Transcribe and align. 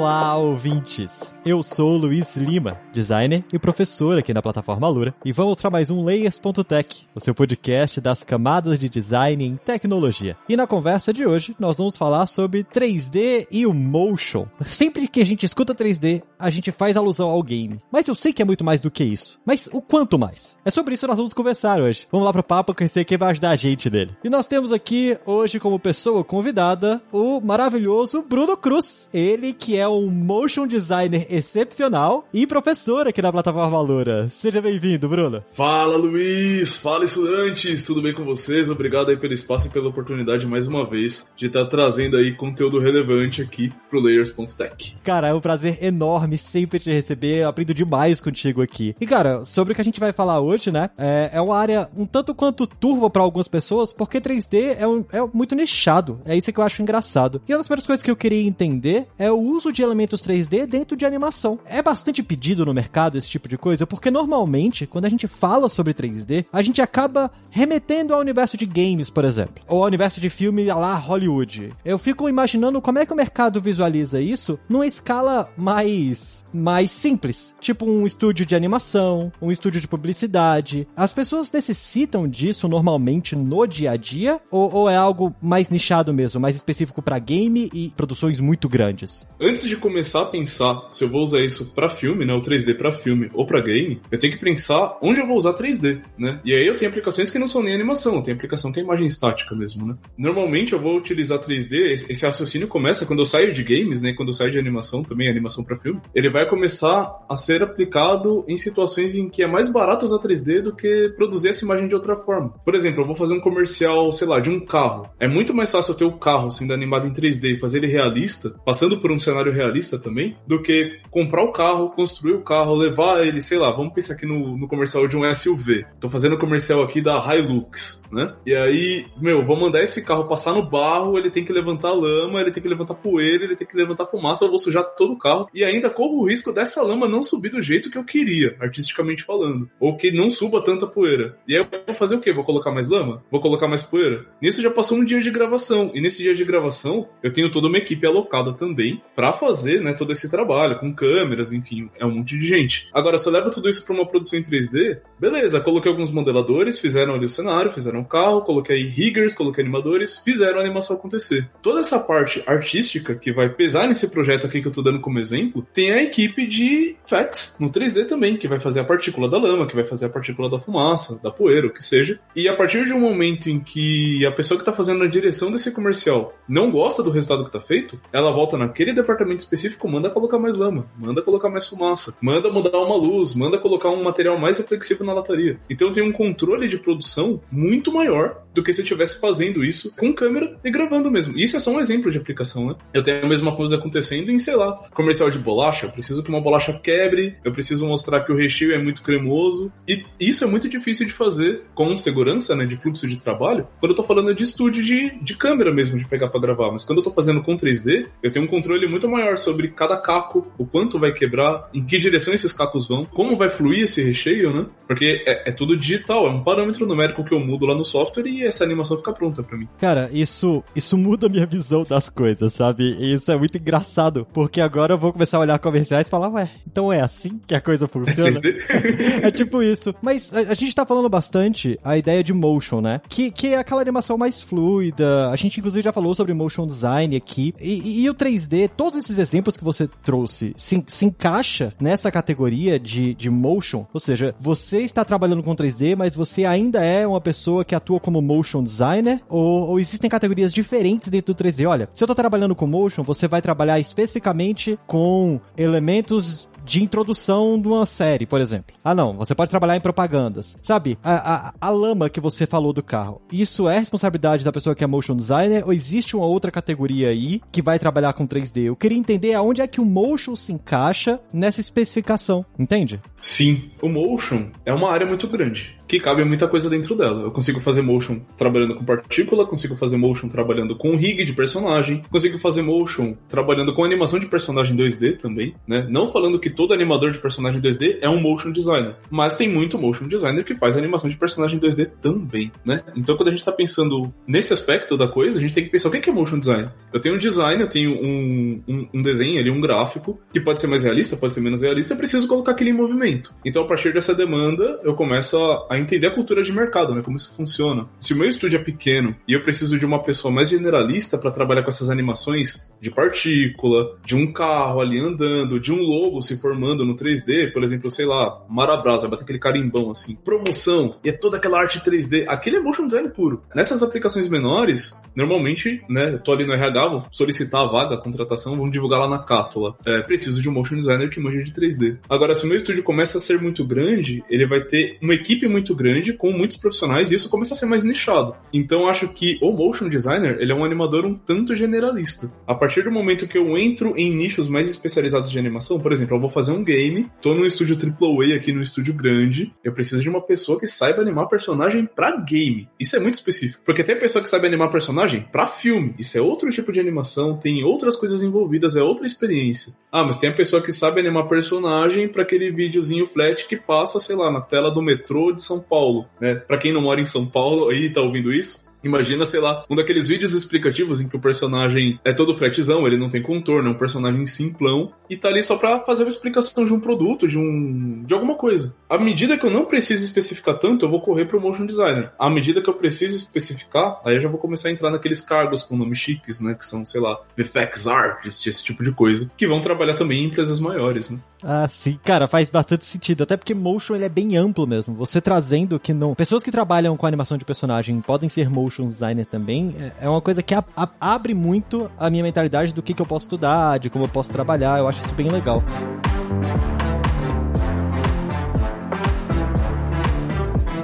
Olá, 0.00 0.34
ouvintes! 0.34 1.30
Eu 1.44 1.62
sou 1.62 1.94
Luiz 1.98 2.34
Lima, 2.34 2.78
designer 2.90 3.44
e 3.52 3.58
professor 3.58 4.16
aqui 4.16 4.32
na 4.32 4.40
plataforma 4.40 4.88
Lura, 4.88 5.14
e 5.22 5.30
vou 5.30 5.46
mostrar 5.46 5.68
mais 5.68 5.90
um 5.90 6.02
Layers.tech, 6.02 7.06
o 7.14 7.20
seu 7.20 7.34
podcast 7.34 8.00
das 8.00 8.24
camadas 8.24 8.78
de 8.78 8.88
design 8.88 9.44
em 9.44 9.56
tecnologia. 9.56 10.38
E 10.48 10.56
na 10.56 10.66
conversa 10.66 11.12
de 11.12 11.26
hoje, 11.26 11.54
nós 11.58 11.76
vamos 11.76 11.98
falar 11.98 12.26
sobre 12.26 12.64
3D 12.64 13.46
e 13.50 13.66
o 13.66 13.74
motion. 13.74 14.46
Sempre 14.64 15.06
que 15.06 15.20
a 15.20 15.26
gente 15.26 15.44
escuta 15.44 15.74
3D, 15.74 16.22
a 16.38 16.48
gente 16.48 16.72
faz 16.72 16.96
alusão 16.96 17.28
ao 17.28 17.42
game. 17.42 17.78
Mas 17.92 18.08
eu 18.08 18.14
sei 18.14 18.32
que 18.32 18.40
é 18.40 18.44
muito 18.44 18.64
mais 18.64 18.80
do 18.80 18.90
que 18.90 19.04
isso. 19.04 19.38
Mas 19.44 19.68
o 19.70 19.82
quanto 19.82 20.18
mais? 20.18 20.56
É 20.64 20.70
sobre 20.70 20.94
isso 20.94 21.02
que 21.02 21.08
nós 21.08 21.18
vamos 21.18 21.34
conversar 21.34 21.78
hoje. 21.78 22.06
Vamos 22.10 22.24
lá 22.24 22.32
pro 22.32 22.42
papo 22.42 22.74
conhecer 22.74 23.04
quem 23.04 23.18
vai 23.18 23.32
ajudar 23.32 23.50
a 23.50 23.56
gente 23.56 23.90
nele. 23.90 24.16
E 24.24 24.30
nós 24.30 24.46
temos 24.46 24.72
aqui 24.72 25.18
hoje 25.26 25.60
como 25.60 25.78
pessoa 25.78 26.24
convidada 26.24 27.02
o 27.12 27.38
maravilhoso 27.38 28.22
Bruno 28.22 28.56
Cruz. 28.56 29.06
Ele 29.12 29.52
que 29.52 29.76
é 29.76 29.89
um 29.90 30.10
motion 30.10 30.66
designer 30.66 31.26
excepcional 31.30 32.26
e 32.32 32.46
professor 32.46 33.06
aqui 33.06 33.22
na 33.22 33.32
plataforma 33.32 33.80
Lura. 33.80 34.28
Seja 34.28 34.60
bem-vindo, 34.60 35.08
Bruno. 35.08 35.42
Fala, 35.52 35.96
Luiz! 35.96 36.76
Fala, 36.76 37.04
estudantes! 37.04 37.86
Tudo 37.86 38.02
bem 38.02 38.12
com 38.12 38.24
vocês? 38.24 38.68
Obrigado 38.68 39.10
aí 39.10 39.16
pelo 39.16 39.32
espaço 39.32 39.68
e 39.68 39.70
pela 39.70 39.88
oportunidade 39.88 40.46
mais 40.46 40.66
uma 40.66 40.84
vez 40.84 41.30
de 41.36 41.46
estar 41.46 41.64
trazendo 41.66 42.16
aí 42.16 42.34
conteúdo 42.34 42.78
relevante 42.78 43.40
aqui 43.40 43.72
pro 43.88 44.00
Layers.tech. 44.00 44.96
Cara, 45.02 45.28
é 45.28 45.34
um 45.34 45.40
prazer 45.40 45.78
enorme 45.80 46.36
sempre 46.36 46.80
te 46.80 46.90
receber. 46.92 47.42
Eu 47.42 47.48
aprendo 47.48 47.72
demais 47.72 48.20
contigo 48.20 48.60
aqui. 48.60 48.94
E, 49.00 49.06
cara, 49.06 49.44
sobre 49.44 49.72
o 49.72 49.74
que 49.74 49.80
a 49.80 49.84
gente 49.84 50.00
vai 50.00 50.12
falar 50.12 50.40
hoje, 50.40 50.70
né? 50.72 50.90
É, 50.98 51.30
é 51.34 51.40
uma 51.40 51.56
área 51.56 51.88
um 51.96 52.06
tanto 52.06 52.34
quanto 52.34 52.66
turva 52.66 53.08
para 53.08 53.22
algumas 53.22 53.48
pessoas, 53.48 53.92
porque 53.92 54.20
3D 54.20 54.76
é, 54.78 54.86
um, 54.86 55.04
é 55.12 55.20
muito 55.32 55.54
nichado. 55.54 56.20
É 56.24 56.36
isso 56.36 56.52
que 56.52 56.58
eu 56.58 56.64
acho 56.64 56.82
engraçado. 56.82 57.40
E 57.48 57.52
uma 57.52 57.58
das 57.58 57.66
primeiras 57.66 57.86
coisas 57.86 58.02
que 58.02 58.10
eu 58.10 58.16
queria 58.16 58.42
entender 58.42 59.06
é 59.18 59.30
o 59.30 59.38
uso 59.38 59.60
uso 59.60 59.72
de 59.80 59.84
elementos 59.84 60.22
3D 60.22 60.66
dentro 60.66 60.96
de 60.96 61.06
animação. 61.06 61.58
É 61.64 61.82
bastante 61.82 62.22
pedido 62.22 62.66
no 62.66 62.74
mercado 62.74 63.16
esse 63.16 63.30
tipo 63.30 63.48
de 63.48 63.56
coisa, 63.56 63.86
porque 63.86 64.10
normalmente, 64.10 64.86
quando 64.86 65.06
a 65.06 65.08
gente 65.08 65.26
fala 65.26 65.68
sobre 65.68 65.94
3D, 65.94 66.44
a 66.52 66.60
gente 66.60 66.82
acaba 66.82 67.30
remetendo 67.50 68.14
ao 68.14 68.20
universo 68.20 68.56
de 68.56 68.66
games, 68.66 69.08
por 69.10 69.24
exemplo, 69.24 69.64
ou 69.66 69.80
ao 69.80 69.86
universo 69.86 70.20
de 70.20 70.28
filme 70.28 70.66
lá 70.66 70.94
Hollywood. 70.96 71.72
Eu 71.84 71.98
fico 71.98 72.28
imaginando 72.28 72.80
como 72.80 72.98
é 72.98 73.06
que 73.06 73.12
o 73.12 73.16
mercado 73.16 73.60
visualiza 73.60 74.20
isso 74.20 74.58
numa 74.68 74.86
escala 74.86 75.50
mais 75.56 76.44
mais 76.52 76.90
simples, 76.90 77.54
tipo 77.60 77.86
um 77.86 78.04
estúdio 78.04 78.44
de 78.44 78.54
animação, 78.54 79.32
um 79.40 79.50
estúdio 79.50 79.80
de 79.80 79.88
publicidade. 79.88 80.86
As 80.96 81.12
pessoas 81.12 81.50
necessitam 81.50 82.28
disso 82.28 82.68
normalmente 82.68 83.34
no 83.34 83.66
dia 83.66 83.92
a 83.92 83.96
dia 83.96 84.40
ou, 84.50 84.72
ou 84.72 84.90
é 84.90 84.96
algo 84.96 85.34
mais 85.40 85.68
nichado 85.68 86.12
mesmo, 86.12 86.40
mais 86.40 86.56
específico 86.56 87.00
para 87.00 87.18
game 87.18 87.70
e 87.72 87.90
produções 87.96 88.40
muito 88.40 88.68
grandes? 88.68 89.26
Antes 89.40 89.69
de 89.70 89.76
começar 89.76 90.22
a 90.22 90.26
pensar 90.26 90.88
se 90.90 91.04
eu 91.04 91.08
vou 91.08 91.22
usar 91.22 91.40
isso 91.40 91.72
para 91.74 91.88
filme, 91.88 92.24
né, 92.24 92.34
o 92.34 92.42
3D 92.42 92.76
para 92.76 92.92
filme 92.92 93.30
ou 93.32 93.46
para 93.46 93.60
game, 93.60 94.00
eu 94.10 94.18
tenho 94.18 94.32
que 94.32 94.38
pensar 94.38 94.98
onde 95.00 95.20
eu 95.20 95.26
vou 95.26 95.36
usar 95.36 95.54
3D, 95.54 96.00
né? 96.18 96.40
E 96.44 96.54
aí 96.54 96.66
eu 96.66 96.76
tenho 96.76 96.90
aplicações 96.90 97.30
que 97.30 97.38
não 97.38 97.46
são 97.46 97.62
nem 97.62 97.74
animação, 97.74 98.22
tem 98.22 98.34
aplicação 98.34 98.72
que 98.72 98.80
é 98.80 98.82
imagem 98.82 99.06
estática 99.06 99.54
mesmo, 99.54 99.86
né? 99.86 99.96
Normalmente 100.18 100.72
eu 100.72 100.80
vou 100.80 100.96
utilizar 100.96 101.38
3D, 101.38 101.92
esse 102.10 102.26
raciocínio 102.26 102.68
começa 102.68 103.06
quando 103.06 103.20
eu 103.20 103.26
saio 103.26 103.52
de 103.52 103.62
games, 103.62 104.02
né, 104.02 104.12
quando 104.12 104.28
eu 104.28 104.34
saio 104.34 104.50
de 104.50 104.58
animação 104.58 105.02
também, 105.02 105.28
animação 105.28 105.64
para 105.64 105.76
filme, 105.76 106.00
ele 106.14 106.30
vai 106.30 106.48
começar 106.48 107.10
a 107.28 107.36
ser 107.36 107.62
aplicado 107.62 108.44
em 108.48 108.56
situações 108.56 109.14
em 109.14 109.28
que 109.28 109.42
é 109.42 109.46
mais 109.46 109.68
barato 109.68 110.04
usar 110.04 110.18
3D 110.18 110.62
do 110.62 110.74
que 110.74 111.12
produzir 111.16 111.48
essa 111.48 111.64
imagem 111.64 111.88
de 111.88 111.94
outra 111.94 112.16
forma. 112.16 112.50
Por 112.64 112.74
exemplo, 112.74 113.02
eu 113.02 113.06
vou 113.06 113.16
fazer 113.16 113.34
um 113.34 113.40
comercial, 113.40 114.12
sei 114.12 114.26
lá, 114.26 114.40
de 114.40 114.50
um 114.50 114.60
carro. 114.60 115.08
É 115.18 115.28
muito 115.28 115.54
mais 115.54 115.70
fácil 115.70 115.92
eu 115.92 115.96
ter 115.96 116.04
o 116.04 116.12
carro 116.12 116.50
sendo 116.50 116.72
animado 116.72 117.06
em 117.06 117.12
3D 117.12 117.54
e 117.54 117.58
fazer 117.58 117.78
ele 117.78 117.86
realista, 117.86 118.50
passando 118.64 118.98
por 118.98 119.12
um 119.12 119.18
cenário 119.18 119.52
realista 119.60 119.98
também, 119.98 120.36
do 120.46 120.60
que 120.62 120.98
comprar 121.10 121.42
o 121.42 121.52
carro, 121.52 121.90
construir 121.90 122.32
o 122.32 122.42
carro, 122.42 122.74
levar 122.74 123.26
ele, 123.26 123.42
sei 123.42 123.58
lá, 123.58 123.70
vamos 123.70 123.92
pensar 123.92 124.14
aqui 124.14 124.26
no, 124.26 124.56
no 124.56 124.66
comercial 124.66 125.06
de 125.06 125.16
um 125.16 125.34
SUV. 125.34 125.84
Tô 126.00 126.08
fazendo 126.08 126.38
comercial 126.38 126.82
aqui 126.82 127.00
da 127.00 127.18
Hilux, 127.18 128.02
né? 128.10 128.34
E 128.46 128.54
aí, 128.54 129.06
meu, 129.20 129.44
vou 129.44 129.56
mandar 129.56 129.82
esse 129.82 130.04
carro 130.04 130.28
passar 130.28 130.54
no 130.54 130.62
barro, 130.62 131.18
ele 131.18 131.30
tem 131.30 131.44
que 131.44 131.52
levantar 131.52 131.92
lama, 131.92 132.40
ele 132.40 132.50
tem 132.50 132.62
que 132.62 132.68
levantar 132.68 132.94
poeira, 132.94 133.44
ele 133.44 133.56
tem 133.56 133.66
que 133.66 133.76
levantar 133.76 134.06
fumaça, 134.06 134.44
eu 134.44 134.48
vou 134.48 134.58
sujar 134.58 134.84
todo 134.96 135.12
o 135.12 135.18
carro 135.18 135.48
e 135.54 135.62
ainda 135.62 135.90
corro 135.90 136.22
o 136.22 136.28
risco 136.28 136.52
dessa 136.52 136.82
lama 136.82 137.08
não 137.08 137.22
subir 137.22 137.50
do 137.50 137.62
jeito 137.62 137.90
que 137.90 137.98
eu 137.98 138.04
queria, 138.04 138.56
artisticamente 138.60 139.22
falando, 139.22 139.68
ou 139.78 139.96
que 139.96 140.10
não 140.10 140.30
suba 140.30 140.62
tanta 140.62 140.86
poeira. 140.86 141.36
E 141.46 141.56
aí 141.56 141.60
eu 141.60 141.84
vou 141.86 141.94
fazer 141.94 142.16
o 142.16 142.20
quê? 142.20 142.32
Vou 142.32 142.44
colocar 142.44 142.70
mais 142.70 142.88
lama? 142.88 143.22
Vou 143.30 143.40
colocar 143.40 143.68
mais 143.68 143.82
poeira? 143.82 144.26
Nisso 144.40 144.62
já 144.62 144.70
passou 144.70 144.98
um 144.98 145.04
dia 145.04 145.20
de 145.20 145.30
gravação, 145.30 145.90
e 145.94 146.00
nesse 146.00 146.22
dia 146.22 146.34
de 146.34 146.44
gravação 146.44 147.08
eu 147.22 147.32
tenho 147.32 147.50
toda 147.50 147.68
uma 147.68 147.78
equipe 147.78 148.06
alocada 148.06 148.52
também 148.52 149.02
para 149.14 149.32
fazer 149.32 149.49
né, 149.80 149.92
todo 149.92 150.12
esse 150.12 150.30
trabalho, 150.30 150.78
com 150.78 150.94
câmeras, 150.94 151.52
enfim, 151.52 151.90
é 151.98 152.04
um 152.04 152.10
monte 152.10 152.38
de 152.38 152.46
gente. 152.46 152.88
Agora, 152.92 153.18
se 153.18 153.26
eu 153.26 153.32
levo 153.32 153.50
tudo 153.50 153.68
isso 153.68 153.84
para 153.84 153.94
uma 153.94 154.06
produção 154.06 154.38
em 154.38 154.42
3D, 154.42 154.98
beleza, 155.18 155.60
coloquei 155.60 155.90
alguns 155.90 156.10
modeladores, 156.10 156.78
fizeram 156.78 157.14
ali 157.14 157.24
o 157.24 157.28
cenário, 157.28 157.72
fizeram 157.72 158.00
o 158.00 158.04
carro, 158.04 158.42
coloquei 158.42 158.88
riggers, 158.88 159.34
coloquei 159.34 159.62
animadores, 159.62 160.18
fizeram 160.18 160.58
a 160.58 160.60
animação 160.60 160.96
acontecer. 160.96 161.48
Toda 161.62 161.80
essa 161.80 161.98
parte 161.98 162.42
artística 162.46 163.14
que 163.14 163.32
vai 163.32 163.48
pesar 163.48 163.86
nesse 163.86 164.08
projeto 164.08 164.46
aqui 164.46 164.60
que 164.62 164.68
eu 164.68 164.72
tô 164.72 164.82
dando 164.82 165.00
como 165.00 165.18
exemplo, 165.18 165.66
tem 165.72 165.92
a 165.92 166.02
equipe 166.02 166.46
de 166.46 166.96
FX 167.06 167.58
no 167.60 167.70
3D 167.70 168.06
também, 168.06 168.36
que 168.36 168.48
vai 168.48 168.58
fazer 168.58 168.80
a 168.80 168.84
partícula 168.84 169.28
da 169.28 169.38
lama, 169.38 169.66
que 169.66 169.74
vai 169.74 169.84
fazer 169.84 170.06
a 170.06 170.10
partícula 170.10 170.48
da 170.48 170.58
fumaça, 170.58 171.20
da 171.22 171.30
poeira, 171.30 171.66
o 171.66 171.72
que 171.72 171.82
seja. 171.82 172.18
E 172.34 172.48
a 172.48 172.56
partir 172.56 172.84
de 172.84 172.92
um 172.92 173.00
momento 173.00 173.48
em 173.48 173.60
que 173.60 174.24
a 174.26 174.32
pessoa 174.32 174.58
que 174.58 174.64
tá 174.64 174.72
fazendo 174.72 175.02
a 175.04 175.08
direção 175.08 175.50
desse 175.50 175.72
comercial 175.72 176.34
não 176.48 176.70
gosta 176.70 177.02
do 177.02 177.10
resultado 177.10 177.44
que 177.44 177.52
tá 177.52 177.60
feito, 177.60 178.00
ela 178.12 178.30
volta 178.30 178.56
naquele 178.56 178.92
departamento 178.92 179.29
específico 179.38 179.88
manda 179.88 180.10
colocar 180.10 180.38
mais 180.38 180.56
lama, 180.56 180.86
manda 180.98 181.22
colocar 181.22 181.48
mais 181.48 181.66
fumaça, 181.66 182.16
manda 182.20 182.50
mudar 182.50 182.78
uma 182.78 182.96
luz, 182.96 183.34
manda 183.34 183.58
colocar 183.58 183.88
um 183.88 184.02
material 184.02 184.38
mais 184.38 184.58
reflexivo 184.58 185.04
na 185.04 185.12
lataria. 185.12 185.58
Então 185.68 185.92
tem 185.92 186.02
um 186.02 186.12
controle 186.12 186.68
de 186.68 186.78
produção 186.78 187.40
muito 187.50 187.92
maior 187.92 188.42
do 188.54 188.62
que 188.62 188.72
se 188.72 188.80
eu 188.80 188.82
estivesse 188.82 189.20
fazendo 189.20 189.64
isso 189.64 189.94
com 189.96 190.12
câmera 190.12 190.58
e 190.64 190.70
gravando 190.70 191.10
mesmo. 191.10 191.38
Isso 191.38 191.56
é 191.56 191.60
só 191.60 191.70
um 191.70 191.80
exemplo 191.80 192.10
de 192.10 192.18
aplicação, 192.18 192.68
né? 192.68 192.74
Eu 192.92 193.02
tenho 193.02 193.24
a 193.24 193.28
mesma 193.28 193.54
coisa 193.54 193.76
acontecendo 193.76 194.30
em, 194.30 194.38
sei 194.38 194.56
lá, 194.56 194.72
comercial 194.92 195.30
de 195.30 195.38
bolacha. 195.38 195.86
Eu 195.86 195.90
preciso 195.90 196.22
que 196.22 196.28
uma 196.28 196.40
bolacha 196.40 196.72
quebre, 196.72 197.36
eu 197.44 197.52
preciso 197.52 197.86
mostrar 197.86 198.20
que 198.20 198.32
o 198.32 198.36
recheio 198.36 198.74
é 198.74 198.78
muito 198.78 199.02
cremoso. 199.02 199.72
E 199.86 200.04
isso 200.18 200.44
é 200.44 200.46
muito 200.46 200.68
difícil 200.68 201.06
de 201.06 201.12
fazer 201.12 201.62
com 201.74 201.94
segurança, 201.94 202.54
né? 202.56 202.64
De 202.66 202.76
fluxo 202.76 203.06
de 203.06 203.18
trabalho, 203.18 203.66
quando 203.78 203.92
eu 203.92 203.96
tô 203.96 204.02
falando 204.02 204.34
de 204.34 204.42
estúdio 204.42 204.82
de, 204.82 205.10
de 205.22 205.36
câmera 205.36 205.72
mesmo, 205.72 205.98
de 205.98 206.06
pegar 206.06 206.28
para 206.28 206.40
gravar. 206.40 206.70
Mas 206.72 206.84
quando 206.84 206.98
eu 206.98 207.04
tô 207.04 207.10
fazendo 207.10 207.42
com 207.42 207.56
3D, 207.56 208.08
eu 208.22 208.30
tenho 208.30 208.44
um 208.44 208.48
controle 208.48 208.86
muito 208.88 209.08
maior 209.08 209.19
sobre 209.36 209.68
cada 209.68 209.96
caco, 209.96 210.46
o 210.58 210.66
quanto 210.66 210.98
vai 210.98 211.12
quebrar, 211.12 211.68
em 211.72 211.84
que 211.84 211.98
direção 211.98 212.34
esses 212.34 212.52
cacos 212.52 212.88
vão, 212.88 213.04
como 213.04 213.36
vai 213.36 213.48
fluir 213.48 213.84
esse 213.84 214.02
recheio, 214.02 214.52
né? 214.52 214.66
Porque 214.86 215.22
é, 215.26 215.50
é 215.50 215.52
tudo 215.52 215.76
digital, 215.76 216.26
é 216.26 216.30
um 216.30 216.42
parâmetro 216.42 216.86
numérico 216.86 217.24
que 217.24 217.32
eu 217.32 217.40
mudo 217.40 217.66
lá 217.66 217.74
no 217.74 217.84
software 217.84 218.26
e 218.26 218.44
essa 218.44 218.64
animação 218.64 218.96
fica 218.96 219.12
pronta 219.12 219.42
para 219.42 219.56
mim. 219.56 219.68
Cara, 219.78 220.10
isso, 220.12 220.62
isso 220.74 220.96
muda 220.96 221.26
a 221.26 221.30
minha 221.30 221.46
visão 221.46 221.84
das 221.84 222.08
coisas, 222.08 222.52
sabe? 222.52 222.88
E 222.98 223.14
isso 223.14 223.30
é 223.30 223.36
muito 223.36 223.56
engraçado, 223.56 224.26
porque 224.32 224.60
agora 224.60 224.94
eu 224.94 224.98
vou 224.98 225.12
começar 225.12 225.36
a 225.36 225.40
olhar 225.40 225.58
comerciais 225.58 226.06
e 226.06 226.10
falar, 226.10 226.28
ué, 226.30 226.50
então 226.66 226.92
é 226.92 227.00
assim 227.00 227.40
que 227.46 227.54
a 227.54 227.60
coisa 227.60 227.86
funciona? 227.86 228.30
é 229.22 229.30
tipo 229.30 229.62
isso. 229.62 229.94
Mas 230.02 230.32
a, 230.32 230.40
a, 230.40 230.54
gente 230.54 230.74
tá 230.74 230.84
falando 230.84 231.08
bastante 231.08 231.78
a 231.84 231.96
ideia 231.96 232.22
de 232.22 232.32
motion, 232.32 232.80
né? 232.80 233.00
Que, 233.08 233.30
que 233.30 233.48
é 233.48 233.58
aquela 233.58 233.80
animação 233.80 234.16
mais 234.16 234.40
fluida. 234.40 235.30
A 235.30 235.36
gente, 235.36 235.58
inclusive, 235.58 235.84
já 235.84 235.92
falou 235.92 236.14
sobre 236.14 236.34
motion 236.34 236.66
design 236.66 237.16
aqui. 237.16 237.54
E, 237.60 237.80
e, 237.80 238.00
e 238.02 238.10
o 238.10 238.14
3D, 238.14 238.70
todos 238.76 238.98
esses 238.98 239.09
exemplos 239.18 239.56
que 239.56 239.64
você 239.64 239.88
trouxe, 240.02 240.54
se, 240.56 240.82
se 240.86 241.04
encaixa 241.04 241.72
nessa 241.80 242.10
categoria 242.10 242.78
de, 242.78 243.14
de 243.14 243.30
motion. 243.30 243.86
Ou 243.92 244.00
seja, 244.00 244.34
você 244.40 244.80
está 244.80 245.04
trabalhando 245.04 245.42
com 245.42 245.54
3D, 245.54 245.96
mas 245.96 246.14
você 246.14 246.44
ainda 246.44 246.84
é 246.84 247.06
uma 247.06 247.20
pessoa 247.20 247.64
que 247.64 247.74
atua 247.74 248.00
como 248.00 248.20
motion 248.20 248.62
designer? 248.62 249.20
Ou, 249.28 249.68
ou 249.68 249.80
existem 249.80 250.10
categorias 250.10 250.52
diferentes 250.52 251.08
dentro 251.08 251.34
do 251.34 251.42
3D? 251.42 251.68
Olha, 251.68 251.88
se 251.92 252.02
eu 252.02 252.06
estou 252.06 252.14
trabalhando 252.14 252.54
com 252.54 252.66
motion, 252.66 253.02
você 253.02 253.26
vai 253.28 253.40
trabalhar 253.42 253.78
especificamente 253.80 254.78
com 254.86 255.40
elementos 255.56 256.48
de 256.64 256.82
introdução 256.82 257.60
de 257.60 257.68
uma 257.68 257.86
série, 257.86 258.26
por 258.26 258.40
exemplo. 258.40 258.74
Ah, 258.84 258.94
não, 258.94 259.14
você 259.14 259.34
pode 259.34 259.50
trabalhar 259.50 259.76
em 259.76 259.80
propagandas. 259.80 260.56
Sabe, 260.62 260.98
a, 261.02 261.48
a, 261.48 261.54
a, 261.60 261.70
lama 261.70 262.08
que 262.08 262.20
você 262.20 262.46
falou 262.46 262.72
do 262.72 262.82
carro, 262.82 263.20
isso 263.32 263.68
é 263.68 263.78
responsabilidade 263.78 264.44
da 264.44 264.52
pessoa 264.52 264.74
que 264.74 264.84
é 264.84 264.86
motion 264.86 265.16
designer 265.16 265.64
ou 265.64 265.72
existe 265.72 266.16
uma 266.16 266.26
outra 266.26 266.50
categoria 266.50 267.08
aí 267.08 267.40
que 267.50 267.62
vai 267.62 267.78
trabalhar 267.78 268.12
com 268.12 268.26
3D? 268.26 268.64
Eu 268.64 268.76
queria 268.76 268.98
entender 268.98 269.34
aonde 269.34 269.60
é 269.60 269.66
que 269.66 269.80
o 269.80 269.84
motion 269.84 270.36
se 270.36 270.52
encaixa 270.52 271.20
nessa 271.32 271.60
especificação, 271.60 272.44
entende? 272.58 273.00
Sim, 273.20 273.70
o 273.82 273.88
motion 273.88 274.50
é 274.64 274.72
uma 274.72 274.90
área 274.90 275.06
muito 275.06 275.26
grande 275.28 275.79
que 275.90 275.98
cabe 275.98 276.24
muita 276.24 276.46
coisa 276.46 276.70
dentro 276.70 276.94
dela. 276.94 277.22
Eu 277.22 277.32
consigo 277.32 277.58
fazer 277.58 277.82
motion 277.82 278.20
trabalhando 278.38 278.76
com 278.76 278.84
partícula, 278.84 279.44
consigo 279.44 279.74
fazer 279.74 279.96
motion 279.96 280.28
trabalhando 280.28 280.76
com 280.76 280.94
rig 280.94 281.24
de 281.24 281.32
personagem, 281.32 282.00
consigo 282.08 282.38
fazer 282.38 282.62
motion 282.62 283.16
trabalhando 283.28 283.74
com 283.74 283.82
animação 283.82 284.20
de 284.20 284.26
personagem 284.26 284.76
2D 284.76 285.18
também, 285.18 285.52
né? 285.66 285.88
Não 285.90 286.08
falando 286.08 286.38
que 286.38 286.48
todo 286.48 286.72
animador 286.72 287.10
de 287.10 287.18
personagem 287.18 287.60
2D 287.60 287.98
é 288.00 288.08
um 288.08 288.20
motion 288.20 288.52
designer, 288.52 288.94
mas 289.10 289.34
tem 289.34 289.48
muito 289.48 289.76
motion 289.76 290.06
designer 290.06 290.44
que 290.44 290.54
faz 290.54 290.76
animação 290.76 291.10
de 291.10 291.16
personagem 291.16 291.58
2D 291.58 291.90
também, 292.00 292.52
né? 292.64 292.84
Então 292.96 293.16
quando 293.16 293.30
a 293.30 293.32
gente 293.32 293.44
tá 293.44 293.50
pensando 293.50 294.14
nesse 294.24 294.52
aspecto 294.52 294.96
da 294.96 295.08
coisa, 295.08 295.38
a 295.38 295.40
gente 295.40 295.52
tem 295.52 295.64
que 295.64 295.70
pensar 295.70 295.88
o 295.88 295.90
que 295.90 296.08
é 296.08 296.12
motion 296.12 296.38
design. 296.38 296.70
Eu 296.92 297.00
tenho 297.00 297.16
um 297.16 297.18
design, 297.18 297.62
eu 297.62 297.68
tenho 297.68 297.90
um, 298.00 298.62
um, 298.68 298.88
um 298.94 299.02
desenho 299.02 299.40
ali, 299.40 299.50
um 299.50 299.60
gráfico, 299.60 300.20
que 300.32 300.38
pode 300.38 300.60
ser 300.60 300.68
mais 300.68 300.84
realista, 300.84 301.16
pode 301.16 301.32
ser 301.32 301.40
menos 301.40 301.62
realista, 301.62 301.94
eu 301.94 301.98
preciso 301.98 302.28
colocar 302.28 302.52
aquele 302.52 302.72
movimento. 302.72 303.34
Então 303.44 303.64
a 303.64 303.66
partir 303.66 303.92
dessa 303.92 304.14
demanda, 304.14 304.78
eu 304.84 304.94
começo 304.94 305.36
a, 305.36 305.66
a 305.70 305.79
entender 305.80 306.06
a 306.06 306.14
cultura 306.14 306.42
de 306.42 306.52
mercado, 306.52 306.94
né? 306.94 307.02
Como 307.02 307.16
isso 307.16 307.34
funciona. 307.34 307.86
Se 307.98 308.12
o 308.12 308.16
meu 308.16 308.28
estúdio 308.28 308.58
é 308.58 308.62
pequeno 308.62 309.14
e 309.26 309.32
eu 309.32 309.42
preciso 309.42 309.78
de 309.78 309.86
uma 309.86 310.02
pessoa 310.02 310.32
mais 310.32 310.48
generalista 310.48 311.18
para 311.18 311.30
trabalhar 311.30 311.62
com 311.62 311.68
essas 311.68 311.90
animações 311.90 312.70
de 312.80 312.90
partícula, 312.90 313.98
de 314.04 314.16
um 314.16 314.32
carro 314.32 314.80
ali 314.80 314.98
andando, 314.98 315.60
de 315.60 315.72
um 315.72 315.80
logo 315.80 316.22
se 316.22 316.40
formando 316.40 316.84
no 316.84 316.96
3D, 316.96 317.52
por 317.52 317.62
exemplo, 317.62 317.90
sei 317.90 318.06
lá, 318.06 318.44
Marabrasa, 318.48 319.08
bate 319.08 319.22
aquele 319.22 319.38
carimbão 319.38 319.90
assim, 319.90 320.16
promoção, 320.16 320.96
e 321.04 321.08
é 321.08 321.12
toda 321.12 321.36
aquela 321.36 321.60
arte 321.60 321.80
3D, 321.80 322.24
aquele 322.28 322.56
é 322.56 322.60
motion 322.60 322.86
design 322.86 323.08
puro. 323.10 323.42
Nessas 323.54 323.82
aplicações 323.82 324.28
menores, 324.28 324.98
normalmente, 325.14 325.82
né, 325.88 326.14
eu 326.14 326.18
tô 326.18 326.32
ali 326.32 326.46
no 326.46 326.52
RH, 326.52 326.88
vou 326.88 327.04
solicitar 327.10 327.62
a 327.62 327.66
vaga, 327.66 327.94
a 327.94 328.02
contratação, 328.02 328.56
vamos 328.56 328.72
divulgar 328.72 329.00
lá 329.00 329.08
na 329.08 329.18
cátula. 329.18 329.74
É, 329.86 330.00
preciso 330.02 330.40
de 330.40 330.48
um 330.48 330.52
motion 330.52 330.76
designer 330.76 331.10
que 331.10 331.20
manja 331.20 331.42
de 331.42 331.52
3D. 331.52 331.98
Agora, 332.08 332.34
se 332.34 332.44
o 332.44 332.48
meu 332.48 332.56
estúdio 332.56 332.82
começa 332.82 333.18
a 333.18 333.20
ser 333.20 333.40
muito 333.40 333.64
grande, 333.64 334.24
ele 334.28 334.46
vai 334.46 334.60
ter 334.62 334.98
uma 335.02 335.14
equipe 335.14 335.46
muito 335.48 335.69
grande 335.74 336.12
com 336.12 336.32
muitos 336.32 336.56
profissionais 336.56 337.10
e 337.10 337.14
isso 337.14 337.28
começa 337.28 337.54
a 337.54 337.56
ser 337.56 337.66
mais 337.66 337.84
nichado. 337.84 338.34
Então, 338.52 338.88
acho 338.88 339.08
que 339.08 339.38
o 339.42 339.52
motion 339.52 339.88
designer, 339.88 340.36
ele 340.40 340.52
é 340.52 340.54
um 340.54 340.64
animador 340.64 341.04
um 341.04 341.14
tanto 341.14 341.54
generalista. 341.54 342.32
A 342.46 342.54
partir 342.54 342.82
do 342.82 342.90
momento 342.90 343.28
que 343.28 343.38
eu 343.38 343.56
entro 343.56 343.94
em 343.96 344.10
nichos 344.10 344.48
mais 344.48 344.68
especializados 344.68 345.30
de 345.30 345.38
animação, 345.38 345.80
por 345.80 345.92
exemplo, 345.92 346.16
eu 346.16 346.20
vou 346.20 346.30
fazer 346.30 346.52
um 346.52 346.64
game, 346.64 347.10
tô 347.20 347.34
num 347.34 347.46
estúdio 347.46 347.76
AAA 347.76 348.36
aqui 348.36 348.52
no 348.52 348.62
estúdio 348.62 348.94
grande, 348.94 349.52
eu 349.62 349.72
preciso 349.72 350.02
de 350.02 350.08
uma 350.08 350.20
pessoa 350.20 350.58
que 350.58 350.66
saiba 350.66 351.02
animar 351.02 351.26
personagem 351.26 351.86
para 351.86 352.16
game. 352.16 352.68
Isso 352.78 352.96
é 352.96 353.00
muito 353.00 353.14
específico, 353.14 353.62
porque 353.64 353.84
tem 353.84 353.98
pessoa 353.98 354.22
que 354.22 354.28
sabe 354.28 354.46
animar 354.46 354.70
personagem 354.70 355.26
para 355.30 355.46
filme. 355.46 355.94
Isso 355.98 356.16
é 356.16 356.20
outro 356.20 356.50
tipo 356.50 356.72
de 356.72 356.80
animação, 356.80 357.36
tem 357.36 357.62
outras 357.64 357.96
coisas 357.96 358.22
envolvidas, 358.22 358.76
é 358.76 358.82
outra 358.82 359.06
experiência. 359.06 359.72
Ah, 359.92 360.04
mas 360.04 360.16
tem 360.16 360.30
a 360.30 360.34
pessoa 360.34 360.62
que 360.62 360.72
sabe 360.72 361.00
animar 361.00 361.28
personagem 361.28 362.08
para 362.08 362.22
aquele 362.22 362.50
videozinho 362.50 363.06
flat 363.06 363.46
que 363.46 363.56
passa, 363.56 364.00
sei 364.00 364.16
lá, 364.16 364.30
na 364.30 364.40
tela 364.40 364.70
do 364.70 364.82
metrô 364.82 365.32
de 365.32 365.42
São 365.42 365.59
Paulo, 365.60 366.06
né? 366.20 366.34
Para 366.34 366.58
quem 366.58 366.72
não 366.72 366.82
mora 366.82 367.00
em 367.00 367.06
São 367.06 367.26
Paulo 367.26 367.68
aí 367.68 367.90
tá 367.92 368.00
ouvindo 368.00 368.32
isso, 368.32 368.69
Imagina, 368.82 369.24
sei 369.24 369.40
lá, 369.40 369.64
um 369.68 369.74
daqueles 369.74 370.08
vídeos 370.08 370.34
explicativos 370.34 371.00
em 371.00 371.08
que 371.08 371.16
o 371.16 371.20
personagem 371.20 371.98
é 372.04 372.12
todo 372.12 372.34
fletzão, 372.34 372.86
ele 372.86 372.96
não 372.96 373.10
tem 373.10 373.22
contorno, 373.22 373.68
é 373.68 373.72
um 373.72 373.78
personagem 373.78 374.24
simplão, 374.26 374.92
e 375.08 375.16
tá 375.16 375.28
ali 375.28 375.42
só 375.42 375.56
pra 375.56 375.80
fazer 375.80 376.04
uma 376.04 376.08
explicação 376.08 376.64
de 376.64 376.72
um 376.72 376.80
produto, 376.80 377.26
de 377.26 377.38
um. 377.38 378.02
de 378.04 378.14
alguma 378.14 378.34
coisa. 378.34 378.74
À 378.88 378.98
medida 378.98 379.36
que 379.36 379.46
eu 379.46 379.50
não 379.50 379.64
preciso 379.64 380.04
especificar 380.04 380.58
tanto, 380.58 380.86
eu 380.86 380.90
vou 380.90 381.00
correr 381.00 381.26
pro 381.26 381.40
motion 381.40 381.66
designer. 381.66 382.12
À 382.18 382.30
medida 382.30 382.62
que 382.62 382.68
eu 382.68 382.74
preciso 382.74 383.16
especificar, 383.16 384.00
aí 384.04 384.16
eu 384.16 384.20
já 384.20 384.28
vou 384.28 384.38
começar 384.38 384.68
a 384.68 384.72
entrar 384.72 384.90
naqueles 384.90 385.20
cargos 385.20 385.62
com 385.62 385.76
nomes 385.76 385.98
chiques, 385.98 386.40
né? 386.40 386.54
Que 386.54 386.64
são, 386.64 386.84
sei 386.84 387.00
lá, 387.00 387.20
VFX 387.36 387.86
Artist, 387.86 388.48
esse 388.48 388.64
tipo 388.64 388.82
de 388.82 388.92
coisa, 388.92 389.30
que 389.36 389.46
vão 389.46 389.60
trabalhar 389.60 389.94
também 389.94 390.24
em 390.24 390.26
empresas 390.26 390.60
maiores, 390.60 391.10
né? 391.10 391.18
Ah, 391.42 391.66
sim, 391.68 391.98
cara, 392.04 392.26
faz 392.26 392.48
bastante 392.50 392.86
sentido. 392.86 393.22
Até 393.22 393.36
porque 393.36 393.54
motion 393.54 393.94
ele 393.94 394.04
é 394.04 394.08
bem 394.08 394.36
amplo 394.36 394.66
mesmo. 394.66 394.94
Você 394.94 395.20
trazendo 395.20 395.78
que 395.80 395.92
não. 395.92 396.14
Pessoas 396.14 396.42
que 396.42 396.50
trabalham 396.50 396.96
com 396.96 397.06
animação 397.06 397.38
de 397.38 397.44
personagem 397.44 398.00
podem 398.00 398.28
ser 398.28 398.48
motion 398.50 398.69
motion 398.70 398.84
designer 398.84 399.26
também, 399.26 399.74
é, 399.78 400.06
é 400.06 400.08
uma 400.08 400.20
coisa 400.20 400.42
que 400.42 400.54
a, 400.54 400.64
a, 400.76 400.88
abre 401.00 401.34
muito 401.34 401.90
a 401.98 402.08
minha 402.08 402.22
mentalidade 402.22 402.72
do 402.72 402.80
que, 402.80 402.94
que 402.94 403.02
eu 403.02 403.06
posso 403.06 403.24
estudar, 403.24 403.78
de 403.78 403.90
como 403.90 404.04
eu 404.04 404.08
posso 404.08 404.30
trabalhar. 404.30 404.78
Eu 404.78 404.88
acho 404.88 405.00
isso 405.00 405.12
bem 405.12 405.28
legal. 405.28 405.60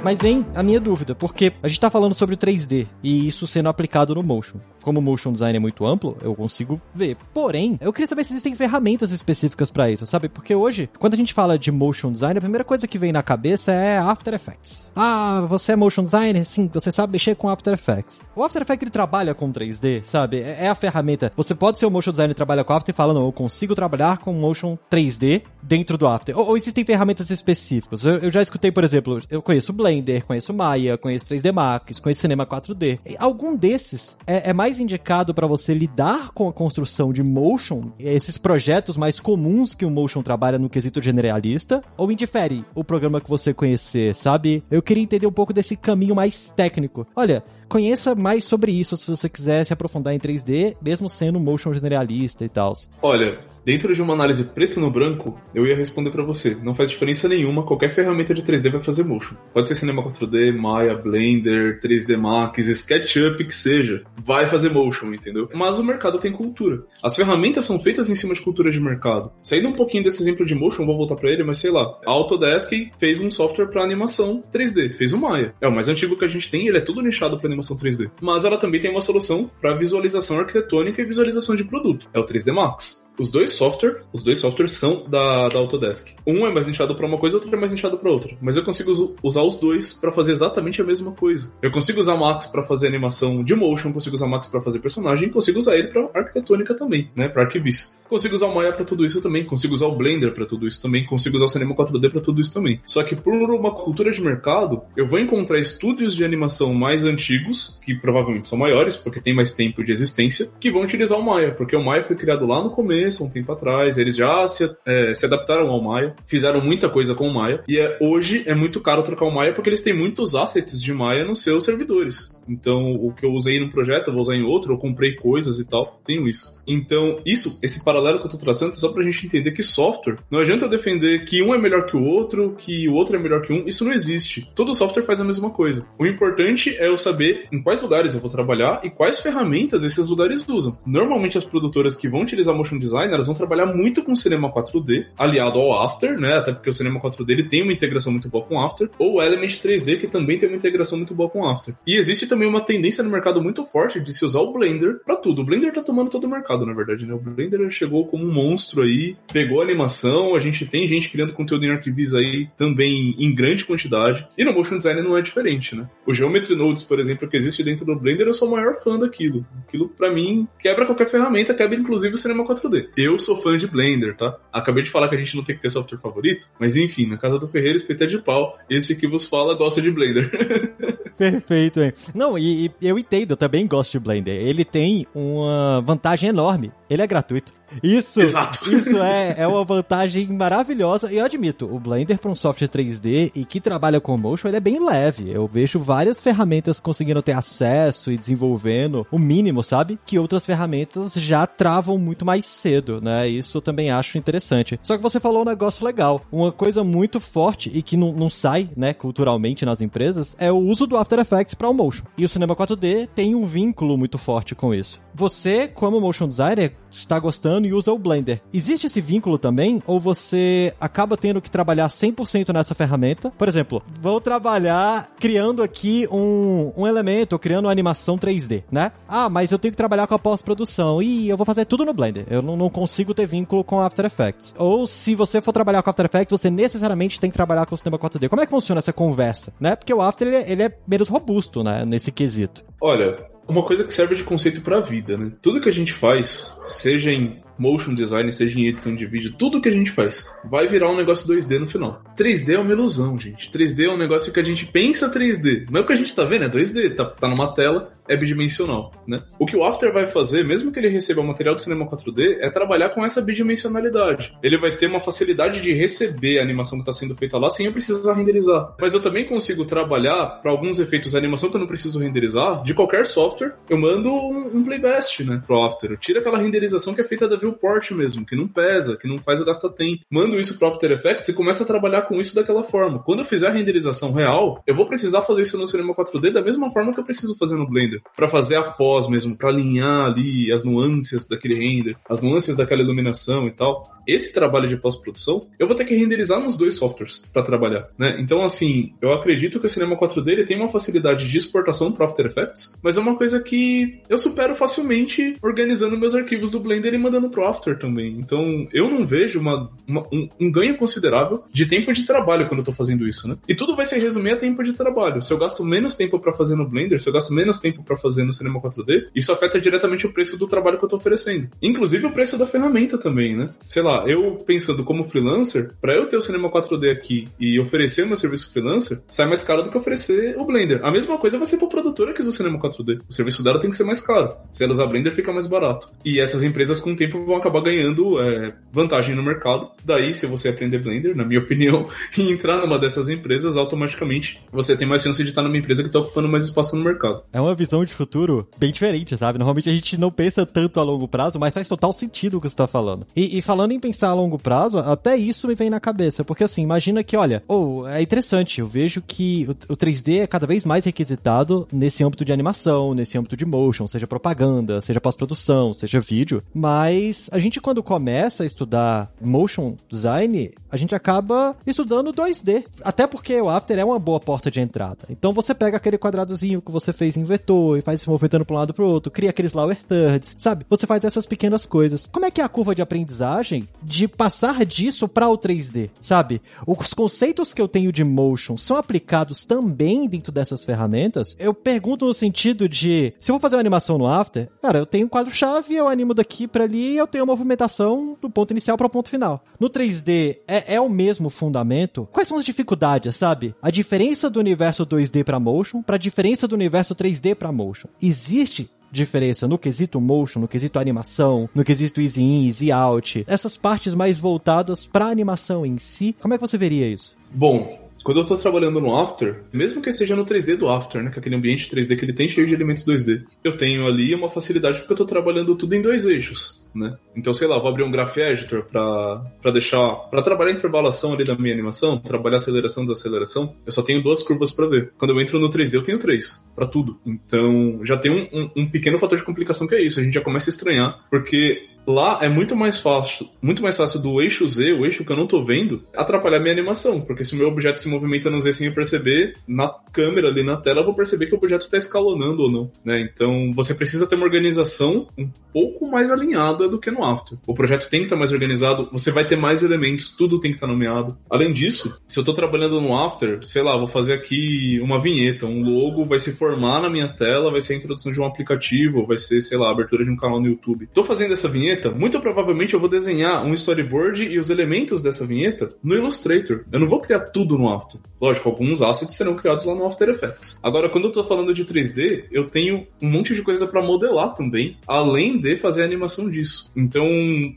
Mas 0.07 0.21
vem 0.21 0.47
a 0.55 0.63
minha 0.63 0.79
dúvida, 0.79 1.17
porque 1.17 1.53
a 1.61 1.67
gente 1.67 1.81
tá 1.81 1.91
falando 1.91 2.15
sobre 2.15 2.37
o 2.37 2.39
3D 2.39 2.87
e 3.03 3.27
isso 3.27 3.45
sendo 3.45 3.69
aplicado 3.69 4.15
no 4.15 4.23
motion. 4.23 4.61
Como 4.81 5.01
o 5.01 5.03
motion 5.03 5.33
design 5.33 5.57
é 5.57 5.61
muito 5.61 5.85
amplo, 5.85 6.17
eu 6.23 6.33
consigo 6.33 6.81
ver. 6.95 7.17
Porém, 7.35 7.77
eu 7.81 7.93
queria 7.93 8.07
saber 8.07 8.23
se 8.23 8.33
existem 8.33 8.55
ferramentas 8.55 9.11
específicas 9.11 9.69
para 9.69 9.91
isso, 9.91 10.07
sabe? 10.07 10.29
Porque 10.29 10.55
hoje, 10.55 10.89
quando 10.97 11.15
a 11.15 11.17
gente 11.17 11.35
fala 11.35 11.59
de 11.59 11.73
motion 11.73 12.13
design, 12.13 12.39
a 12.39 12.41
primeira 12.41 12.63
coisa 12.63 12.87
que 12.87 12.97
vem 12.97 13.11
na 13.11 13.21
cabeça 13.21 13.73
é 13.73 13.99
After 13.99 14.33
Effects. 14.33 14.93
Ah, 14.95 15.45
você 15.49 15.73
é 15.73 15.77
motion 15.77 16.05
designer? 16.05 16.47
Sim, 16.47 16.71
você 16.73 16.93
sabe 16.93 17.15
mexer 17.15 17.35
com 17.35 17.49
After 17.49 17.75
Effects. 17.75 18.23
O 18.37 18.45
After 18.45 18.63
Effects 18.63 18.83
ele 18.85 18.93
trabalha 18.93 19.35
com 19.35 19.53
3D, 19.53 20.05
sabe? 20.05 20.41
É, 20.41 20.67
é 20.67 20.69
a 20.69 20.75
ferramenta. 20.77 21.33
Você 21.37 21.53
pode 21.53 21.81
ser 21.81 21.87
um 21.87 21.91
motion 21.91 22.13
designer 22.13 22.31
e 22.31 22.37
trabalha 22.37 22.63
com 22.63 22.73
After 22.73 22.95
e 22.95 22.97
fala, 22.97 23.13
não, 23.13 23.27
eu 23.27 23.33
consigo 23.33 23.75
trabalhar 23.75 24.19
com 24.19 24.33
motion 24.35 24.79
3D 24.89 25.43
dentro 25.61 25.99
do 25.99 26.07
After. 26.07 26.39
Ou, 26.39 26.47
ou 26.51 26.57
existem 26.57 26.85
ferramentas 26.85 27.29
específicas. 27.31 28.05
Eu, 28.05 28.19
eu 28.19 28.31
já 28.31 28.41
escutei, 28.41 28.71
por 28.71 28.85
exemplo, 28.85 29.21
eu 29.29 29.43
conheço 29.43 29.73
o 29.73 29.75
Blender, 29.75 29.96
Blender, 29.97 30.25
conheço 30.25 30.53
Maya, 30.53 30.99
conheço 30.99 31.27
3D 31.27 31.53
Max, 31.53 31.99
conheço 31.99 32.21
Cinema 32.21 32.47
4D. 32.47 32.99
Algum 33.19 33.57
desses 33.57 34.17
é, 34.27 34.51
é 34.51 34.53
mais 34.53 34.79
indicado 34.79 35.35
para 35.35 35.47
você 35.47 35.75
lidar 35.75 36.31
com 36.33 36.49
a 36.49 36.53
construção 36.53 37.13
de 37.13 37.23
motion, 37.23 37.93
esses 37.99 38.39
projetos 38.39 38.97
mais 38.97 39.21
comuns 39.21 39.75
que 39.75 39.85
o 39.85 39.91
motion 39.91 40.23
trabalha 40.23 40.59
no 40.59 40.69
quesito 40.69 41.01
generalista, 41.01 41.83
ou 41.97 42.11
indifere 42.11 42.65
o 42.75 42.85
programa 42.85 43.21
que 43.21 43.31
você 43.31 43.55
conhecer, 43.55 44.15
sabe? 44.15 44.63
Eu 44.71 44.83
queria 44.83 45.03
entender 45.03 45.27
um 45.27 45.33
pouco 45.33 45.53
desse 45.53 45.77
caminho 45.77 46.15
mais 46.15 46.49
técnico. 46.49 47.07
Olha, 47.15 47.43
conheça 47.69 48.15
mais 48.15 48.45
sobre 48.45 48.73
isso 48.73 48.97
se 48.97 49.11
você 49.11 49.29
quiser 49.29 49.65
se 49.65 49.73
aprofundar 49.73 50.15
em 50.15 50.19
3D, 50.19 50.77
mesmo 50.81 51.09
sendo 51.09 51.41
motion 51.41 51.73
generalista 51.73 52.45
e 52.45 52.49
tal. 52.49 52.73
Olha, 53.03 53.39
dentro 53.67 53.93
de 53.93 54.01
uma 54.01 54.15
análise 54.15 54.45
preto 54.45 54.79
no 54.79 54.93
branco, 54.93 55.37
eu 55.53 55.67
ia 55.67 55.75
responder 55.75 56.11
para 56.11 56.23
você. 56.23 56.57
Não 56.63 56.73
faz 56.73 56.89
diferença 56.89 57.27
nenhuma, 57.29 57.67
qualquer 57.67 57.91
ferramenta 57.91 58.33
de 58.33 58.43
3D 58.43 58.71
vai 58.71 58.81
fazer 58.81 59.03
motion. 59.03 59.35
Pode 59.53 59.67
ser 59.67 59.75
Cinema 59.75 60.05
4D, 60.05 60.57
Maya, 60.57 60.95
Blender, 60.95 61.81
3D 61.81 62.17
Max, 62.17 62.69
SketchUp, 62.69 63.45
que 63.45 63.53
seja. 63.53 64.05
Vai 64.25 64.47
fazer 64.47 64.71
motion, 64.71 65.13
entendeu? 65.13 65.49
Mas 65.53 65.81
o 65.81 65.85
mercado 65.85 66.21
tem 66.21 66.31
cultura. 66.31 66.85
As 67.03 67.17
ferramentas 67.17 67.65
são 67.65 67.81
feitas 67.81 68.09
em 68.09 68.15
cima 68.15 68.35
de 68.35 68.41
cultura 68.41 68.71
de 68.71 68.79
mercado. 68.79 69.33
Saindo 69.43 69.69
um 69.69 69.73
pouquinho 69.73 70.05
desse 70.05 70.23
exemplo 70.23 70.47
de 70.47 70.55
motion, 70.55 70.87
vou 70.87 70.97
voltar 70.97 71.17
para 71.17 71.33
ele, 71.33 71.43
mas 71.43 71.59
sei 71.59 71.73
lá. 71.73 71.99
A 72.07 72.11
Autodesk 72.13 72.71
fez 73.01 73.21
um 73.21 73.33
software 73.33 73.67
para 73.67 73.83
animação 73.83 74.45
3D, 74.53 74.93
fez 74.93 75.13
o 75.13 75.19
Maya. 75.19 75.53
É 75.61 75.67
o 75.67 75.73
mais 75.73 75.89
antigo 75.89 76.17
que 76.17 76.25
a 76.25 76.29
gente 76.29 76.49
tem, 76.49 76.69
ele 76.69 76.79
é 76.79 76.83
tudo 76.83 77.03
nichado 77.03 77.37
para 77.37 77.49
animação 77.49 77.77
3D. 77.77 78.13
Mas 78.21 78.45
ela 78.45 78.59
também 78.59 78.81
tem 78.81 78.93
uma 78.93 79.01
solução 79.01 79.51
para 79.61 79.75
visualização 79.75 80.39
arquitetônica 80.39 81.03
e 81.03 81.05
visualização 81.05 81.57
de 81.57 81.65
produto. 81.65 82.07
É 82.15 82.21
o 82.21 82.25
3D 82.25 82.53
Max. 82.53 83.07
Os 83.19 83.31
dois 83.31 83.56
softwares, 83.57 83.99
os 84.13 84.23
dois 84.23 84.39
softwares 84.39 84.73
são 84.73 85.05
da, 85.09 85.49
da 85.49 85.59
Autodesk. 85.59 86.15
Um 86.27 86.47
é 86.47 86.53
mais 86.53 86.67
nichado 86.67 86.95
para 86.95 87.07
uma 87.07 87.19
coisa, 87.19 87.37
outro 87.37 87.55
é 87.55 87.59
mais 87.59 87.73
nichado 87.73 87.99
para 87.99 88.11
outra. 88.11 88.37
Mas 88.41 88.57
eu 88.57 88.65
consigo 88.65 89.17
usar 89.23 89.43
os 89.43 89.57
dois 89.57 89.93
para 89.93 90.13
fazer 90.13 90.33
exatamente 90.33 90.81
a 90.81 90.85
mesma 90.85 91.13
coisa. 91.13 91.53
Eu 91.63 91.71
consigo 91.71 92.01
usar 92.01 92.17
Max 92.17 92.47
para 92.47 92.63
fazer 92.63 92.87
animação 92.87 93.43
de 93.43 93.55
motion, 93.55 93.93
consigo 93.93 94.15
usar 94.15 94.27
Max 94.27 94.47
para 94.47 94.61
fazer 94.61 94.79
personagem, 94.79 95.31
consigo 95.31 95.59
usar 95.59 95.77
ele 95.77 95.89
para 95.89 96.09
arquitetônica 96.15 96.75
também, 96.75 97.11
né, 97.15 97.29
para 97.29 97.43
arquivis. 97.43 98.05
Consigo 98.09 98.37
usar 98.37 98.47
o 98.47 98.55
Maya 98.55 98.73
para 98.73 98.85
tudo 98.85 99.05
isso 99.05 99.21
também, 99.21 99.45
consigo 99.45 99.75
usar 99.75 99.87
o 99.87 99.95
Blender 99.95 100.33
para 100.33 100.47
tudo 100.47 100.67
isso 100.67 100.81
também, 100.81 101.05
consigo 101.05 101.37
usar 101.37 101.47
o 101.47 101.49
Cinema 101.49 101.75
4D 101.75 102.11
para 102.11 102.21
tudo 102.21 102.41
isso 102.41 102.53
também. 102.53 102.81
Só 102.85 103.03
que 103.03 103.17
por 103.17 103.33
uma 103.35 103.73
cultura 103.73 104.11
de 104.13 104.21
mercado, 104.21 104.83
eu 104.97 105.07
vou 105.07 105.19
encontrar 105.19 105.59
estúdios 105.59 106.15
de 106.15 106.25
animação 106.25 106.73
mais 106.73 107.05
antigos, 107.05 107.79
que 107.83 107.95
provavelmente 107.95 108.49
são 108.49 108.59
maiores, 108.59 108.97
porque 108.97 109.21
tem 109.21 109.35
mais 109.35 109.53
tempo 109.53 109.83
de 109.83 109.91
existência, 109.91 110.49
que 110.61 110.71
vão 110.71 110.83
utilizar 110.83 111.19
o 111.19 111.23
Maya, 111.23 111.53
porque 111.53 111.75
o 111.75 111.85
Maya 111.85 112.05
foi 112.05 112.17
criado 112.17 112.47
lá 112.47 112.63
no 112.63 112.71
começo, 112.71 113.25
um 113.25 113.31
tempo 113.31 113.46
atrás, 113.53 113.99
eles 113.99 114.17
já 114.17 114.47
se, 114.49 114.69
é, 114.85 115.15
se 115.15 115.27
adaptaram 115.27 115.69
ao 115.69 115.83
Maya, 115.83 116.15
fizeram 116.27 116.61
muita 116.61 116.89
coisa 116.89 117.15
com 117.15 117.29
o 117.29 117.35
Maya, 117.35 117.63
e 117.69 117.79
é, 117.79 117.99
hoje 118.01 118.43
é 118.47 118.55
muito 118.55 118.81
caro 118.81 119.03
trocar 119.03 119.27
o 119.27 119.35
Maya 119.35 119.53
porque 119.53 119.69
eles 119.69 119.83
têm 119.83 119.95
muitos 119.95 120.35
assets 120.35 120.83
de 120.83 120.93
Maya 120.93 121.25
nos 121.25 121.43
seus 121.43 121.65
servidores. 121.65 122.41
Então, 122.49 122.95
o 122.95 123.13
que 123.13 123.25
eu 123.25 123.33
usei 123.33 123.59
num 123.59 123.71
projeto, 123.71 124.09
eu 124.09 124.13
vou 124.13 124.23
usar 124.23 124.37
em 124.37 124.43
outro, 124.43 124.73
eu 124.73 124.79
comprei 124.79 125.15
coisas 125.15 125.59
e 125.59 125.69
tal, 125.69 126.01
tenho 126.05 126.29
isso. 126.29 126.61
Então, 126.67 127.21
isso, 127.25 127.59
esse 127.63 127.85
paralelo 127.85 128.21
que 128.21 128.27
eu 128.27 128.31
tô 128.31 128.39
traçando 128.39 128.73
é 128.73 128.77
só 128.77 128.89
pra 128.89 129.03
gente 129.03 129.27
entender 129.27 129.53
que 129.53 129.63
software, 129.63 130.19
não 130.31 130.41
adianta 130.41 130.65
eu 130.65 130.69
defender 130.69 131.25
que 131.25 131.43
um 131.43 131.55
é 131.55 131.59
melhor 131.59 131.87
que 131.87 131.97
o 131.97 132.05
outro, 132.05 132.55
que 132.57 132.89
o 132.89 132.95
outro 132.95 133.17
é 133.17 133.19
melhor 133.19 133.43
que 133.43 133.53
um, 133.53 133.67
isso 133.67 133.85
não 133.85 133.93
existe. 133.93 134.51
Todo 134.55 134.75
software 134.75 135.03
faz 135.03 135.21
a 135.21 135.25
mesma 135.25 135.51
coisa. 135.51 135.87
O 135.99 136.07
importante 136.07 136.77
é 136.77 136.89
eu 136.89 136.97
saber 136.97 137.47
em 137.53 137.63
quais 137.63 137.83
lugares 137.83 138.15
eu 138.15 138.21
vou 138.21 138.31
trabalhar 138.31 138.81
e 138.85 138.91
quais 138.91 139.21
ferramentas 139.21 139.85
esses 139.85 140.09
lugares 140.09 140.47
usam. 140.49 140.79
Normalmente 140.87 141.39
as 141.39 141.45
produtoras 141.45 141.95
que 141.95 142.09
vão 142.09 142.23
utilizar 142.23 142.55
motion 142.55 142.79
design, 142.79 143.13
elas 143.13 143.27
vão 143.27 143.36
trabalhar 143.37 143.67
muito 143.67 144.03
com 144.03 144.15
cinema 144.15 144.53
4D, 144.53 145.07
aliado 145.17 145.59
ao 145.59 145.85
After, 145.85 146.19
né? 146.19 146.37
Até 146.37 146.53
porque 146.53 146.71
o 146.71 146.73
cinema 146.73 147.01
4D 147.01 147.31
ele 147.31 147.45
tem 147.45 147.63
uma 147.63 147.73
integração 147.73 148.13
muito 148.13 148.29
boa 148.29 148.45
com 148.45 148.57
o 148.57 148.61
After, 148.61 148.89
ou 148.99 149.15
o 149.15 149.23
Element 149.23 149.61
3D, 149.61 149.99
que 149.99 150.07
também 150.07 150.39
tem 150.39 150.49
uma 150.49 150.57
integração 150.57 150.99
muito 150.99 151.15
boa 151.15 151.29
com 151.29 151.47
After. 151.47 151.75
E 151.87 151.97
existe 151.97 152.27
também 152.27 152.49
uma 152.49 152.61
tendência 152.61 153.03
no 153.03 153.11
mercado 153.11 153.43
muito 153.43 153.65
forte 153.65 154.01
de 154.01 154.13
se 154.13 154.25
usar 154.25 154.41
o 154.41 154.53
Blender 154.53 155.01
para 155.05 155.17
tudo. 155.17 155.43
O 155.43 155.45
Blender 155.45 155.73
tá 155.73 155.83
tomando 155.83 156.11
todo 156.11 156.25
o 156.25 156.31
mercado, 156.31 156.65
na 156.67 156.73
verdade, 156.73 157.07
né? 157.07 157.15
O 157.15 157.19
Blender 157.19 157.71
chegou 157.71 158.07
como 158.07 158.25
um 158.25 158.33
monstro 158.33 158.83
aí, 158.83 159.17
pegou 159.33 159.61
a 159.61 159.65
animação, 159.65 160.35
a 160.35 160.41
gente 160.41 160.67
tem 160.67 160.89
gente 160.89 161.11
criando 161.11 161.33
conteúdo 161.33 161.65
em 161.65 161.71
Arquivis 161.71 162.15
aí 162.15 162.49
também 162.57 163.15
em 163.19 163.35
grande 163.35 163.65
quantidade. 163.65 164.27
E 164.37 164.45
no 164.45 164.53
motion 164.53 164.79
design 164.79 165.03
não 165.03 165.17
é 165.17 165.23
diferente, 165.23 165.75
né? 165.75 165.89
O 166.07 166.15
Geometry 166.15 166.55
Nodes, 166.55 166.83
por 166.83 166.99
exemplo, 166.99 167.29
que 167.29 167.37
existe 167.37 167.63
dentro 167.63 167.85
do 167.85 167.97
Blender, 167.97 168.27
eu 168.27 168.33
sou 168.33 168.49
o 168.49 168.53
maior 168.53 168.77
fã 168.77 168.99
daquilo. 168.99 169.47
Aquilo, 169.67 169.89
para 169.89 170.13
mim, 170.13 170.47
quebra 170.59 170.87
qualquer 170.87 171.09
ferramenta, 171.09 171.55
quebra 171.55 171.77
inclusive 171.77 172.15
o 172.15 172.19
cinema 172.19 172.45
4D. 172.45 172.89
Eu 172.97 173.16
sou 173.19 173.41
fã 173.41 173.57
de 173.57 173.67
Blender, 173.67 174.17
tá? 174.17 174.37
Acabei 174.53 174.83
de 174.83 174.91
falar 174.91 175.09
que 175.09 175.15
a 175.15 175.19
gente 175.19 175.37
não 175.37 175.45
tem 175.45 175.57
que 175.57 175.63
ter 175.63 175.71
software 175.71 175.99
favorito, 175.99 176.47
mas 176.59 176.77
enfim, 176.77 177.07
na 177.07 177.17
casa 177.17 177.39
do 177.39 177.49
Ferreira, 177.49 177.77
espeta 177.77 178.05
é 178.05 178.07
de 178.07 178.19
pau, 178.19 178.59
esse 178.69 178.97
que 178.97 179.07
vos 179.07 179.27
fala 179.27 179.55
gosta 179.55 179.81
de 179.81 179.91
Blender. 179.91 180.31
Perfeito, 181.17 181.81
hein? 181.81 181.93
Não, 182.15 182.39
e, 182.39 182.67
e 182.67 182.71
eu 182.83 182.99
entendo, 182.99 183.31
eu 183.33 183.37
também 183.37 183.67
gosto 183.67 183.93
de 183.93 183.99
Blender. 183.99 184.35
Ele 184.35 184.65
tem 184.65 185.07
uma 185.15 185.81
vantagem 185.81 186.29
enorme. 186.29 186.71
Ele 186.89 187.03
é 187.03 187.07
gratuito. 187.07 187.53
Isso, 187.83 188.21
Exato. 188.21 188.69
isso 188.73 188.97
é, 188.99 189.35
é 189.43 189.47
uma 189.47 189.65
vantagem 189.65 190.29
maravilhosa. 190.29 191.13
E 191.13 191.17
eu 191.17 191.25
admito, 191.25 191.67
o 191.67 191.81
Blender 191.81 192.19
para 192.19 192.31
um 192.31 192.35
software 192.35 192.69
3D 192.69 193.33
e 193.35 193.45
que 193.45 193.61
trabalha 193.61 194.01
com 194.01 194.17
motion, 194.17 194.49
ele 194.49 194.57
é 194.57 194.61
bem 194.61 194.85
leve. 194.85 195.31
Eu 195.31 195.47
vejo 195.47 195.79
várias 195.79 196.23
ferramentas 196.23 196.79
conseguindo 196.79 197.23
ter 197.23 197.33
acesso 197.33 198.13
e 198.13 198.17
desenvolvendo 198.17 199.07
o 199.11 199.19
mínimo, 199.19 199.63
sabe? 199.63 199.99
Que 200.07 200.19
outras 200.19 200.47
ferramentas 200.47 201.15
já 201.15 201.47
travam 201.47 201.99
muito 201.99 202.25
mais 202.25 202.47
cedo, 202.47 203.01
né? 203.01 203.29
Isso 203.29 203.59
eu 203.59 203.63
também 203.63 203.91
acho 203.91 204.19
interessante. 204.19 204.79
Só 204.83 204.97
que 204.97 205.03
você 205.03 205.19
falou 205.19 205.43
um 205.43 205.47
negócio 205.47 205.85
legal. 205.85 206.23
Uma 206.31 206.53
coisa 206.53 206.85
muito 206.85 207.21
forte 207.21 207.71
e 207.75 207.83
que 207.83 207.97
não, 207.97 208.13
não 208.13 208.31
sai, 208.31 208.71
né, 208.77 208.93
culturalmente 208.93 209.65
nas 209.65 209.81
empresas 209.81 210.37
é 210.39 210.51
o 210.53 210.57
uso 210.57 210.87
do 210.87 210.97
After 210.97 211.19
Effects 211.19 211.55
para 211.55 211.69
o 211.69 211.75
motion. 211.75 212.05
E 212.17 212.25
o 212.25 212.29
cinema 212.29 212.55
4D 212.55 213.09
tem 213.15 213.35
um 213.35 213.45
vínculo 213.45 213.99
muito 213.99 214.19
forte 214.19 214.55
com 214.55 214.75
isso. 214.75 215.01
Você, 215.17 215.67
como 215.67 215.99
motion 215.99 216.29
designer, 216.29 216.75
está 216.91 217.19
gostando 217.19 217.67
e 217.67 217.73
usa 217.73 217.91
o 217.91 217.99
Blender. 217.99 218.43
Existe 218.53 218.87
esse 218.87 219.01
vínculo 219.01 219.39
também? 219.39 219.83
Ou 219.87 219.99
você 219.99 220.75
acaba 220.79 221.17
tendo 221.17 221.41
que 221.41 221.51
trabalhar 221.51 221.89
100% 221.89 222.53
nessa 222.53 222.75
ferramenta? 222.75 223.31
Por 223.31 223.49
exemplo, 223.49 223.83
vou 223.99 224.21
trabalhar 224.21 225.09
criando 225.19 225.63
aqui 225.63 226.07
um, 226.13 226.71
um 226.77 226.87
elemento, 226.87 227.39
criando 227.39 227.65
uma 227.65 227.73
animação 227.73 228.19
3D, 228.19 228.65
né? 228.71 228.93
Ah, 229.09 229.31
mas 229.31 229.51
eu 229.51 229.59
tenho 229.59 229.73
que 229.73 229.77
trabalhar 229.77 230.07
com 230.07 230.15
a 230.15 230.19
pós-produção. 230.19 231.01
E 231.01 231.31
eu 231.31 231.37
vou 231.39 231.47
fazer 231.47 231.65
tudo 231.65 231.87
no 231.87 231.95
Blender. 231.95 232.27
Eu 232.29 232.43
não, 232.43 232.55
não 232.55 232.69
consigo 232.69 233.15
ter 233.15 233.27
vínculo 233.27 233.65
com 233.65 233.81
After 233.81 234.05
Effects. 234.05 234.55
Ou 234.59 234.87
se 234.87 235.15
você 235.15 235.41
for 235.41 235.53
trabalhar 235.53 235.83
com 235.83 235.89
After 235.89 236.05
Effects, 236.05 236.39
você 236.39 236.51
necessariamente 236.51 237.19
tem 237.19 237.31
que 237.31 237.37
trabalhar 237.37 237.65
com 237.65 237.75
o 237.75 237.79
sistema 237.79 237.99
4D. 237.99 238.29
Como 238.29 238.43
é 238.43 238.45
que 238.45 238.51
funciona 238.51 238.81
essa 238.81 238.93
conversa, 238.93 239.55
né? 239.59 239.77
Porque 239.77 239.95
o 239.95 240.03
After, 240.03 240.29
ele, 240.29 240.37
é, 240.37 240.53
ele 240.53 240.63
é 240.63 240.79
menos 240.87 241.09
robusto, 241.09 241.63
né? 241.63 241.87
Nesse 241.87 242.13
quesito. 242.13 242.63
Olha, 242.79 243.35
uma 243.49 243.63
coisa 243.63 243.85
que 243.85 243.93
serve 243.93 244.15
de 244.15 244.25
conceito 244.25 244.61
para 244.61 244.79
a 244.79 244.81
vida, 244.81 245.17
né? 245.17 245.33
Tudo 245.41 245.61
que 245.61 245.69
a 245.69 245.73
gente 245.73 245.93
faz, 245.93 246.59
seja 246.65 247.11
em 247.11 247.43
motion 247.59 247.95
design, 247.95 248.33
seja 248.33 248.59
em 248.59 248.67
edição 248.67 248.95
de 248.95 249.07
vídeo, 249.07 249.35
tudo 249.39 249.61
que 249.61 249.69
a 249.69 249.73
gente 249.73 249.91
faz 249.91 250.31
vai 250.45 250.69
virar 250.69 250.91
um 250.91 250.97
negócio 250.97 251.29
2D 251.29 251.59
no 251.59 251.69
final. 251.69 252.03
3D 252.17 252.55
é 252.55 252.59
uma 252.59 252.73
ilusão, 252.73 253.19
gente. 253.19 253.51
3D 253.51 253.85
é 253.85 253.91
um 253.91 253.99
negócio 253.99 254.33
que 254.33 254.41
a 254.41 254.45
gente 254.45 254.67
pensa 254.67 255.13
3D. 255.13 255.67
Não 255.71 255.81
é 255.81 255.83
o 255.83 255.87
que 255.87 255.93
a 255.93 255.97
gente 255.97 256.15
tá 256.15 256.25
vendo, 256.25 256.45
é 256.45 256.49
2D. 256.49 256.95
Tá, 256.95 257.05
tá 257.05 257.29
numa 257.29 257.55
tela, 257.55 257.93
é 258.09 258.17
bidimensional, 258.17 258.93
né? 259.07 259.23
O 259.39 259.47
que 259.47 259.57
o 259.57 259.65
After 259.65 259.93
vai 259.93 260.07
fazer, 260.07 260.45
mesmo 260.45 260.73
que 260.73 260.79
ele 260.79 260.89
receba 260.89 261.23
material 261.23 261.55
do 261.55 261.61
cinema 261.61 261.87
4D, 261.87 262.39
é 262.41 262.51
trabalhar 262.51 262.91
com 262.91 263.05
essa 263.05 263.21
bidimensionalidade. 263.21 264.37
Ele 264.43 264.59
vai 264.59 264.77
ter 264.77 264.87
uma 264.87 265.01
facilidade 265.01 265.61
de 265.61 265.73
receber 265.73 266.39
a 266.39 266.43
animação 266.43 266.79
que 266.79 266.89
está 266.89 266.93
sendo 266.93 267.15
feita 267.15 267.39
lá 267.39 267.51
sem 267.51 267.67
eu 267.67 267.73
precisar 267.73 268.15
renderizar. 268.15 268.75
Mas 268.81 268.95
eu 268.95 269.01
também 269.01 269.27
consigo 269.27 269.65
trabalhar 269.65 270.41
para 270.43 270.51
alguns 270.51 270.79
efeitos 270.79 271.13
de 271.13 271.17
animação 271.17 271.51
que 271.51 271.57
eu 271.57 271.61
não 271.61 271.67
preciso 271.67 271.99
renderizar 271.99 272.63
de 272.63 272.75
qualquer 272.75 273.07
software. 273.07 273.55
Eu 273.69 273.79
mando 273.79 274.11
um, 274.11 274.59
um 274.59 274.65
playbest, 274.65 275.25
né, 275.25 275.43
pro 275.47 275.63
After. 275.63 275.91
Eu 275.91 275.97
tiro 275.97 276.21
aquela 276.21 276.39
renderização 276.39 276.95
que 276.95 277.01
é 277.01 277.05
feita 277.05 277.29
da 277.29 277.37
viewport 277.47 277.91
mesmo, 277.93 278.27
que 278.27 278.37
não 278.37 278.49
pesa, 278.49 278.97
que 278.97 279.09
não 279.09 279.19
faz 279.19 279.41
o 279.41 279.45
gasta 279.45 279.69
tempo. 279.69 280.03
Mando 280.11 280.39
isso 280.39 280.59
pro 280.59 280.69
After 280.69 280.91
Effects 280.91 281.29
e 281.29 281.33
começo 281.33 281.63
a 281.63 281.67
trabalhar 281.67 282.03
com 282.03 282.21
isso 282.21 282.35
daquela 282.35 282.65
forma. 282.65 282.99
Quando 283.01 283.21
eu 283.21 283.25
fizer 283.25 283.49
a 283.49 283.53
renderização 283.53 284.13
real, 284.13 284.63
eu 284.67 284.75
vou 284.75 284.87
precisar 284.87 285.23
fazer 285.23 285.43
isso 285.43 285.59
no 285.59 285.67
cinema 285.67 285.95
4D 285.95 286.33
da 286.33 286.43
mesma 286.43 286.71
forma 286.71 286.93
que 286.93 287.01
eu 287.01 287.05
preciso 287.05 287.37
fazer 287.37 287.57
no 287.57 287.69
Blender 287.69 288.01
para 288.15 288.29
fazer 288.29 288.57
a 288.57 288.63
pós 288.63 289.09
mesmo, 289.09 289.37
para 289.37 289.49
alinhar 289.49 290.07
ali 290.07 290.53
as 290.53 290.65
nuances 290.65 291.27
daquele 291.27 291.55
render, 291.55 291.97
as 292.09 292.21
nuances 292.21 292.57
daquela 292.57 292.83
iluminação 292.83 293.47
e 293.47 293.51
tal. 293.51 293.96
Esse 294.07 294.33
trabalho 294.33 294.69
de 294.69 294.77
pós-produção, 294.77 295.47
eu 295.59 295.67
vou 295.67 295.77
ter 295.77 295.85
que 295.85 295.95
renderizar 295.95 296.41
nos 296.41 296.57
dois 296.57 296.75
softwares 296.75 297.25
para 297.33 297.43
trabalhar, 297.43 297.83
né? 297.99 298.17
Então, 298.21 298.45
assim, 298.45 298.93
eu 299.01 299.13
acredito 299.13 299.59
que 299.61 299.67
o 299.67 299.71
Cinema 299.71 299.97
4D 299.97 300.29
ele 300.29 300.45
tem 300.45 300.57
uma 300.57 300.69
facilidade 300.69 301.29
de 301.29 301.37
exportação 301.37 301.93
para 301.93 302.07
After 302.07 302.27
Effects, 302.27 302.77
mas 302.83 302.97
é 302.97 303.01
uma 303.01 303.17
coisa 303.17 303.41
que 303.41 304.01
eu 304.09 304.19
supero 304.19 304.55
facilmente 304.55 305.35
organizando 305.43 305.99
meus 305.99 306.15
arquivos 306.15 306.51
do 306.51 306.61
Blender 306.61 306.95
e 306.95 306.99
mandando 306.99 307.31
pro 307.31 307.47
After 307.47 307.79
também. 307.79 308.17
Então, 308.19 308.67
eu 308.73 308.91
não 308.91 309.07
vejo 309.07 309.41
uma, 309.41 309.71
uma 309.87 310.03
um, 310.13 310.29
um, 310.41 310.51
ganho 310.51 310.77
considerável 310.77 311.45
de 311.53 311.67
tempo 311.67 311.93
de 311.93 312.05
trabalho 312.05 312.49
quando 312.49 312.61
eu 312.61 312.65
tô 312.65 312.73
fazendo 312.73 313.07
isso, 313.07 313.29
né? 313.29 313.37
E 313.49 313.55
tudo 313.55 313.77
vai 313.77 313.87
se 313.87 313.99
resumir 313.99 314.33
a 314.33 314.37
tempo 314.37 314.63
de 314.63 314.73
trabalho. 314.73 315.23
Se 315.23 315.33
eu 315.33 315.39
gasto 315.39 315.65
menos 315.65 315.95
tempo 315.95 316.19
para 316.19 316.33
fazer 316.33 316.55
no 316.55 316.69
Blender, 316.69 317.01
se 317.01 317.09
eu 317.09 317.13
gasto 317.13 317.33
menos 317.33 317.59
tempo 317.59 317.83
para 317.83 317.97
fazer 317.97 318.25
no 318.25 318.33
Cinema 318.33 318.61
4D, 318.61 319.09
isso 319.15 319.33
afeta 319.33 319.61
diretamente 319.61 320.07
o 320.07 320.13
preço 320.13 320.39
do 320.39 320.47
trabalho 320.47 320.79
que 320.79 320.85
eu 320.85 320.89
tô 320.89 320.97
oferecendo. 320.97 321.49
Inclusive 321.63 322.07
o 322.07 322.13
preço 322.13 322.39
da 322.39 322.47
ferramenta 322.47 322.99
também, 322.99 323.35
né? 323.35 323.51
Sei 323.69 323.83
lá, 323.83 323.96
eu 324.07 324.37
pensando 324.47 324.85
como 324.85 325.05
freelancer, 325.05 325.73
para 325.81 325.95
eu 325.95 326.07
ter 326.09 326.17
o 326.17 326.21
Cinema 326.21 326.51
4D 326.51 326.91
aqui 326.91 327.29
e 327.39 327.59
oferecer 327.59 328.07
meu 328.07 328.17
serviço 328.17 328.53
freelancer, 328.53 329.01
sai 329.09 329.27
mais 329.27 329.43
caro 329.43 329.63
do 329.63 329.71
que 329.71 329.79
oferecer 329.79 330.37
o 330.39 330.45
Blender. 330.45 330.85
A 330.85 330.91
mesma 330.91 331.19
coisa 331.19 331.39
vai 331.39 331.47
ser 331.47 331.59
pro 331.59 331.69
produtora 331.69 332.13
que 332.13 332.21
usa 332.21 332.31
o 332.31 332.33
Cinema 332.33 332.59
4D. 332.59 333.01
O 333.09 333.13
serviço 333.13 333.43
dela 333.43 333.61
tem 333.61 333.71
que 333.71 333.77
ser 333.77 333.85
mais 333.85 334.01
caro. 334.01 334.35
Se 334.53 334.65
ela 334.65 334.73
usar 334.73 334.87
Blender, 334.87 335.15
fica 335.15 335.33
mais 335.33 335.47
barato. 335.47 335.89
E 336.05 336.21
essas 336.21 336.43
empresas, 336.43 336.81
com 336.81 336.93
o 336.93 336.97
tempo, 336.97 337.25
vão 337.25 337.37
acabar 337.37 337.61
ganhando 337.63 338.21
é, 338.21 338.53
vantagem 338.73 339.15
no 339.15 339.23
mercado. 339.23 339.71
Daí, 339.85 340.15
se 340.15 340.27
você 340.27 340.49
aprender 340.49 340.83
Blender, 340.83 341.17
na 341.17 341.25
minha 341.25 341.41
opinião, 341.47 341.89
e 342.17 342.33
entrar 342.33 342.59
numa 342.59 342.79
dessas 342.79 343.09
empresas, 343.09 343.57
automaticamente 343.57 344.41
você 344.53 344.77
tem 344.77 344.87
mais 344.87 345.03
chance 345.03 345.23
de 345.23 345.29
estar 345.29 345.43
numa 345.43 345.57
empresa 345.57 345.83
que 345.83 345.89
está 345.89 345.99
ocupando 345.99 346.29
mais 346.29 346.45
espaço 346.45 346.77
no 346.77 346.85
mercado. 346.85 347.23
É 347.33 347.41
uma 347.41 347.55
visão 347.55 347.85
de 347.85 347.93
futuro 347.93 348.47
bem 348.59 348.73
diferente, 348.73 349.17
sabe? 349.17 349.39
Normalmente 349.39 349.69
a 349.69 349.73
gente 349.73 349.97
não 349.99 350.11
pensa 350.11 350.45
tanto 350.45 350.81
a 350.81 350.83
longo 350.83 351.09
prazo, 351.09 351.39
mas 351.39 351.55
faz 351.55 351.69
total 351.69 351.93
sentido 351.93 352.39
o 352.39 352.41
que 352.41 352.49
você 352.49 352.55
está 352.55 352.67
falando. 352.67 353.07
E, 353.15 353.39
e, 353.39 353.43
falando 353.43 353.73
em 353.73 353.81
pensar 353.87 354.09
a 354.09 354.15
longo 354.15 354.37
prazo, 354.37 354.79
até 354.79 355.17
isso 355.17 355.47
me 355.47 355.55
vem 355.55 355.71
na 355.71 355.79
cabeça, 355.79 356.25
porque 356.25 356.43
assim, 356.43 356.63
imagina 356.63 357.05
que, 357.05 357.17
olha, 357.17 357.45
oh, 357.47 357.87
é 357.87 358.03
interessante, 358.03 358.61
eu 358.61 358.67
vejo 358.67 359.01
que 359.01 359.47
o, 359.49 359.73
o 359.73 359.77
3D 359.77 360.23
é 360.23 360.27
cada 360.27 360.45
vez 360.45 360.65
mais 360.65 360.85
requisitado 360.85 361.69
nesse 361.73 362.03
âmbito 362.03 362.25
de 362.25 362.33
animação, 362.33 362.95
nesse 362.95 363.17
âmbito 363.17 363.37
de 363.37 363.47
motion, 363.47 363.87
seja 363.87 364.07
propaganda, 364.07 364.81
seja 364.81 365.01
pós-produção, 365.01 365.73
seja 365.73 366.01
vídeo, 366.01 366.43
mas 366.53 367.31
a 367.33 367.39
gente 367.39 367.61
quando 367.61 367.81
começa 367.81 368.43
a 368.43 368.47
estudar 368.47 369.09
motion 369.21 369.77
design, 369.89 370.53
a 370.69 370.77
gente 370.77 370.95
acaba 370.95 371.55
estudando 371.65 372.13
2D, 372.13 372.65
até 372.83 373.07
porque 373.07 373.41
o 373.41 373.49
After 373.49 373.79
é 373.79 373.85
uma 373.85 374.01
boa 374.01 374.19
porta 374.19 374.51
de 374.51 374.61
entrada. 374.61 374.99
Então 375.09 375.33
você 375.33 375.55
pega 375.55 375.77
aquele 375.77 375.97
quadradozinho 375.97 376.61
que 376.61 376.73
você 376.73 376.93
fez 376.93 377.17
em 377.17 377.23
vetor 377.23 377.79
e 377.79 377.83
faz 377.83 378.01
se 378.01 378.09
movimentando 378.11 378.45
para 378.45 378.57
um 378.57 378.59
lado 378.59 378.75
para 378.75 378.85
o 378.85 378.89
outro, 378.89 379.13
cria 379.13 379.31
aqueles 379.31 379.53
lower 379.53 379.79
thirds, 379.89 380.35
sabe? 380.39 380.67
Você 380.69 380.89
faz 380.89 381.05
essas 381.05 381.25
pequenas 381.25 381.65
coisas. 381.65 382.09
Como 382.11 382.27
é 382.27 382.33
que 382.33 382.41
é 382.41 382.45
a 382.45 382.49
curva 382.49 382.75
de 382.75 382.83
aprendizagem 382.83 383.69
de 383.83 384.09
passar 384.09 384.65
disso 384.65 385.09
para 385.09 385.29
o 385.29 385.39
3D, 385.39 385.91
sabe? 386.01 386.41
Os 386.67 386.93
conceitos 386.93 387.53
que 387.53 387.61
eu 387.61 387.69
tenho 387.69 387.93
de 387.93 388.05
motion 388.05 388.57
são 388.57 388.77
aplicados 388.77 389.45
também 389.45 390.09
dentro 390.09 390.33
dessas 390.33 390.65
ferramentas? 390.65 391.37
Eu 391.39 391.55
pergunto 391.55 392.07
no 392.07 392.15
sentido 392.15 392.69
de, 392.69 393.13
se 393.19 393.31
eu 393.31 393.35
vou 393.35 393.41
fazer 393.41 393.57
uma 393.57 393.61
animação 393.61 393.99
no 393.99 394.07
After, 394.07 394.49
cara, 394.61 394.79
eu 394.79 394.87
tenho 394.87 395.07
um 395.07 395.09
quadro-chave, 395.09 395.75
eu 395.75 395.89
animo 395.89 396.15
daqui 396.15 396.47
para 396.47 396.65
ali 396.65 396.97
eu 396.97 397.07
tenho 397.07 397.25
a 397.25 397.27
movimentação 397.27 398.17
do 398.21 398.31
ponto 398.31 398.51
inicial 398.51 398.77
para 398.77 398.87
o 398.87 398.91
ponto 398.91 399.09
final. 399.09 399.45
No 399.59 399.71
3D, 399.71 400.39
é, 400.47 400.75
é 400.75 400.81
o 400.81 400.89
mesmo 400.89 401.31
fundamento? 401.31 402.09
Quais 402.13 402.29
são 402.29 402.39
as 402.39 402.45
dificuldades, 402.45 403.17
sabe? 403.17 403.55
A 403.63 403.71
diferença 403.71 404.29
do 404.29 404.41
universo 404.41 404.87
2D 404.87 405.25
para 405.25 405.41
motion 405.41 405.83
para 405.83 405.97
a 405.97 405.99
diferença 405.99 406.49
do 406.49 406.55
universo 406.55 406.95
3D 406.95 407.35
para 407.35 407.53
motion. 407.53 407.89
Existe 408.01 408.71
diferença 408.91 409.47
no 409.49 409.59
quesito 409.59 410.01
motion, 410.01 410.41
no 410.41 410.49
quesito 410.49 410.79
animação, 410.79 411.49
no 411.55 411.65
quesito 411.65 412.01
easy 412.01 412.23
in, 412.23 412.47
easy 412.47 412.73
out, 412.73 413.25
essas 413.27 413.57
partes 413.57 413.95
mais 413.95 414.19
voltadas 414.19 414.87
para 414.87 415.07
animação 415.07 415.65
em 415.65 415.79
si, 415.79 416.15
como 416.21 416.35
é 416.35 416.39
que 416.39 416.47
você 416.47 416.57
veria 416.57 416.89
isso? 416.89 417.17
Bom, 417.31 417.87
quando 418.05 418.21
eu 418.21 418.25
tô 418.25 418.37
trabalhando 418.37 418.81
no 418.81 418.97
After, 418.97 419.43
mesmo 419.53 419.83
que 419.83 419.91
esteja 419.91 420.15
no 420.15 420.25
3D 420.25 420.57
do 420.57 420.69
After, 420.69 421.03
né, 421.03 421.11
que 421.11 421.19
é 421.19 421.21
aquele 421.21 421.35
ambiente 421.35 421.69
3D 421.69 421.99
que 421.99 422.05
ele 422.05 422.13
tem 422.13 422.29
cheio 422.29 422.47
de 422.47 422.55
elementos 422.55 422.85
2D, 422.85 423.25
eu 423.43 423.57
tenho 423.57 423.87
ali 423.87 424.15
uma 424.15 424.31
facilidade 424.31 424.79
porque 424.79 424.93
eu 424.93 424.99
tô 424.99 425.05
trabalhando 425.05 425.57
tudo 425.57 425.75
em 425.75 425.83
dois 425.83 426.07
eixos 426.07 426.65
né? 426.77 426.97
Então, 427.17 427.33
sei 427.33 427.49
lá, 427.49 427.59
vou 427.59 427.69
abrir 427.69 427.83
um 427.83 427.91
Graph 427.91 428.17
Editor 428.17 428.65
para 428.65 429.51
deixar, 429.51 429.95
para 430.11 430.23
trabalhar 430.23 430.51
a 430.51 430.55
intervalação 430.55 431.13
ali 431.13 431.25
da 431.25 431.35
minha 431.35 431.53
animação, 431.53 431.99
trabalhar 431.99 432.37
aceleração, 432.37 432.85
desaceleração, 432.85 433.55
eu 433.65 433.73
só 433.73 433.83
tenho 433.83 434.03
duas 434.03 434.23
curvas 434.23 434.53
para 434.53 434.67
ver. 434.67 434.93
Quando 434.99 435.13
eu 435.13 435.21
entro 435.21 435.39
no 435.39 435.49
3D, 435.49 435.75
eu 435.75 435.83
tenho 435.83 435.99
três 435.99 436.47
para 436.55 436.67
tudo. 436.67 436.99
Então, 437.07 437.81
já 437.85 437.97
tem 437.97 438.11
um, 438.11 438.29
um, 438.33 438.51
um 438.63 438.69
pequeno 438.69 438.99
fator 438.99 439.19
de 439.19 439.25
complicação 439.25 439.67
que 439.67 439.75
é 439.75 439.83
isso. 439.83 440.01
A 440.01 440.03
gente 440.03 440.15
já 440.15 440.21
começa 440.21 440.51
a 440.51 440.53
estranhar, 440.53 441.05
porque 441.11 441.69
Lá 441.87 442.19
é 442.21 442.29
muito 442.29 442.57
mais 442.57 442.81
fácil, 442.81 443.29
muito 443.41 443.63
mais 443.63 443.77
fácil 443.77 444.01
do 444.01 444.21
eixo 444.21 444.47
Z, 444.49 444.73
o 444.73 444.85
eixo 444.85 445.05
que 445.05 445.13
eu 445.13 445.17
não 445.17 445.27
tô 445.27 445.45
vendo, 445.45 445.85
atrapalhar 445.95 446.41
minha 446.41 446.53
animação, 446.53 447.01
porque 447.01 447.25
se 447.25 447.35
o 447.35 447.39
meu 447.39 447.47
objeto 447.47 447.81
se 447.81 447.89
movimenta 447.89 448.29
no 448.29 448.41
Z 448.41 448.55
sem 448.55 448.67
eu 448.67 448.75
perceber, 448.75 449.35
na 449.47 449.73
câmera 449.93 450.27
ali 450.27 450.43
na 450.43 450.57
tela 450.57 450.81
eu 450.81 450.85
vou 450.85 450.95
perceber 450.95 451.27
que 451.27 451.35
o 451.35 451.39
objeto 451.39 451.65
está 451.65 451.79
escalonando 451.79 452.43
ou 452.43 452.51
não, 452.51 452.71
né? 452.85 453.01
Então 453.01 453.53
você 453.55 453.73
precisa 453.73 454.07
ter 454.07 454.17
uma 454.17 454.25
organização 454.25 455.07
um 455.17 455.31
pouco 455.53 455.89
mais 455.89 456.11
alinhada 456.11 456.66
do 456.69 456.79
que 456.79 456.91
no 456.91 457.05
After. 457.05 457.39
O 457.47 457.55
projeto 457.55 457.89
tem 457.89 458.01
que 458.01 458.07
estar 458.07 458.17
mais 458.17 458.33
organizado, 458.33 458.89
você 458.93 459.11
vai 459.11 459.27
ter 459.27 459.37
mais 459.37 459.63
elementos, 459.63 460.11
tudo 460.11 460.41
tem 460.41 460.51
que 460.51 460.57
estar 460.57 460.67
nomeado. 460.67 461.17
Além 461.31 461.53
disso, 461.53 462.01
se 462.07 462.19
eu 462.19 462.25
tô 462.25 462.33
trabalhando 462.33 462.81
no 462.81 462.97
After, 462.97 463.41
sei 463.45 463.63
lá, 463.63 463.77
vou 463.77 463.87
fazer 463.87 464.13
aqui 464.13 464.81
uma 464.83 465.01
vinheta, 465.01 465.47
um 465.47 465.63
logo 465.63 466.05
vai 466.05 466.19
se 466.19 466.33
formar 466.33 466.81
na 466.83 466.91
minha 466.91 467.09
tela, 467.09 467.51
vai 467.51 467.61
ser 467.61 467.75
a 467.75 467.77
introdução 467.77 468.13
de 468.13 468.21
um 468.21 468.27
aplicativo, 468.27 469.07
vai 469.07 469.19
ser, 469.19 469.41
sei 469.41 469.57
lá, 469.57 469.69
a 469.69 469.73
abertura 469.73 470.05
de 470.05 470.11
um 470.11 470.17
canal 470.17 470.41
no 470.41 470.49
YouTube. 470.49 470.89
Tô 470.93 471.03
fazendo 471.05 471.33
essa 471.33 471.49
vinheta 471.49 471.91
muito 471.91 472.21
provavelmente 472.21 472.75
eu 472.75 472.81
vou 472.81 472.89
desenhar 472.89 473.45
um 473.45 473.53
storyboard 473.53 474.25
e 474.25 474.39
os 474.39 474.51
elementos 474.51 475.03
dessa 475.03 475.27
vinheta 475.27 475.69
no 475.83 475.95
Illustrator. 475.95 476.65
Eu 476.73 476.81
não 476.81 476.89
vou 476.89 477.01
criar 477.01 477.21
tudo 477.21 477.57
no 477.57 477.73
After. 477.73 478.01
Lógico, 478.21 478.49
alguns 478.49 478.83
assets 478.83 479.17
serão 479.17 479.37
criados 479.37 479.65
lá 479.65 479.75
no 479.75 479.87
After 479.87 480.09
Effects. 480.09 480.59
Agora, 480.63 480.89
quando 480.89 481.05
eu 481.05 481.13
tô 481.13 481.25
falando 481.25 481.55
de 481.55 481.65
3D, 481.65 482.25
eu 482.31 482.47
tenho 482.47 482.87
um 483.03 483.09
monte 483.09 483.35
de 483.35 483.43
coisa 483.43 483.67
para 483.67 483.83
modelar 483.83 484.35
também, 484.35 484.77
além 484.87 485.39
de 485.39 485.57
fazer 485.57 485.83
a 485.83 485.85
animação 485.85 486.29
disso. 486.29 486.56
Então, 486.75 487.07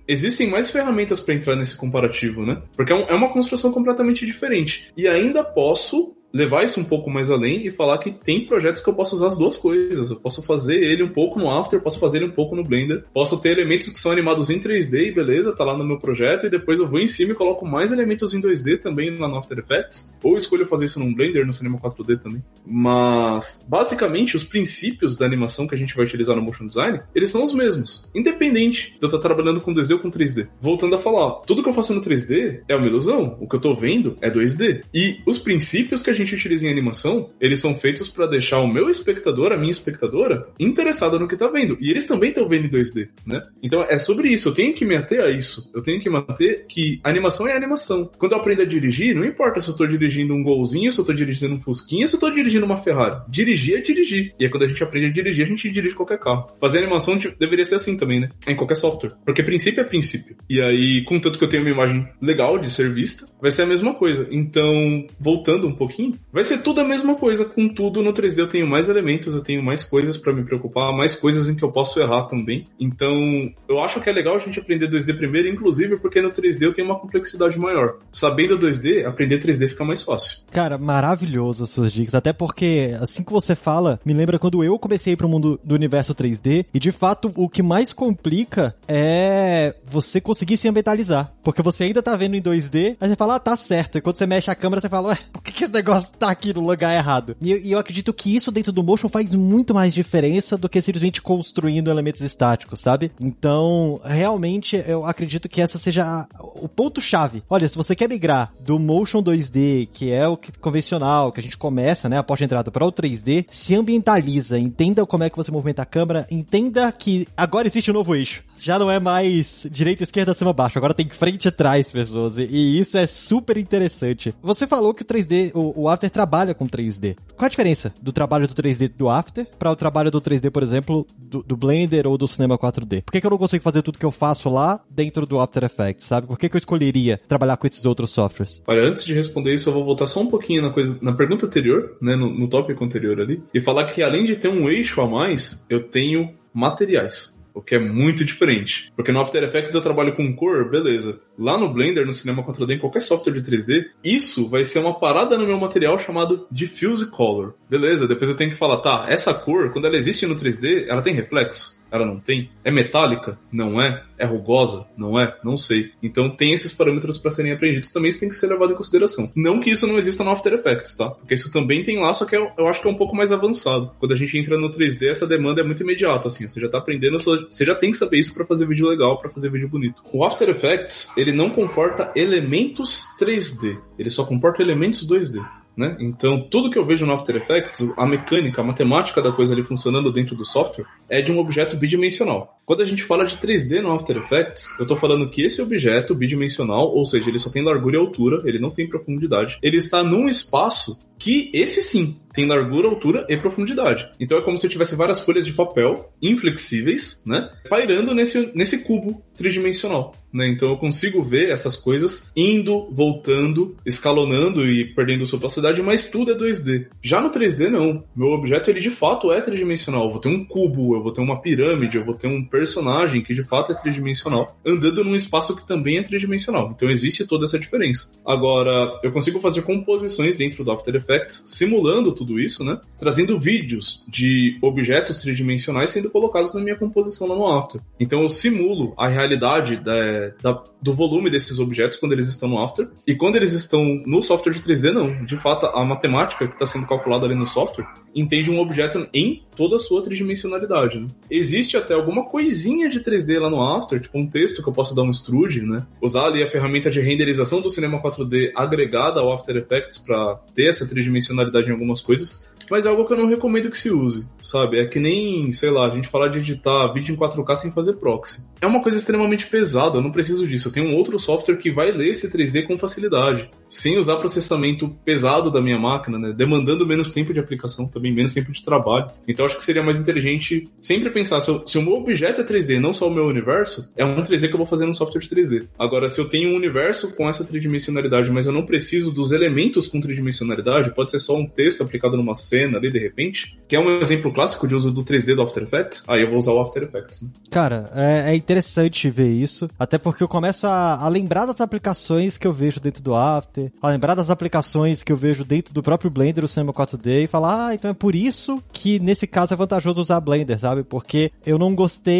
existem 0.07 0.47
mais 0.47 0.69
ferramentas 0.69 1.19
para 1.19 1.33
entrar 1.33 1.55
nesse 1.55 1.75
comparativo, 1.75 2.45
né? 2.45 2.61
Porque 2.75 2.93
é, 2.93 3.11
é 3.11 3.13
uma 3.13 3.29
construção 3.29 3.71
completamente 3.71 4.25
diferente. 4.25 4.91
E 4.95 5.07
ainda 5.07 5.43
posso 5.43 6.15
levar 6.33 6.63
isso 6.63 6.79
um 6.79 6.83
pouco 6.83 7.09
mais 7.09 7.31
além 7.31 7.65
e 7.65 7.71
falar 7.71 7.97
que 7.97 8.11
tem 8.11 8.45
projetos 8.45 8.81
que 8.81 8.89
eu 8.89 8.93
posso 8.93 9.15
usar 9.15 9.27
as 9.27 9.37
duas 9.37 9.55
coisas. 9.55 10.09
Eu 10.09 10.17
posso 10.17 10.41
fazer 10.43 10.81
ele 10.81 11.03
um 11.03 11.09
pouco 11.09 11.39
no 11.39 11.49
After, 11.49 11.81
posso 11.81 11.99
fazer 11.99 12.19
ele 12.19 12.25
um 12.25 12.31
pouco 12.31 12.55
no 12.55 12.63
Blender. 12.63 13.03
Posso 13.13 13.39
ter 13.39 13.51
elementos 13.51 13.89
que 13.89 13.99
são 13.99 14.11
animados 14.11 14.49
em 14.49 14.59
3D 14.59 15.07
e 15.07 15.11
beleza, 15.11 15.55
tá 15.55 15.63
lá 15.63 15.77
no 15.77 15.83
meu 15.83 15.97
projeto 15.97 16.45
e 16.45 16.49
depois 16.49 16.79
eu 16.79 16.87
vou 16.87 16.99
em 16.99 17.07
cima 17.07 17.31
e 17.31 17.35
coloco 17.35 17.65
mais 17.65 17.91
elementos 17.91 18.33
em 18.33 18.41
2D 18.41 18.79
também 18.79 19.15
lá 19.15 19.27
no 19.27 19.37
After 19.37 19.57
Effects. 19.57 20.17
Ou 20.23 20.37
escolho 20.37 20.65
fazer 20.65 20.85
isso 20.85 20.99
num 20.99 21.13
Blender, 21.13 21.45
no 21.45 21.53
Cinema 21.53 21.79
4D 21.79 22.19
também. 22.19 22.43
Mas, 22.65 23.65
basicamente, 23.67 24.35
os 24.35 24.43
princípios 24.43 25.17
da 25.17 25.25
animação 25.25 25.67
que 25.67 25.75
a 25.75 25.77
gente 25.77 25.95
vai 25.95 26.05
utilizar 26.05 26.35
no 26.35 26.41
Motion 26.41 26.67
Design, 26.67 27.01
eles 27.15 27.29
são 27.29 27.43
os 27.43 27.53
mesmos. 27.53 28.07
Independente 28.13 28.95
de 28.99 29.03
eu 29.03 29.07
estar 29.07 29.19
trabalhando 29.19 29.61
com 29.61 29.73
2D 29.73 29.93
ou 29.93 29.99
com 29.99 30.11
3D. 30.11 30.47
Voltando 30.61 30.95
a 30.95 30.99
falar, 30.99 31.41
tudo 31.41 31.63
que 31.63 31.69
eu 31.69 31.73
faço 31.73 31.93
no 31.93 32.01
3D 32.01 32.61
é 32.67 32.75
uma 32.75 32.87
ilusão. 32.87 33.37
O 33.39 33.47
que 33.47 33.55
eu 33.55 33.59
tô 33.59 33.73
vendo 33.73 34.17
é 34.21 34.29
2D. 34.29 34.83
E 34.93 35.19
os 35.25 35.37
princípios 35.37 36.01
que 36.01 36.09
a 36.09 36.18
gente 36.19 36.35
utiliza 36.35 36.67
em 36.67 36.71
animação, 36.71 37.29
eles 37.39 37.59
são 37.59 37.75
feitos 37.75 38.09
para 38.09 38.25
deixar 38.25 38.59
o 38.59 38.67
meu 38.67 38.89
espectador, 38.89 39.51
a 39.51 39.57
minha 39.57 39.71
espectadora, 39.71 40.47
interessada 40.59 41.17
no 41.17 41.27
que 41.27 41.37
tá 41.37 41.47
vendo. 41.47 41.77
E 41.79 41.89
eles 41.89 42.05
também 42.05 42.29
estão 42.29 42.47
vendo 42.47 42.65
em 42.65 42.69
2D, 42.69 43.09
né? 43.25 43.41
Então 43.61 43.83
é 43.83 43.97
sobre 43.97 44.29
isso, 44.29 44.49
eu 44.49 44.53
tenho 44.53 44.73
que 44.73 44.85
me 44.85 44.95
ater 44.95 45.21
a 45.21 45.29
isso. 45.29 45.71
Eu 45.73 45.81
tenho 45.81 45.99
que 45.99 46.09
manter 46.09 46.65
que 46.67 46.99
animação 47.03 47.47
é 47.47 47.55
animação. 47.55 48.09
Quando 48.17 48.33
eu 48.33 48.37
aprendo 48.37 48.61
a 48.61 48.65
dirigir, 48.65 49.15
não 49.15 49.25
importa 49.25 49.59
se 49.59 49.69
eu 49.69 49.75
tô 49.75 49.85
dirigindo 49.85 50.33
um 50.33 50.43
golzinho, 50.43 50.91
se 50.91 50.99
eu 50.99 51.05
tô 51.05 51.13
dirigindo 51.13 51.55
um 51.55 51.59
fusquinha, 51.59 52.07
se 52.07 52.15
eu 52.15 52.19
tô 52.19 52.29
dirigindo 52.29 52.65
uma 52.65 52.77
Ferrari. 52.77 53.21
Dirigir 53.27 53.77
é 53.77 53.81
dirigir. 53.81 54.33
E 54.39 54.45
aí 54.45 54.49
quando 54.49 54.63
a 54.63 54.67
gente 54.67 54.83
aprende 54.83 55.07
a 55.07 55.11
dirigir, 55.11 55.45
a 55.45 55.47
gente 55.47 55.69
dirige 55.71 55.95
qualquer 55.95 56.19
carro. 56.19 56.47
Fazer 56.59 56.79
animação 56.79 57.17
deveria 57.39 57.65
ser 57.65 57.75
assim 57.75 57.97
também, 57.97 58.19
né? 58.19 58.29
Em 58.47 58.55
qualquer 58.55 58.75
software. 58.75 59.11
Porque 59.25 59.43
princípio 59.43 59.81
é 59.81 59.83
princípio. 59.83 60.35
E 60.49 60.61
aí, 60.61 61.03
contanto 61.03 61.37
que 61.37 61.43
eu 61.43 61.49
tenho 61.49 61.63
uma 61.63 61.71
imagem 61.71 62.07
legal 62.21 62.57
de 62.57 62.71
ser 62.71 62.91
vista, 62.91 63.25
vai 63.41 63.51
ser 63.51 63.63
a 63.63 63.65
mesma 63.65 63.93
coisa. 63.93 64.27
Então, 64.31 65.05
voltando 65.19 65.67
um 65.67 65.75
pouquinho, 65.75 66.08
Vai 66.31 66.43
ser 66.43 66.59
tudo 66.59 66.81
a 66.81 66.83
mesma 66.83 67.15
coisa, 67.15 67.45
contudo 67.45 68.01
no 68.01 68.13
3D 68.13 68.39
eu 68.39 68.47
tenho 68.47 68.67
mais 68.67 68.89
elementos, 68.89 69.33
eu 69.33 69.41
tenho 69.41 69.63
mais 69.63 69.83
coisas 69.83 70.17
para 70.17 70.33
me 70.33 70.43
preocupar, 70.43 70.95
mais 70.95 71.15
coisas 71.15 71.49
em 71.49 71.55
que 71.55 71.63
eu 71.63 71.71
posso 71.71 71.99
errar 71.99 72.23
também. 72.23 72.63
Então, 72.79 73.51
eu 73.67 73.79
acho 73.81 73.99
que 74.01 74.09
é 74.09 74.13
legal 74.13 74.35
a 74.35 74.39
gente 74.39 74.59
aprender 74.59 74.89
2D 74.89 75.15
primeiro, 75.17 75.47
inclusive 75.47 75.97
porque 75.97 76.21
no 76.21 76.29
3D 76.29 76.61
eu 76.61 76.73
tenho 76.73 76.87
uma 76.87 76.99
complexidade 76.99 77.57
maior. 77.57 77.97
Sabendo 78.11 78.57
2D, 78.57 79.05
aprender 79.05 79.41
3D 79.41 79.69
fica 79.69 79.83
mais 79.83 80.01
fácil. 80.01 80.39
Cara, 80.51 80.77
maravilhoso 80.77 81.63
as 81.63 81.69
suas 81.69 81.91
dicas, 81.91 82.15
até 82.15 82.31
porque 82.33 82.95
assim 82.99 83.23
que 83.23 83.31
você 83.31 83.55
fala, 83.55 83.99
me 84.05 84.13
lembra 84.13 84.39
quando 84.39 84.63
eu 84.63 84.77
comecei 84.79 85.15
para 85.15 85.25
o 85.25 85.29
mundo 85.29 85.59
do 85.63 85.75
universo 85.75 86.13
3D 86.15 86.65
e 86.73 86.79
de 86.79 86.91
fato 86.91 87.31
o 87.35 87.49
que 87.49 87.61
mais 87.61 87.93
complica 87.93 88.75
é 88.87 89.75
você 89.83 90.21
conseguir 90.21 90.57
se 90.57 90.67
ambientalizar, 90.67 91.33
porque 91.43 91.61
você 91.61 91.85
ainda 91.85 92.01
tá 92.01 92.15
vendo 92.15 92.35
em 92.35 92.41
2D, 92.41 92.97
aí 92.99 93.09
você 93.09 93.15
fala, 93.15 93.35
ah, 93.35 93.39
tá 93.39 93.57
certo, 93.57 93.97
e 93.97 94.01
quando 94.01 94.17
você 94.17 94.25
mexe 94.25 94.51
a 94.51 94.55
câmera 94.55 94.81
você 94.81 94.89
fala, 94.89 95.09
ué, 95.09 95.19
por 95.31 95.41
que, 95.41 95.51
que 95.51 95.63
esse 95.63 95.73
negócio 95.73 95.98
tá 96.03 96.29
aqui 96.29 96.53
no 96.53 96.65
lugar 96.65 96.95
errado. 96.95 97.35
E, 97.41 97.53
e, 97.53 97.71
eu 97.71 97.79
acredito 97.79 98.13
que 98.13 98.35
isso 98.35 98.51
dentro 98.51 98.71
do 98.71 98.83
motion 98.83 99.09
faz 99.09 99.33
muito 99.33 99.73
mais 99.73 99.93
diferença 99.93 100.57
do 100.57 100.69
que 100.69 100.81
simplesmente 100.81 101.21
construindo 101.21 101.89
elementos 101.89 102.21
estáticos, 102.21 102.81
sabe? 102.81 103.11
Então, 103.19 103.99
realmente, 104.03 104.83
eu 104.87 105.05
acredito 105.05 105.49
que 105.49 105.61
essa 105.61 105.77
seja 105.77 106.27
o 106.39 106.67
ponto-chave. 106.67 107.43
Olha, 107.49 107.67
se 107.67 107.77
você 107.77 107.95
quer 107.95 108.09
migrar 108.09 108.51
do 108.59 108.79
motion 108.79 109.21
2D, 109.21 109.89
que 109.91 110.11
é 110.11 110.27
o 110.27 110.37
que, 110.37 110.51
convencional, 110.59 111.31
que 111.31 111.39
a 111.39 111.43
gente 111.43 111.57
começa, 111.57 112.09
né, 112.09 112.17
a 112.17 112.23
porta 112.23 112.39
de 112.39 112.45
entrada 112.45 112.71
para 112.71 112.85
o 112.85 112.91
3D, 112.91 113.45
se 113.49 113.75
ambientaliza, 113.75 114.57
entenda 114.57 115.05
como 115.05 115.23
é 115.23 115.29
que 115.29 115.37
você 115.37 115.51
movimenta 115.51 115.81
a 115.81 115.85
câmera, 115.85 116.27
entenda 116.29 116.91
que 116.91 117.27
agora 117.35 117.67
existe 117.67 117.91
um 117.91 117.93
novo 117.93 118.15
eixo. 118.15 118.43
Já 118.57 118.77
não 118.77 118.91
é 118.91 118.99
mais 118.99 119.65
direita, 119.71 120.03
esquerda, 120.03 120.33
cima, 120.33 120.51
baixo. 120.51 120.77
Agora 120.77 120.93
tem 120.93 121.07
frente 121.09 121.47
e 121.47 121.51
trás, 121.51 121.91
pessoas. 121.91 122.37
E, 122.37 122.43
e 122.43 122.79
isso 122.79 122.97
é 122.97 123.07
super 123.07 123.57
interessante. 123.57 124.33
Você 124.41 124.67
falou 124.67 124.93
que 124.93 125.01
o 125.01 125.05
3D, 125.05 125.51
o, 125.53 125.88
o 125.89 125.91
After 125.91 126.09
trabalha 126.09 126.53
com 126.53 126.67
3D. 126.67 127.15
Qual 127.35 127.45
a 127.45 127.49
diferença 127.49 127.93
do 128.01 128.13
trabalho 128.13 128.47
do 128.47 128.53
3D 128.53 128.91
do 128.95 129.09
After 129.09 129.45
para 129.57 129.71
o 129.71 129.75
trabalho 129.75 130.11
do 130.11 130.21
3D, 130.21 130.51
por 130.51 130.63
exemplo, 130.63 131.05
do, 131.17 131.43
do, 131.43 131.57
Blender 131.57 132.07
ou 132.07 132.17
do 132.17 132.27
Cinema 132.27 132.57
4D? 132.57 133.03
Por 133.03 133.11
que, 133.11 133.19
que, 133.19 133.25
eu 133.25 133.31
não 133.31 133.37
consigo 133.37 133.63
fazer 133.63 133.81
tudo 133.81 133.97
que 133.97 134.05
eu 134.05 134.11
faço 134.11 134.49
lá 134.49 134.79
dentro 134.89 135.25
do 135.25 135.39
After 135.39 135.63
Effects, 135.63 136.05
sabe? 136.05 136.27
Por 136.27 136.37
que, 136.37 136.47
que 136.47 136.55
eu 136.55 136.59
escolheria 136.59 137.19
trabalhar 137.27 137.57
com 137.57 137.65
esses 137.65 137.83
outros 137.85 138.11
softwares? 138.11 138.61
Olha, 138.67 138.83
antes 138.83 139.03
de 139.03 139.13
responder 139.13 139.55
isso, 139.55 139.69
eu 139.69 139.73
vou 139.73 139.83
voltar 139.83 140.07
só 140.07 140.21
um 140.21 140.27
pouquinho 140.27 140.61
na, 140.61 140.69
coisa, 140.69 140.97
na 141.01 141.13
pergunta 141.13 141.45
anterior, 141.45 141.97
né, 142.01 142.15
no, 142.15 142.31
no 142.31 142.47
tópico 142.47 142.83
anterior 142.83 143.19
ali, 143.19 143.41
e 143.53 143.59
falar 143.59 143.85
que 143.85 144.03
além 144.03 144.25
de 144.25 144.35
ter 144.35 144.47
um 144.47 144.69
eixo 144.69 145.01
a 145.01 145.07
mais, 145.07 145.65
eu 145.69 145.83
tenho 145.83 146.33
materiais 146.53 147.38
o 147.59 147.61
que 147.61 147.75
é 147.75 147.79
muito 147.79 148.23
diferente. 148.23 148.91
Porque 148.95 149.11
no 149.11 149.19
After 149.19 149.43
Effects 149.43 149.75
eu 149.75 149.81
trabalho 149.81 150.15
com 150.15 150.33
cor, 150.33 150.69
beleza. 150.69 151.21
Lá 151.37 151.57
no 151.57 151.71
Blender, 151.71 152.05
no 152.05 152.13
Cinema 152.13 152.43
4D, 152.43 152.75
em 152.75 152.79
qualquer 152.79 153.01
software 153.01 153.33
de 153.33 153.41
3D, 153.41 153.85
isso 154.03 154.49
vai 154.49 154.63
ser 154.65 154.79
uma 154.79 154.97
parada 154.97 155.37
no 155.37 155.45
meu 155.45 155.59
material 155.59 155.99
chamado 155.99 156.47
Diffuse 156.49 157.09
Color. 157.11 157.53
Beleza, 157.69 158.07
depois 158.07 158.29
eu 158.29 158.35
tenho 158.35 158.51
que 158.51 158.57
falar, 158.57 158.77
tá, 158.77 159.05
essa 159.09 159.33
cor, 159.33 159.71
quando 159.71 159.85
ela 159.85 159.97
existe 159.97 160.25
no 160.25 160.35
3D, 160.35 160.85
ela 160.87 161.01
tem 161.01 161.13
reflexo? 161.13 161.78
Ela 161.91 162.05
não 162.05 162.19
tem? 162.19 162.49
É 162.63 162.71
metálica? 162.71 163.37
Não 163.51 163.81
é? 163.81 164.03
É 164.17 164.25
rugosa? 164.25 164.85
Não 164.97 165.19
é? 165.19 165.35
Não 165.43 165.57
sei. 165.57 165.91
Então 166.03 166.29
tem 166.29 166.53
esses 166.53 166.73
parâmetros 166.73 167.17
para 167.17 167.31
serem 167.31 167.51
aprendidos 167.51 167.91
também, 167.91 168.09
isso 168.09 168.19
tem 168.19 168.29
que 168.29 168.35
ser 168.35 168.47
levado 168.47 168.73
em 168.73 168.75
consideração. 168.75 169.31
Não 169.35 169.59
que 169.59 169.71
isso 169.71 169.87
não 169.87 169.97
exista 169.97 170.23
no 170.23 170.31
After 170.31 170.53
Effects, 170.53 170.95
tá? 170.95 171.09
Porque 171.11 171.33
isso 171.33 171.51
também 171.51 171.83
tem 171.83 171.99
lá, 171.99 172.13
só 172.13 172.25
que 172.25 172.35
eu, 172.35 172.51
eu 172.57 172.67
acho 172.67 172.81
que 172.81 172.87
é 172.87 172.91
um 172.91 172.95
pouco 172.95 173.15
mais 173.15 173.31
avançado. 173.31 173.91
Quando 173.99 174.13
a 174.13 174.17
gente 174.17 174.37
entra 174.37 174.57
no 174.57 174.69
3D, 174.69 175.07
essa 175.09 175.25
demanda 175.25 175.61
é 175.61 175.63
muito 175.63 175.83
imediata, 175.83 176.27
assim. 176.27 176.47
Você 176.47 176.59
já 176.59 176.69
tá 176.69 176.77
aprendendo, 176.77 177.17
você 177.19 177.65
já 177.65 177.75
tem 177.75 177.91
que 177.91 177.97
saber 177.97 178.19
isso 178.19 178.33
para 178.33 178.45
fazer 178.45 178.67
vídeo 178.67 178.87
legal, 178.87 179.19
para 179.19 179.29
fazer 179.29 179.49
vídeo 179.49 179.69
bonito. 179.69 180.03
O 180.11 180.23
After 180.23 180.49
Effects, 180.49 181.11
ele 181.17 181.31
não 181.31 181.49
comporta 181.49 182.11
elementos 182.15 183.05
3D, 183.19 183.77
ele 183.97 184.09
só 184.09 184.25
comporta 184.25 184.61
elementos 184.61 185.07
2D. 185.07 185.43
Né? 185.79 185.95
Então, 185.97 186.41
tudo 186.41 186.69
que 186.69 186.77
eu 186.77 186.85
vejo 186.85 187.05
no 187.05 187.13
After 187.13 187.33
Effects, 187.37 187.93
a 187.95 188.05
mecânica, 188.05 188.59
a 188.59 188.63
matemática 188.65 189.21
da 189.21 189.31
coisa 189.31 189.53
ali 189.53 189.63
funcionando 189.63 190.11
dentro 190.11 190.35
do 190.35 190.45
software, 190.45 190.85
é 191.07 191.21
de 191.21 191.31
um 191.31 191.39
objeto 191.39 191.77
bidimensional. 191.77 192.58
Quando 192.69 192.83
a 192.83 192.85
gente 192.85 193.01
fala 193.01 193.25
de 193.25 193.35
3D 193.37 193.81
no 193.81 193.91
After 193.91 194.15
Effects, 194.15 194.69
eu 194.77 194.83
estou 194.83 194.95
falando 194.95 195.27
que 195.27 195.41
esse 195.41 195.59
objeto 195.59 196.13
bidimensional, 196.13 196.95
ou 196.95 197.03
seja, 197.03 197.27
ele 197.27 197.39
só 197.39 197.49
tem 197.49 197.63
largura 197.63 197.95
e 197.95 197.99
altura, 197.99 198.43
ele 198.47 198.59
não 198.59 198.69
tem 198.69 198.87
profundidade, 198.87 199.57
ele 199.63 199.77
está 199.77 200.03
num 200.03 200.27
espaço 200.27 200.99
que 201.17 201.51
esse 201.51 201.81
sim 201.81 202.15
tem 202.33 202.47
largura, 202.47 202.87
altura 202.87 203.25
e 203.27 203.35
profundidade. 203.35 204.09
Então 204.19 204.37
é 204.37 204.41
como 204.41 204.57
se 204.57 204.65
eu 204.65 204.69
tivesse 204.69 204.95
várias 204.95 205.19
folhas 205.19 205.45
de 205.45 205.51
papel 205.51 206.09
inflexíveis, 206.21 207.21
né, 207.25 207.49
pairando 207.69 208.13
nesse, 208.15 208.51
nesse 208.55 208.79
cubo 208.79 209.21
tridimensional. 209.35 210.13
Né? 210.31 210.47
Então 210.47 210.69
eu 210.69 210.77
consigo 210.77 211.21
ver 211.21 211.49
essas 211.49 211.75
coisas 211.75 212.31
indo, 212.35 212.87
voltando, 212.91 213.75
escalonando 213.85 214.65
e 214.65 214.85
perdendo 214.93 215.25
sua 215.25 215.39
opacidade, 215.39 215.81
mas 215.81 216.05
tudo 216.05 216.31
é 216.31 216.35
2D. 216.35 216.87
Já 217.01 217.19
no 217.19 217.31
3D 217.31 217.69
não. 217.69 218.03
Meu 218.15 218.29
objeto 218.29 218.69
ele 218.69 218.79
de 218.79 218.91
fato 218.91 219.33
é 219.33 219.41
tridimensional. 219.41 220.05
Eu 220.05 220.11
vou 220.11 220.21
ter 220.21 220.29
um 220.29 220.45
cubo, 220.45 220.95
eu 220.95 221.01
vou 221.01 221.11
ter 221.11 221.21
uma 221.21 221.41
pirâmide, 221.41 221.97
eu 221.97 222.05
vou 222.05 222.15
ter 222.15 222.27
um 222.27 222.43
personagem 222.59 223.23
que 223.23 223.33
de 223.33 223.41
fato 223.41 223.71
é 223.71 223.75
tridimensional 223.75 224.59
andando 224.65 225.03
num 225.05 225.15
espaço 225.15 225.55
que 225.55 225.65
também 225.65 225.97
é 225.97 226.03
tridimensional. 226.03 226.73
Então 226.75 226.89
existe 226.89 227.25
toda 227.25 227.45
essa 227.45 227.57
diferença. 227.57 228.11
Agora, 228.25 228.99
eu 229.01 229.13
consigo 229.13 229.39
fazer 229.39 229.61
composições 229.61 230.35
dentro 230.35 230.63
do 230.63 230.71
After 230.71 230.93
Effects 230.93 231.43
simulando 231.47 232.11
tudo 232.11 232.37
isso, 232.37 232.63
né? 232.65 232.79
Trazendo 232.99 233.39
vídeos 233.39 234.03
de 234.07 234.57
objetos 234.61 235.17
tridimensionais 235.21 235.91
sendo 235.91 236.09
colocados 236.09 236.53
na 236.53 236.59
minha 236.59 236.75
composição 236.75 237.27
lá 237.27 237.35
no 237.35 237.47
After. 237.47 237.79
Então 237.97 238.23
eu 238.23 238.29
simulo 238.29 238.93
a 238.97 239.07
realidade 239.07 239.77
da, 239.77 240.33
da, 240.41 240.63
do 240.81 240.93
volume 240.93 241.29
desses 241.29 241.59
objetos 241.59 241.97
quando 241.97 242.11
eles 242.11 242.27
estão 242.27 242.49
no 242.49 242.61
After 242.61 242.89
e 243.07 243.15
quando 243.15 243.37
eles 243.37 243.53
estão 243.53 243.83
no 244.05 244.21
software 244.21 244.51
de 244.51 244.59
3D 244.59 244.91
não. 244.91 245.23
De 245.25 245.37
fato, 245.37 245.65
a 245.67 245.85
matemática 245.85 246.45
que 246.45 246.53
está 246.53 246.65
sendo 246.65 246.87
calculada 246.87 247.25
ali 247.25 247.35
no 247.35 247.47
software 247.47 247.87
entende 248.13 248.51
um 248.51 248.59
objeto 248.59 249.07
em 249.13 249.43
toda 249.55 249.75
a 249.75 249.79
sua 249.79 250.01
tridimensionalidade. 250.01 250.99
Né? 250.99 251.07
Existe 251.29 251.77
até 251.77 251.93
alguma 251.93 252.25
coisinha 252.49 252.89
de 252.89 252.99
3D 252.99 253.39
lá 253.39 253.47
no 253.47 253.61
After, 253.61 253.99
tipo 253.99 254.17
um 254.17 254.27
texto 254.27 254.63
que 254.63 254.67
eu 254.67 254.73
posso 254.73 254.95
dar 254.95 255.03
um 255.03 255.11
extrude, 255.11 255.61
né? 255.61 255.85
Usar 256.01 256.25
ali 256.25 256.41
a 256.41 256.47
ferramenta 256.47 256.89
de 256.89 256.99
renderização 256.99 257.61
do 257.61 257.69
cinema 257.69 258.01
4D 258.01 258.51
agregada 258.55 259.19
ao 259.19 259.31
After 259.31 259.55
Effects 259.55 259.99
para 259.99 260.35
ter 260.55 260.67
essa 260.67 260.87
tridimensionalidade 260.87 261.69
em 261.69 261.71
algumas 261.71 262.01
coisas, 262.01 262.49
mas 262.69 262.85
é 262.85 262.89
algo 262.89 263.05
que 263.05 263.13
eu 263.13 263.17
não 263.17 263.27
recomendo 263.27 263.69
que 263.69 263.77
se 263.77 263.89
use, 263.89 264.25
sabe? 264.41 264.79
É 264.79 264.85
que 264.85 264.99
nem, 264.99 265.51
sei 265.51 265.69
lá, 265.69 265.87
a 265.87 265.89
gente 265.89 266.07
falar 266.07 266.27
de 266.27 266.39
editar 266.39 266.93
vídeo 266.93 267.13
em 267.13 267.17
4K 267.17 267.55
sem 267.55 267.71
fazer 267.71 267.93
proxy. 267.93 268.47
É 268.61 268.67
uma 268.67 268.81
coisa 268.81 268.97
extremamente 268.97 269.47
pesada, 269.47 269.97
eu 269.97 270.01
não 270.01 270.11
preciso 270.11 270.47
disso. 270.47 270.67
Eu 270.67 270.71
tenho 270.71 270.87
um 270.87 270.95
outro 270.95 271.17
software 271.17 271.57
que 271.57 271.71
vai 271.71 271.91
ler 271.91 272.11
esse 272.11 272.31
3D 272.31 272.67
com 272.67 272.77
facilidade, 272.77 273.49
sem 273.69 273.97
usar 273.97 274.17
processamento 274.17 274.89
pesado 275.03 275.49
da 275.49 275.61
minha 275.61 275.79
máquina, 275.79 276.19
né? 276.19 276.33
Demandando 276.35 276.85
menos 276.85 277.09
tempo 277.09 277.33
de 277.33 277.39
aplicação, 277.39 277.87
também 277.87 278.13
menos 278.13 278.33
tempo 278.33 278.51
de 278.51 278.63
trabalho. 278.63 279.07
Então 279.27 279.45
acho 279.45 279.57
que 279.57 279.63
seria 279.63 279.83
mais 279.83 279.99
inteligente 279.99 280.65
sempre 280.81 281.09
pensar, 281.09 281.41
se, 281.41 281.61
se 281.65 281.77
o 281.77 281.81
meu 281.81 281.93
objeto 281.93 282.38
é 282.41 282.43
3D, 282.43 282.79
não 282.79 282.93
só 282.93 283.07
o 283.07 283.13
meu 283.13 283.25
universo, 283.25 283.91
é 283.95 284.05
um 284.05 284.21
3D 284.21 284.47
que 284.47 284.53
eu 284.53 284.57
vou 284.57 284.65
fazer 284.65 284.85
no 284.85 284.95
software 284.95 285.21
de 285.21 285.29
3D. 285.29 285.67
Agora, 285.77 286.07
se 286.07 286.19
eu 286.19 286.29
tenho 286.29 286.51
um 286.51 286.55
universo 286.55 287.15
com 287.15 287.29
essa 287.29 287.43
tridimensionalidade, 287.43 288.31
mas 288.31 288.47
eu 288.47 288.53
não 288.53 288.65
preciso 288.65 289.11
dos 289.11 289.31
elementos 289.31 289.87
com 289.87 289.99
tridimensionalidade, 289.99 290.93
pode 290.93 291.11
ser 291.11 291.19
só 291.19 291.35
um 291.35 291.45
texto 291.45 291.83
aplicado 291.83 292.17
numa 292.17 292.35
cena, 292.35 292.59
cena 292.59 292.77
ali 292.77 292.91
de 292.91 292.99
repente, 292.99 293.57
que 293.67 293.75
é 293.75 293.79
um 293.79 293.99
exemplo 293.99 294.33
clássico 294.33 294.67
de 294.67 294.75
uso 294.75 294.91
do 294.91 295.03
3D 295.03 295.35
do 295.35 295.41
After 295.41 295.63
Effects, 295.63 296.03
aí 296.07 296.21
eu 296.21 296.29
vou 296.29 296.37
usar 296.37 296.51
o 296.51 296.59
After 296.59 296.83
Effects. 296.83 297.21
Né? 297.21 297.29
Cara, 297.49 297.89
é, 297.95 298.31
é, 298.31 298.35
interessante 298.35 299.09
ver 299.09 299.29
isso, 299.29 299.67
até 299.77 299.97
porque 299.97 300.23
eu 300.23 300.27
começo 300.27 300.67
a, 300.67 300.95
a, 300.95 301.07
lembrar 301.07 301.45
das 301.45 301.61
aplicações 301.61 302.37
que 302.37 302.45
eu 302.45 302.53
vejo 302.53 302.79
dentro 302.79 303.01
do 303.01 303.15
After, 303.15 303.71
a 303.81 303.89
lembrar 303.89 304.15
das 304.15 304.29
aplicações 304.29 305.03
que 305.03 305.11
eu 305.11 305.17
vejo 305.17 305.45
dentro 305.45 305.73
do 305.73 305.81
próprio 305.83 306.11
Blender, 306.11 306.43
o 306.43 306.47
Cinema 306.47 306.73
4D, 306.73 307.23
e 307.23 307.27
falar, 307.27 307.67
ah, 307.67 307.75
então 307.75 307.91
é 307.91 307.93
por 307.93 308.15
isso 308.15 308.61
que 308.71 308.99
nesse 308.99 309.25
caso 309.25 309.53
é 309.53 309.57
vantajoso 309.57 310.01
usar 310.01 310.19
Blender, 310.19 310.59
sabe? 310.59 310.83
Porque 310.83 311.31
eu 311.45 311.57
não 311.57 311.73
gostei 311.73 312.18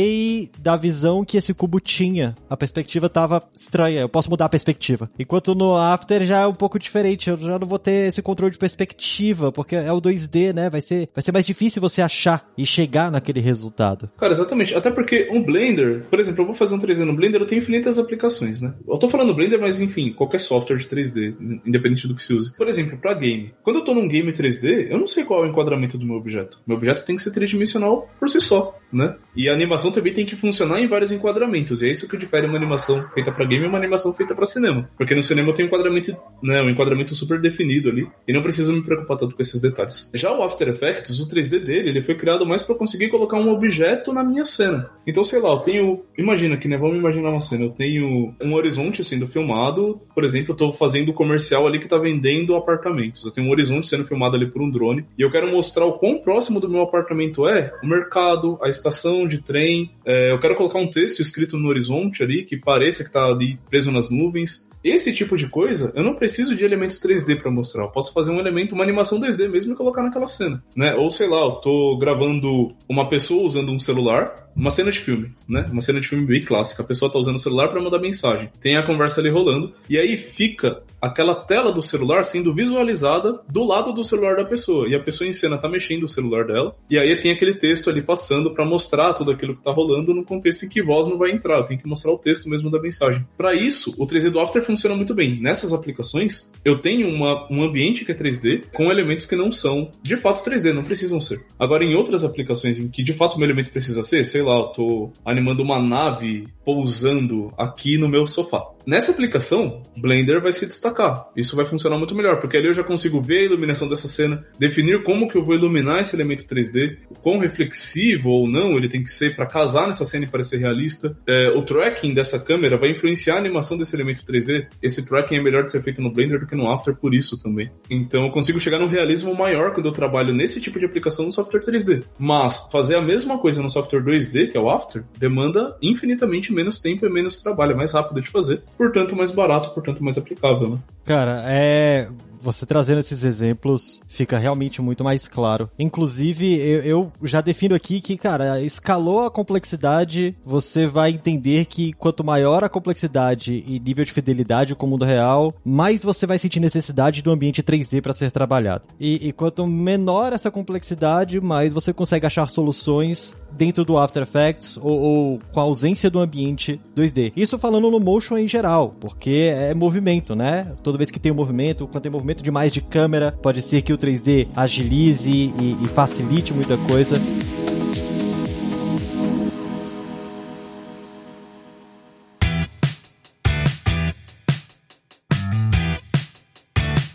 da 0.59 0.75
visão 0.77 1.25
que 1.25 1.37
esse 1.37 1.53
cubo 1.53 1.79
tinha. 1.79 2.35
A 2.49 2.55
perspectiva 2.55 3.09
tava 3.09 3.43
estranha, 3.55 4.01
eu 4.01 4.09
posso 4.09 4.29
mudar 4.29 4.45
a 4.45 4.49
perspectiva. 4.49 5.09
Enquanto 5.19 5.53
no 5.53 5.75
After 5.75 6.23
já 6.25 6.41
é 6.41 6.47
um 6.47 6.53
pouco 6.53 6.79
diferente, 6.79 7.29
eu 7.29 7.37
já 7.37 7.59
não 7.59 7.67
vou 7.67 7.79
ter 7.79 8.07
esse 8.07 8.21
controle 8.21 8.51
de 8.51 8.57
perspectiva, 8.57 9.51
porque 9.51 9.75
é 9.75 9.91
o 9.91 10.01
2D 10.01 10.29
3D, 10.29 10.53
né? 10.53 10.69
Vai 10.69 10.81
ser, 10.81 11.09
vai 11.13 11.23
ser 11.23 11.31
mais 11.31 11.45
difícil 11.45 11.81
você 11.81 12.01
achar 12.01 12.47
e 12.57 12.65
chegar 12.65 13.11
naquele 13.11 13.39
resultado. 13.39 14.09
Cara, 14.17 14.33
exatamente. 14.33 14.75
Até 14.75 14.91
porque 14.91 15.27
um 15.31 15.43
Blender, 15.43 16.03
por 16.09 16.19
exemplo, 16.19 16.41
eu 16.41 16.45
vou 16.45 16.55
fazer 16.55 16.75
um 16.75 16.79
3D 16.79 16.99
no 16.99 17.15
Blender, 17.15 17.41
eu 17.41 17.45
tenho 17.45 17.59
infinitas 17.59 17.97
aplicações, 17.97 18.61
né? 18.61 18.73
Eu 18.87 18.97
tô 18.97 19.09
falando 19.09 19.33
Blender, 19.33 19.59
mas 19.59 19.81
enfim, 19.81 20.13
qualquer 20.13 20.39
software 20.39 20.77
de 20.77 20.87
3D, 20.87 21.61
independente 21.65 22.07
do 22.07 22.15
que 22.15 22.23
se 22.23 22.33
use. 22.33 22.55
Por 22.55 22.67
exemplo, 22.67 22.97
para 22.97 23.13
game. 23.13 23.53
Quando 23.63 23.77
eu 23.77 23.83
tô 23.83 23.93
num 23.93 24.07
game 24.07 24.31
3D, 24.31 24.87
eu 24.89 24.97
não 24.97 25.07
sei 25.07 25.23
qual 25.23 25.43
é 25.43 25.47
o 25.47 25.49
enquadramento 25.49 25.97
do 25.97 26.05
meu 26.05 26.15
objeto. 26.15 26.59
Meu 26.65 26.77
objeto 26.77 27.03
tem 27.03 27.15
que 27.15 27.21
ser 27.21 27.31
tridimensional 27.31 28.07
por 28.19 28.29
si 28.29 28.39
só, 28.39 28.77
né? 28.91 29.15
E 29.35 29.49
a 29.49 29.53
animação 29.53 29.88
também 29.91 30.13
tem 30.13 30.25
que 30.25 30.35
funcionar 30.35 30.79
em 30.79 30.87
vários 30.87 31.11
enquadramentos. 31.11 31.81
E 31.81 31.87
é 31.87 31.91
isso 31.91 32.07
que 32.07 32.17
difere 32.17 32.47
uma 32.47 32.57
animação 32.57 33.07
feita 33.13 33.31
para 33.31 33.45
game 33.45 33.65
e 33.65 33.67
uma 33.67 33.77
animação 33.77 34.13
feita 34.13 34.35
para 34.35 34.45
cinema. 34.45 34.89
Porque 34.97 35.15
no 35.15 35.23
cinema 35.23 35.49
eu 35.49 35.53
tenho 35.53 35.67
um 35.67 35.69
enquadramento, 35.69 36.15
né, 36.41 36.61
um 36.61 36.69
enquadramento 36.69 37.15
super 37.15 37.39
definido 37.39 37.89
ali, 37.89 38.07
e 38.27 38.33
não 38.33 38.41
preciso 38.41 38.73
me 38.73 38.81
preocupar 38.81 39.17
tanto 39.17 39.35
com 39.35 39.41
esses 39.41 39.61
detalhes. 39.61 40.09
Já 40.13 40.31
o 40.31 40.43
After 40.43 40.67
Effects, 40.67 41.19
o 41.19 41.27
3D 41.27 41.63
dele, 41.63 41.89
ele 41.89 42.01
foi 42.01 42.15
criado 42.15 42.45
mais 42.45 42.61
para 42.61 42.75
conseguir 42.75 43.09
colocar 43.09 43.37
um 43.37 43.51
objeto 43.51 44.13
na 44.13 44.23
minha 44.23 44.45
cena. 44.45 44.89
Então, 45.05 45.23
sei 45.23 45.39
lá, 45.39 45.51
eu 45.51 45.59
tenho, 45.59 46.03
imagina 46.17 46.55
aqui, 46.55 46.67
né, 46.67 46.77
vamos 46.77 46.97
imaginar 46.97 47.29
uma 47.29 47.41
cena, 47.41 47.65
eu 47.65 47.71
tenho 47.71 48.33
um 48.41 48.53
horizonte 48.53 49.03
sendo 49.03 49.27
filmado, 49.27 50.01
por 50.13 50.23
exemplo, 50.23 50.53
eu 50.53 50.57
tô 50.57 50.71
fazendo 50.71 51.13
comercial 51.13 51.65
ali 51.65 51.79
que 51.79 51.87
tá 51.87 51.97
vendendo 51.97 52.55
apartamentos. 52.55 53.23
Eu 53.23 53.31
tenho 53.31 53.47
um 53.47 53.51
horizonte 53.51 53.87
sendo 53.87 54.05
filmado 54.05 54.35
ali 54.35 54.49
por 54.49 54.61
um 54.61 54.69
drone, 54.69 55.05
e 55.17 55.21
eu 55.21 55.31
quero 55.31 55.47
mostrar 55.47 55.85
o 55.85 55.93
quão 55.93 56.17
próximo 56.19 56.59
do 56.59 56.69
meu 56.69 56.81
apartamento 56.81 57.47
é 57.47 57.73
o 57.83 57.87
mercado, 57.87 58.57
a 58.61 58.69
estação 58.69 59.27
de 59.27 59.41
trem. 59.41 59.78
É, 60.05 60.31
eu 60.31 60.39
quero 60.39 60.55
colocar 60.55 60.79
um 60.79 60.89
texto 60.89 61.21
escrito 61.21 61.57
no 61.57 61.67
horizonte 61.67 62.23
ali 62.23 62.43
que 62.43 62.57
pareça 62.57 63.03
que 63.03 63.11
tá 63.11 63.25
ali 63.25 63.59
preso 63.69 63.91
nas 63.91 64.09
nuvens. 64.09 64.69
Esse 64.83 65.13
tipo 65.13 65.35
de 65.35 65.47
coisa, 65.47 65.91
eu 65.95 66.03
não 66.03 66.15
preciso 66.15 66.55
de 66.55 66.63
elementos 66.63 66.99
3D 66.99 67.39
para 67.39 67.51
mostrar. 67.51 67.83
Eu 67.83 67.89
posso 67.89 68.13
fazer 68.13 68.31
um 68.31 68.39
elemento, 68.39 68.73
uma 68.73 68.83
animação 68.83 69.19
2D 69.19 69.49
mesmo 69.49 69.73
e 69.73 69.75
colocar 69.75 70.03
naquela 70.03 70.27
cena, 70.27 70.63
né? 70.75 70.95
Ou 70.95 71.11
sei 71.11 71.27
lá, 71.27 71.41
eu 71.41 71.51
tô 71.53 71.97
gravando 71.97 72.73
uma 72.87 73.09
pessoa 73.09 73.43
usando 73.43 73.71
um 73.71 73.79
celular, 73.79 74.49
uma 74.55 74.69
cena 74.69 74.91
de 74.91 74.99
filme, 74.99 75.33
né? 75.47 75.65
Uma 75.71 75.81
cena 75.81 75.99
de 75.99 76.07
filme 76.07 76.25
bem 76.25 76.43
clássica. 76.43 76.83
A 76.83 76.85
pessoa 76.85 77.11
tá 77.11 77.17
usando 77.17 77.35
o 77.35 77.39
celular 77.39 77.67
para 77.69 77.81
mandar 77.81 77.99
mensagem. 77.99 78.49
Tem 78.61 78.77
a 78.77 78.83
conversa 78.83 79.21
ali 79.21 79.29
rolando 79.29 79.73
e 79.89 79.97
aí 79.97 80.17
fica 80.17 80.81
aquela 81.01 81.35
tela 81.35 81.71
do 81.71 81.81
celular 81.81 82.23
sendo 82.25 82.53
visualizada 82.53 83.39
do 83.49 83.63
lado 83.63 83.93
do 83.93 84.03
celular 84.03 84.35
da 84.35 84.43
pessoa. 84.43 84.87
E 84.87 84.95
a 84.95 84.99
pessoa 84.99 85.27
em 85.27 85.33
cena 85.33 85.57
tá 85.57 85.69
mexendo 85.69 86.03
o 86.03 86.09
celular 86.09 86.45
dela. 86.45 86.75
E 86.89 86.97
aí 86.97 87.15
tem 87.21 87.31
aquele 87.31 87.55
texto 87.55 87.89
ali 87.89 88.01
passando 88.01 88.51
para 88.51 88.65
mostrar 88.65 89.13
tudo 89.13 89.31
aquilo 89.31 89.55
que 89.55 89.63
tá 89.63 89.71
rolando 89.71 90.13
no 90.13 90.25
contexto 90.25 90.65
em 90.65 90.69
que 90.69 90.81
voz 90.81 91.07
não 91.07 91.17
vai 91.17 91.31
entrar. 91.31 91.57
Eu 91.57 91.65
tenho 91.65 91.79
que 91.79 91.87
mostrar 91.87 92.11
o 92.11 92.17
texto 92.17 92.49
mesmo 92.49 92.69
da 92.69 92.79
mensagem. 92.79 93.25
Para 93.37 93.53
isso, 93.53 93.93
o 93.97 94.05
3D 94.05 94.29
do 94.29 94.39
After 94.39 94.61
funciona 94.69 94.95
muito 94.95 95.15
bem. 95.15 95.39
Nessas 95.41 95.73
aplicações, 95.73 96.51
eu 96.63 96.77
tenho 96.77 97.09
uma, 97.09 97.51
um 97.51 97.63
ambiente 97.63 98.05
que 98.05 98.11
é 98.11 98.15
3D 98.15 98.65
com 98.71 98.91
elementos 98.91 99.25
que 99.25 99.35
não 99.35 99.51
são 99.51 99.89
de 100.03 100.15
fato 100.15 100.47
3D, 100.47 100.71
não 100.73 100.83
precisam 100.83 101.19
ser. 101.19 101.39
Agora, 101.57 101.83
em 101.83 101.95
outras 101.95 102.23
aplicações 102.23 102.79
em 102.79 102.87
que 102.87 103.01
de 103.01 103.13
fato 103.13 103.35
o 103.35 103.39
meu 103.39 103.47
elemento 103.47 103.71
precisa 103.71 104.03
ser, 104.03 104.25
sei 104.25 104.43
lá, 104.43 104.59
eu 104.59 104.67
tô 104.67 105.11
animando 105.25 105.63
uma 105.63 105.79
nave 105.79 106.47
pousando 106.63 107.51
aqui 107.57 107.97
no 107.97 108.07
meu 108.07 108.27
sofá. 108.27 108.63
Nessa 108.89 109.11
aplicação, 109.11 109.83
Blender 109.95 110.41
vai 110.41 110.51
se 110.51 110.65
destacar. 110.65 111.27
Isso 111.37 111.55
vai 111.55 111.63
funcionar 111.63 111.95
muito 111.99 112.15
melhor, 112.15 112.39
porque 112.39 112.57
ali 112.57 112.65
eu 112.65 112.73
já 112.73 112.83
consigo 112.83 113.21
ver 113.21 113.41
a 113.41 113.43
iluminação 113.43 113.87
dessa 113.87 114.07
cena, 114.07 114.43
definir 114.57 115.03
como 115.03 115.29
que 115.29 115.37
eu 115.37 115.45
vou 115.45 115.53
iluminar 115.53 116.01
esse 116.01 116.15
elemento 116.15 116.43
3D, 116.43 116.97
o 117.07 117.13
quão 117.13 117.37
reflexivo 117.37 118.31
ou 118.31 118.47
não 118.49 118.75
ele 118.77 118.89
tem 118.89 119.03
que 119.03 119.11
ser 119.11 119.35
para 119.35 119.45
casar 119.45 119.85
nessa 119.85 120.03
cena 120.05 120.25
e 120.25 120.27
parecer 120.27 120.57
realista. 120.57 121.15
É, 121.27 121.49
o 121.49 121.61
tracking 121.61 122.15
dessa 122.15 122.39
câmera 122.39 122.79
vai 122.79 122.89
influenciar 122.89 123.35
a 123.35 123.37
animação 123.37 123.77
desse 123.77 123.95
elemento 123.95 124.25
3D. 124.25 124.69
Esse 124.81 125.05
tracking 125.07 125.35
é 125.35 125.43
melhor 125.43 125.65
de 125.65 125.71
ser 125.71 125.83
feito 125.83 126.01
no 126.01 126.11
Blender 126.11 126.39
do 126.39 126.47
que 126.47 126.55
no 126.55 126.67
After 126.71 126.95
por 126.95 127.13
isso 127.13 127.39
também. 127.39 127.69
Então 127.91 128.25
eu 128.25 128.31
consigo 128.31 128.59
chegar 128.59 128.79
num 128.79 128.87
realismo 128.87 129.35
maior 129.35 129.71
quando 129.71 129.85
eu 129.85 129.91
trabalho 129.91 130.33
nesse 130.33 130.59
tipo 130.59 130.79
de 130.79 130.85
aplicação 130.87 131.25
no 131.25 131.31
software 131.31 131.61
3D. 131.61 132.05
Mas 132.17 132.67
fazer 132.71 132.95
a 132.95 133.01
mesma 133.01 133.37
coisa 133.37 133.61
no 133.61 133.69
software 133.69 134.01
2D, 134.01 134.49
que 134.49 134.57
é 134.57 134.59
o 134.59 134.67
After, 134.67 135.03
demanda 135.15 135.77
infinitamente 135.79 136.51
menos 136.51 136.79
tempo 136.79 137.05
e 137.05 137.09
menos 137.09 137.39
trabalho, 137.39 137.73
é 137.73 137.75
mais 137.75 137.91
rápido 137.91 138.19
de 138.19 138.27
fazer 138.27 138.63
portanto 138.79 139.13
mais 139.13 139.29
barato, 139.29 139.71
portanto 139.71 140.01
mais 140.01 140.17
aplicável, 140.17 140.69
né? 140.69 140.77
Cara, 141.03 141.43
é 141.45 142.07
você 142.41 142.65
trazendo 142.65 142.99
esses 142.99 143.23
exemplos 143.23 144.01
fica 144.07 144.37
realmente 144.37 144.81
muito 144.81 145.03
mais 145.03 145.27
claro. 145.27 145.69
Inclusive, 145.77 146.57
eu, 146.59 146.81
eu, 146.83 147.11
já 147.23 147.41
defino 147.41 147.75
aqui 147.75 148.01
que, 148.01 148.17
cara, 148.17 148.61
escalou 148.61 149.21
a 149.21 149.31
complexidade, 149.31 150.35
você 150.45 150.87
vai 150.87 151.11
entender 151.11 151.65
que 151.65 151.93
quanto 151.93 152.23
maior 152.23 152.63
a 152.63 152.69
complexidade 152.69 153.63
e 153.67 153.79
nível 153.79 154.05
de 154.05 154.11
fidelidade 154.11 154.75
com 154.75 154.85
o 154.85 154.89
mundo 154.89 155.05
real, 155.05 155.53
mais 155.63 156.03
você 156.03 156.25
vai 156.25 156.37
sentir 156.37 156.59
necessidade 156.59 157.21
do 157.21 157.31
ambiente 157.31 157.61
3D 157.61 158.01
para 158.01 158.13
ser 158.13 158.31
trabalhado. 158.31 158.87
E, 158.99 159.27
e 159.27 159.31
quanto 159.31 159.65
menor 159.67 160.33
essa 160.33 160.51
complexidade, 160.51 161.39
mais 161.39 161.73
você 161.73 161.93
consegue 161.93 162.25
achar 162.25 162.47
soluções 162.49 163.37
dentro 163.51 163.83
do 163.83 163.97
After 163.97 164.23
Effects 164.23 164.77
ou, 164.77 164.99
ou 164.99 165.39
com 165.51 165.59
a 165.59 165.63
ausência 165.63 166.09
do 166.09 166.19
ambiente 166.19 166.79
2D. 166.95 167.33
Isso 167.35 167.57
falando 167.57 167.89
no 167.89 167.99
motion 167.99 168.37
em 168.37 168.47
geral, 168.47 168.95
porque 168.99 169.51
é 169.53 169.73
movimento, 169.73 170.35
né? 170.35 170.73
Toda 170.83 170.97
vez 170.97 171.11
que 171.11 171.19
tem 171.19 171.31
um 171.31 171.35
movimento, 171.35 171.87
quando 171.87 172.03
tem 172.03 172.11
movimento 172.11 172.28
movimento 172.29 172.43
demais 172.43 172.71
de 172.71 172.79
câmera, 172.79 173.31
pode 173.31 173.61
ser 173.61 173.81
que 173.81 173.91
o 173.91 173.97
3D 173.97 174.47
agilize 174.55 175.29
e, 175.29 175.77
e 175.83 175.87
facilite 175.87 176.53
muita 176.53 176.77
coisa. 176.77 177.19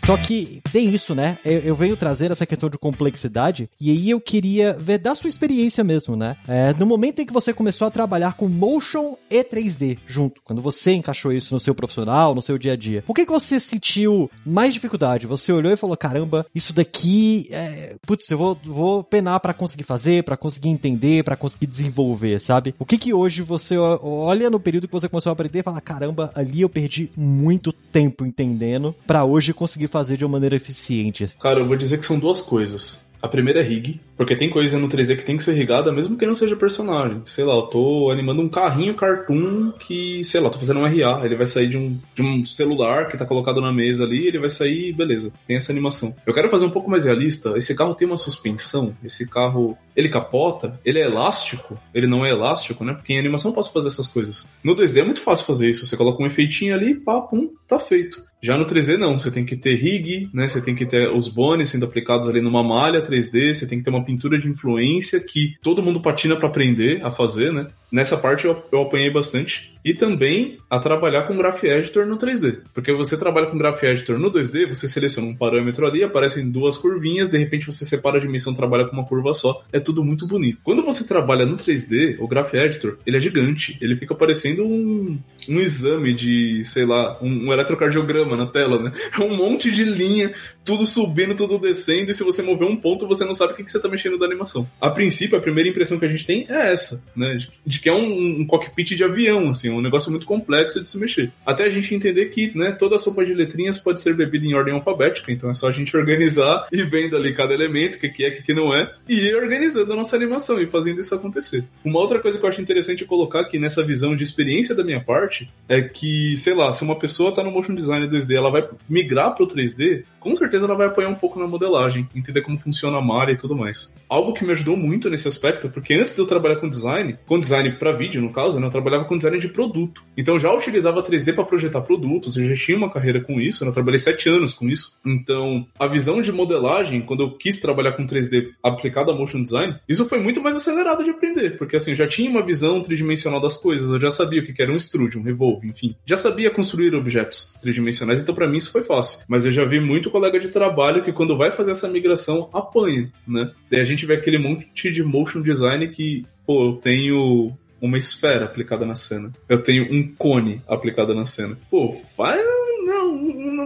Só 0.05 0.15
que 0.17 0.61
tem 0.71 0.93
isso, 0.93 1.15
né? 1.15 1.39
Eu, 1.43 1.59
eu, 1.61 1.75
venho 1.75 1.97
trazer 1.97 2.29
essa 2.29 2.45
questão 2.45 2.69
de 2.69 2.77
complexidade 2.77 3.67
e 3.81 3.89
aí 3.89 4.11
eu 4.11 4.21
queria 4.21 4.73
ver 4.73 4.99
da 4.99 5.15
sua 5.15 5.27
experiência 5.27 5.83
mesmo, 5.83 6.15
né? 6.15 6.37
É, 6.47 6.75
no 6.75 6.85
momento 6.85 7.23
em 7.23 7.25
que 7.25 7.33
você 7.33 7.51
começou 7.51 7.87
a 7.87 7.91
trabalhar 7.91 8.35
com 8.35 8.47
motion 8.47 9.15
e 9.31 9.43
3D 9.43 9.97
junto, 10.05 10.41
quando 10.43 10.61
você 10.61 10.91
encaixou 10.91 11.33
isso 11.33 11.55
no 11.55 11.59
seu 11.59 11.73
profissional, 11.73 12.35
no 12.35 12.41
seu 12.41 12.55
dia 12.59 12.73
a 12.73 12.75
dia, 12.75 13.03
o 13.07 13.15
que, 13.15 13.25
que 13.25 13.31
você 13.31 13.59
sentiu 13.59 14.29
mais 14.45 14.75
dificuldade? 14.75 15.25
Você 15.25 15.51
olhou 15.51 15.73
e 15.73 15.77
falou: 15.77 15.97
caramba, 15.97 16.45
isso 16.53 16.71
daqui, 16.71 17.47
é... 17.49 17.95
putz, 18.05 18.29
eu 18.29 18.37
vou, 18.37 18.55
vou 18.63 19.03
penar 19.03 19.39
para 19.39 19.55
conseguir 19.55 19.85
fazer, 19.85 20.23
para 20.23 20.37
conseguir 20.37 20.69
entender, 20.69 21.23
para 21.23 21.35
conseguir 21.35 21.65
desenvolver, 21.65 22.39
sabe? 22.39 22.75
O 22.77 22.85
que 22.85 22.99
que 22.99 23.11
hoje 23.11 23.41
você 23.41 23.75
olha 23.75 24.51
no 24.51 24.59
período 24.59 24.87
que 24.87 24.93
você 24.93 25.09
começou 25.09 25.31
a 25.31 25.33
aprender 25.33 25.59
e 25.61 25.63
fala: 25.63 25.81
caramba, 25.81 26.29
ali 26.35 26.61
eu 26.61 26.69
perdi 26.69 27.09
muito 27.17 27.73
tempo 27.73 28.23
entendendo 28.23 28.93
para 29.07 29.25
hoje 29.25 29.51
conseguir 29.51 29.94
fazer 29.95 30.17
de 30.17 30.25
uma 30.25 30.33
maneira 30.33 30.57
eficiente? 30.57 31.29
Cara, 31.39 31.61
eu 31.61 31.65
vou 31.65 31.77
dizer 31.77 31.97
que 31.97 32.05
são 32.05 32.19
duas 32.19 32.41
coisas. 32.41 33.05
A 33.21 33.29
primeira 33.29 33.61
é 33.61 33.63
rig, 33.63 33.99
porque 34.17 34.35
tem 34.35 34.49
coisa 34.49 34.77
no 34.77 34.89
3D 34.89 35.15
que 35.17 35.25
tem 35.25 35.37
que 35.37 35.43
ser 35.43 35.53
rigada, 35.53 35.91
mesmo 35.91 36.17
que 36.17 36.27
não 36.27 36.35
seja 36.35 36.55
personagem. 36.55 37.21
Sei 37.25 37.43
lá, 37.43 37.55
eu 37.55 37.63
tô 37.63 38.11
animando 38.11 38.41
um 38.41 38.49
carrinho 38.49 38.93
cartoon 38.93 39.71
que, 39.71 40.21
sei 40.23 40.41
lá, 40.41 40.49
tô 40.49 40.59
fazendo 40.59 40.81
um 40.81 40.83
RA, 40.83 41.25
ele 41.25 41.33
vai 41.33 41.47
sair 41.47 41.67
de 41.67 41.77
um, 41.77 41.97
de 42.13 42.21
um 42.21 42.45
celular 42.45 43.07
que 43.07 43.17
tá 43.17 43.25
colocado 43.25 43.61
na 43.61 43.71
mesa 43.71 44.03
ali, 44.03 44.27
ele 44.27 44.37
vai 44.37 44.49
sair, 44.49 44.93
beleza, 44.93 45.33
tem 45.47 45.55
essa 45.55 45.71
animação. 45.71 46.13
Eu 46.25 46.33
quero 46.33 46.49
fazer 46.49 46.65
um 46.65 46.69
pouco 46.69 46.89
mais 46.89 47.05
realista, 47.05 47.53
esse 47.55 47.73
carro 47.73 47.95
tem 47.95 48.07
uma 48.07 48.17
suspensão, 48.17 48.95
esse 49.03 49.27
carro, 49.27 49.75
ele 49.95 50.09
capota, 50.09 50.79
ele 50.85 50.99
é 50.99 51.05
elástico, 51.05 51.79
ele 51.93 52.05
não 52.05 52.23
é 52.23 52.29
elástico, 52.29 52.83
né? 52.83 52.93
Porque 52.93 53.13
em 53.13 53.19
animação 53.19 53.51
eu 53.51 53.55
posso 53.55 53.71
fazer 53.71 53.87
essas 53.87 54.07
coisas. 54.07 54.53
No 54.63 54.75
2D 54.75 54.97
é 54.99 55.03
muito 55.03 55.21
fácil 55.21 55.45
fazer 55.45 55.69
isso, 55.69 55.87
você 55.87 55.97
coloca 55.97 56.21
um 56.21 56.27
efeitinho 56.27 56.75
ali, 56.75 56.93
pá, 56.93 57.21
pum, 57.21 57.49
tá 57.67 57.79
feito. 57.79 58.21
Já 58.45 58.59
no 58.59 58.65
3D 58.65 58.95
não, 58.95 59.17
você 59.17 59.31
tem 59.31 59.43
que 59.43 59.55
ter 59.55 59.73
rig, 59.73 60.29
né? 60.31 60.47
Você 60.47 60.61
tem 60.61 60.75
que 60.75 60.85
ter 60.85 61.09
os 61.09 61.27
bones 61.27 61.69
sendo 61.69 61.83
aplicados 61.83 62.27
ali 62.27 62.39
numa 62.39 62.61
malha 62.61 63.01
3D, 63.01 63.55
você 63.55 63.65
tem 63.65 63.79
que 63.79 63.83
ter 63.83 63.89
uma 63.89 64.05
pintura 64.05 64.37
de 64.37 64.47
influência 64.47 65.19
que 65.19 65.55
todo 65.63 65.81
mundo 65.81 65.99
patina 65.99 66.35
para 66.35 66.47
aprender 66.47 67.03
a 67.03 67.09
fazer, 67.09 67.51
né? 67.51 67.65
Nessa 67.91 68.15
parte 68.15 68.45
eu, 68.45 68.63
eu 68.71 68.83
apanhei 68.83 69.09
bastante 69.11 69.74
e 69.85 69.93
também 69.93 70.57
a 70.67 70.79
trabalhar 70.79 71.27
com 71.27 71.37
Graph 71.37 71.63
Editor 71.63 72.07
no 72.07 72.17
3D. 72.17 72.61
Porque 72.73 72.91
você 72.91 73.15
trabalha 73.15 73.45
com 73.45 73.57
Graph 73.57 73.83
Editor 73.83 74.17
no 74.17 74.31
2D, 74.31 74.67
você 74.67 74.87
seleciona 74.87 75.27
um 75.27 75.35
parâmetro 75.35 75.85
ali, 75.85 76.03
aparecem 76.03 76.49
duas 76.49 76.75
curvinhas, 76.75 77.29
de 77.29 77.37
repente 77.37 77.67
você 77.67 77.85
separa 77.85 78.17
a 78.17 78.19
dimensão, 78.19 78.55
trabalha 78.55 78.85
com 78.85 78.93
uma 78.93 79.05
curva 79.05 79.35
só. 79.35 79.63
É 79.71 79.79
tudo 79.79 80.03
muito 80.03 80.25
bonito. 80.25 80.57
Quando 80.63 80.83
você 80.83 81.05
trabalha 81.05 81.45
no 81.45 81.55
3D, 81.55 82.15
o 82.19 82.27
Graph 82.27 82.53
Editor, 82.55 82.97
ele 83.05 83.17
é 83.17 83.19
gigante. 83.19 83.77
Ele 83.79 83.95
fica 83.95 84.15
parecendo 84.15 84.65
um, 84.65 85.19
um 85.47 85.59
exame 85.59 86.13
de, 86.13 86.63
sei 86.65 86.85
lá, 86.85 87.19
um, 87.21 87.47
um 87.47 87.53
eletrocardiograma 87.53 88.35
na 88.35 88.47
tela, 88.47 88.81
né? 88.81 88.91
É 89.15 89.23
um 89.23 89.37
monte 89.37 89.71
de 89.71 89.83
linha, 89.83 90.33
tudo 90.63 90.85
subindo, 90.85 91.35
tudo 91.35 91.57
descendo, 91.57 92.11
e 92.11 92.13
se 92.13 92.23
você 92.23 92.41
mover 92.41 92.67
um 92.67 92.75
ponto, 92.75 93.07
você 93.07 93.23
não 93.23 93.33
sabe 93.33 93.53
o 93.53 93.55
que, 93.55 93.63
que 93.63 93.71
você 93.71 93.77
está 93.77 93.87
mexendo 93.87 94.17
da 94.17 94.25
animação. 94.25 94.67
A 94.81 94.89
princípio, 94.89 95.37
a 95.37 95.41
primeira 95.41 95.69
impressão 95.69 95.97
que 95.97 96.05
a 96.05 96.09
gente 96.09 96.25
tem 96.25 96.45
é 96.49 96.71
essa, 96.71 97.03
né? 97.15 97.35
De, 97.35 97.49
de 97.65 97.79
que 97.79 97.87
é 97.87 97.93
um, 97.93 98.41
um, 98.41 98.45
cockpit 98.45 98.95
de 98.95 99.03
avião, 99.03 99.49
assim, 99.49 99.69
um 99.77 99.81
negócio 99.81 100.11
muito 100.11 100.25
complexo 100.25 100.81
de 100.81 100.89
se 100.89 100.97
mexer. 100.97 101.31
Até 101.45 101.63
a 101.63 101.69
gente 101.69 101.93
entender 101.93 102.25
que, 102.27 102.57
né, 102.57 102.71
toda 102.71 102.95
a 102.95 102.99
sopa 102.99 103.25
de 103.25 103.33
letrinhas 103.33 103.77
pode 103.77 104.01
ser 104.01 104.15
bebida 104.15 104.45
em 104.45 104.53
ordem 104.53 104.73
alfabética, 104.73 105.31
então 105.31 105.49
é 105.49 105.53
só 105.53 105.67
a 105.67 105.71
gente 105.71 105.95
organizar 105.95 106.67
e 106.71 106.83
vendo 106.83 107.15
ali 107.15 107.33
cada 107.33 107.53
elemento, 107.53 107.95
o 107.95 107.99
que, 107.99 108.23
é, 108.23 108.29
o 108.29 108.35
que, 108.35 108.43
que 108.43 108.53
não 108.53 108.75
é, 108.75 108.91
e 109.07 109.15
ir 109.27 109.35
organizando 109.35 109.91
a 109.93 109.95
nossa 109.95 110.15
animação 110.15 110.61
e 110.61 110.67
fazendo 110.67 110.99
isso 110.99 111.13
acontecer. 111.13 111.63
Uma 111.83 111.99
outra 111.99 112.19
coisa 112.19 112.37
que 112.37 112.45
eu 112.45 112.49
acho 112.49 112.61
interessante 112.61 113.05
colocar 113.05 113.41
aqui 113.41 113.59
nessa 113.59 113.83
visão 113.83 114.15
de 114.15 114.23
experiência 114.23 114.75
da 114.75 114.83
minha 114.83 115.01
parte 115.01 115.49
é 115.67 115.81
que, 115.81 116.37
sei 116.37 116.53
lá, 116.53 116.71
se 116.71 116.83
uma 116.83 116.97
pessoa 116.97 117.29
está 117.29 117.43
no 117.43 117.51
motion 117.51 117.75
design 117.75 118.07
2D, 118.07 118.35
ela 118.35 118.51
vai 118.51 118.67
migrar 118.89 119.33
para 119.35 119.43
o 119.43 119.47
3D, 119.47 120.03
com 120.25 120.35
certeza 120.35 120.65
ela 120.65 120.73
vai 120.73 120.87
apoiar 120.87 121.07
um 121.07 121.13
pouco 121.13 121.39
na 121.39 121.45
modelagem, 121.45 122.09
entender 122.15 122.41
como 122.41 122.57
funciona 122.57 122.97
a 122.97 123.01
malha 123.01 123.33
e 123.33 123.37
tudo 123.37 123.55
mais. 123.55 123.95
Algo 124.09 124.33
que 124.33 124.43
me 124.43 124.53
ajudou 124.53 124.75
muito 124.75 125.07
nesse 125.07 125.27
aspecto, 125.27 125.69
porque 125.69 125.93
antes 125.93 126.15
de 126.15 126.19
eu 126.19 126.25
trabalhar 126.25 126.55
com 126.55 126.67
design, 126.67 127.15
com 127.27 127.39
design 127.39 127.73
para 127.73 127.91
vídeo 127.91 128.19
no 128.19 128.33
caso, 128.33 128.59
né, 128.59 128.65
eu 128.65 128.71
trabalhava 128.71 129.05
com 129.05 129.17
design 129.17 129.37
de 129.37 129.47
produto. 129.49 130.03
Então 130.17 130.39
já 130.39 130.51
utilizava 130.51 131.03
3D 131.03 131.35
para 131.35 131.43
projetar 131.43 131.81
produtos, 131.81 132.35
eu 132.37 132.49
já 132.49 132.55
tinha 132.55 132.75
uma 132.75 132.89
carreira 132.89 133.21
com 133.21 133.39
isso, 133.39 133.63
né, 133.63 133.69
eu 133.69 133.73
trabalhei 133.73 133.99
sete 133.99 134.27
anos 134.27 134.51
com 134.51 134.67
isso. 134.67 134.99
Então 135.05 135.67
a 135.77 135.85
visão 135.85 136.23
de 136.23 136.31
modelagem, 136.31 137.01
quando 137.01 137.21
eu 137.21 137.37
quis 137.37 137.59
trabalhar 137.59 137.91
com 137.91 138.07
3D 138.07 138.47
aplicado 138.63 139.11
a 139.11 139.15
motion 139.15 139.43
design, 139.43 139.75
isso 139.87 140.09
foi 140.09 140.19
muito 140.19 140.41
mais 140.41 140.55
acelerado 140.55 141.03
de 141.03 141.11
aprender, 141.11 141.55
porque 141.59 141.75
assim, 141.75 141.91
eu 141.91 141.97
já 141.97 142.07
tinha 142.07 142.31
uma 142.31 142.43
visão 142.43 142.81
tridimensional 142.81 143.39
das 143.39 143.57
coisas, 143.57 143.91
eu 143.91 144.01
já 144.01 144.09
sabia 144.09 144.41
o 144.41 144.45
que 144.45 144.59
era 144.59 144.73
um 144.73 144.77
extrude, 144.77 145.19
um 145.19 145.23
revolve, 145.23 145.67
enfim. 145.67 145.95
Já 146.03 146.17
sabia 146.17 146.49
construir 146.49 146.95
objetos 146.95 147.53
tridimensionais, 147.61 148.23
então 148.23 148.33
para 148.33 148.47
mim 148.47 148.57
isso 148.57 148.71
foi 148.71 148.81
fácil. 148.81 149.19
Mas 149.27 149.45
eu 149.45 149.51
já 149.51 149.63
vi 149.65 149.79
muito 149.79 150.14
colega 150.15 150.39
de 150.39 150.47
trabalho 150.47 151.03
que 151.03 151.11
quando 151.11 151.35
vai 151.35 151.51
fazer 151.51 151.71
essa 151.71 151.89
migração 151.89 152.49
apanha, 152.53 153.11
né? 153.27 153.51
Daí 153.69 153.81
a 153.81 153.83
gente 153.83 154.05
vê 154.05 154.13
aquele 154.13 154.37
monte 154.37 154.89
de 154.89 155.03
motion 155.03 155.41
design 155.41 155.89
que, 155.89 156.25
pô, 156.47 156.67
eu 156.67 156.73
tenho 156.77 157.51
uma 157.81 157.97
esfera 157.97 158.45
aplicada 158.45 158.85
na 158.85 158.95
cena. 158.95 159.29
Eu 159.49 159.61
tenho 159.61 159.93
um 159.93 160.07
cone 160.15 160.61
aplicado 160.69 161.13
na 161.13 161.25
cena. 161.25 161.57
Pô, 161.69 161.91
faz 162.15 162.39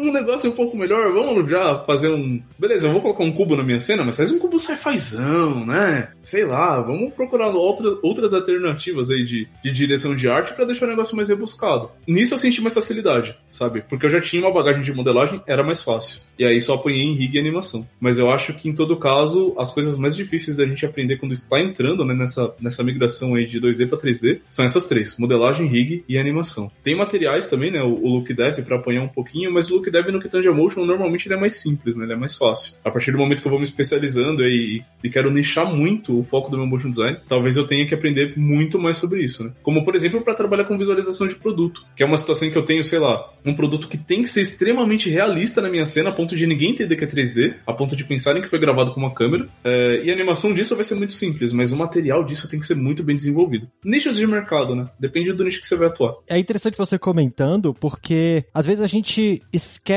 um 0.09 0.13
negócio 0.13 0.49
um 0.49 0.53
pouco 0.55 0.77
melhor, 0.77 1.11
vamos 1.13 1.49
já 1.49 1.79
fazer 1.85 2.09
um. 2.09 2.41
Beleza, 2.57 2.87
eu 2.87 2.91
vou 2.91 3.01
colocar 3.01 3.23
um 3.23 3.31
cubo 3.31 3.55
na 3.55 3.63
minha 3.63 3.79
cena, 3.79 4.03
mas 4.03 4.17
faz 4.17 4.31
um 4.31 4.39
cubo 4.39 4.59
sci-fizão, 4.59 5.65
né? 5.65 6.11
Sei 6.21 6.45
lá, 6.45 6.79
vamos 6.81 7.13
procurar 7.13 7.47
outra, 7.49 7.97
outras 8.03 8.33
alternativas 8.33 9.09
aí 9.09 9.23
de, 9.23 9.47
de 9.63 9.71
direção 9.71 10.15
de 10.15 10.27
arte 10.27 10.53
para 10.53 10.65
deixar 10.65 10.85
o 10.85 10.89
negócio 10.89 11.15
mais 11.15 11.29
rebuscado. 11.29 11.89
Nisso 12.07 12.33
eu 12.33 12.37
senti 12.37 12.61
mais 12.61 12.73
facilidade, 12.73 13.35
sabe? 13.51 13.83
Porque 13.87 14.05
eu 14.05 14.09
já 14.09 14.21
tinha 14.21 14.41
uma 14.41 14.53
bagagem 14.53 14.81
de 14.81 14.93
modelagem, 14.93 15.41
era 15.47 15.63
mais 15.63 15.81
fácil. 15.81 16.21
E 16.37 16.45
aí 16.45 16.59
só 16.59 16.75
apanhei 16.75 17.03
em 17.03 17.13
rig 17.13 17.35
e 17.35 17.39
animação. 17.39 17.87
Mas 17.99 18.17
eu 18.17 18.31
acho 18.31 18.53
que 18.53 18.69
em 18.69 18.73
todo 18.73 18.97
caso, 18.97 19.53
as 19.57 19.71
coisas 19.71 19.97
mais 19.97 20.15
difíceis 20.15 20.57
da 20.57 20.65
gente 20.65 20.85
aprender 20.85 21.17
quando 21.17 21.33
está 21.33 21.59
entrando 21.59 22.03
né, 22.05 22.13
nessa, 22.13 22.53
nessa 22.59 22.83
migração 22.83 23.35
aí 23.35 23.45
de 23.45 23.59
2D 23.59 23.87
para 23.87 23.97
3D 23.97 24.39
são 24.49 24.65
essas 24.65 24.85
três: 24.85 25.17
modelagem, 25.17 25.67
rig 25.67 26.03
e 26.07 26.17
animação. 26.17 26.71
Tem 26.83 26.95
materiais 26.95 27.47
também, 27.47 27.71
né? 27.71 27.81
O, 27.81 27.93
o 27.93 28.07
Look 28.15 28.33
Dev 28.33 28.59
para 28.63 28.77
apanhar 28.77 29.03
um 29.03 29.07
pouquinho, 29.07 29.51
mas 29.51 29.69
o 29.69 29.75
Look 29.75 29.89
Dev 29.89 29.98
no 30.07 30.19
que 30.19 30.29
tange 30.29 30.47
a 30.47 30.53
motion 30.53 30.85
normalmente 30.85 31.27
ele 31.27 31.35
é 31.35 31.39
mais 31.39 31.55
simples, 31.55 31.95
né? 31.95 32.05
Ele 32.05 32.13
é 32.13 32.15
mais 32.15 32.35
fácil. 32.35 32.73
A 32.83 32.91
partir 32.91 33.11
do 33.11 33.17
momento 33.17 33.41
que 33.41 33.47
eu 33.47 33.51
vou 33.51 33.59
me 33.59 33.65
especializando 33.65 34.45
e, 34.45 34.83
e 35.03 35.09
quero 35.09 35.31
nichar 35.31 35.65
muito 35.73 36.19
o 36.19 36.23
foco 36.23 36.49
do 36.49 36.57
meu 36.57 36.65
motion 36.65 36.89
design, 36.89 37.17
talvez 37.27 37.57
eu 37.57 37.65
tenha 37.65 37.85
que 37.85 37.93
aprender 37.93 38.33
muito 38.37 38.79
mais 38.79 38.97
sobre 38.97 39.23
isso, 39.23 39.43
né? 39.43 39.51
Como 39.61 39.83
por 39.83 39.95
exemplo 39.95 40.21
para 40.21 40.33
trabalhar 40.33 40.65
com 40.65 40.77
visualização 40.77 41.27
de 41.27 41.35
produto, 41.35 41.83
que 41.95 42.03
é 42.03 42.05
uma 42.05 42.17
situação 42.17 42.47
em 42.47 42.51
que 42.51 42.57
eu 42.57 42.63
tenho, 42.63 42.83
sei 42.83 42.99
lá, 42.99 43.31
um 43.45 43.53
produto 43.53 43.87
que 43.87 43.97
tem 43.97 44.21
que 44.21 44.29
ser 44.29 44.41
extremamente 44.41 45.09
realista 45.09 45.61
na 45.61 45.69
minha 45.69 45.85
cena, 45.85 46.09
a 46.09 46.13
ponto 46.13 46.35
de 46.35 46.45
ninguém 46.45 46.71
entender 46.71 46.95
que 46.95 47.03
é 47.03 47.07
3D, 47.07 47.55
a 47.65 47.73
ponto 47.73 47.95
de 47.95 48.03
pensarem 48.03 48.41
que 48.41 48.47
foi 48.47 48.59
gravado 48.59 48.93
com 48.93 48.99
uma 48.99 49.13
câmera. 49.13 49.47
É, 49.63 50.01
e 50.03 50.09
a 50.09 50.13
animação 50.13 50.53
disso 50.53 50.75
vai 50.75 50.83
ser 50.83 50.95
muito 50.95 51.13
simples, 51.13 51.51
mas 51.51 51.71
o 51.71 51.77
material 51.77 52.23
disso 52.23 52.49
tem 52.49 52.59
que 52.59 52.65
ser 52.65 52.75
muito 52.75 53.03
bem 53.03 53.15
desenvolvido. 53.15 53.67
Nichos 53.83 54.15
de 54.15 54.27
mercado, 54.27 54.75
né? 54.75 54.85
Depende 54.99 55.33
do 55.33 55.43
nicho 55.43 55.61
que 55.61 55.67
você 55.67 55.75
vai 55.75 55.87
atuar. 55.87 56.15
É 56.27 56.37
interessante 56.37 56.77
você 56.77 56.97
comentando, 56.97 57.73
porque 57.73 58.45
às 58.53 58.65
vezes 58.65 58.83
a 58.83 58.87
gente 58.87 59.41
esquece 59.51 59.88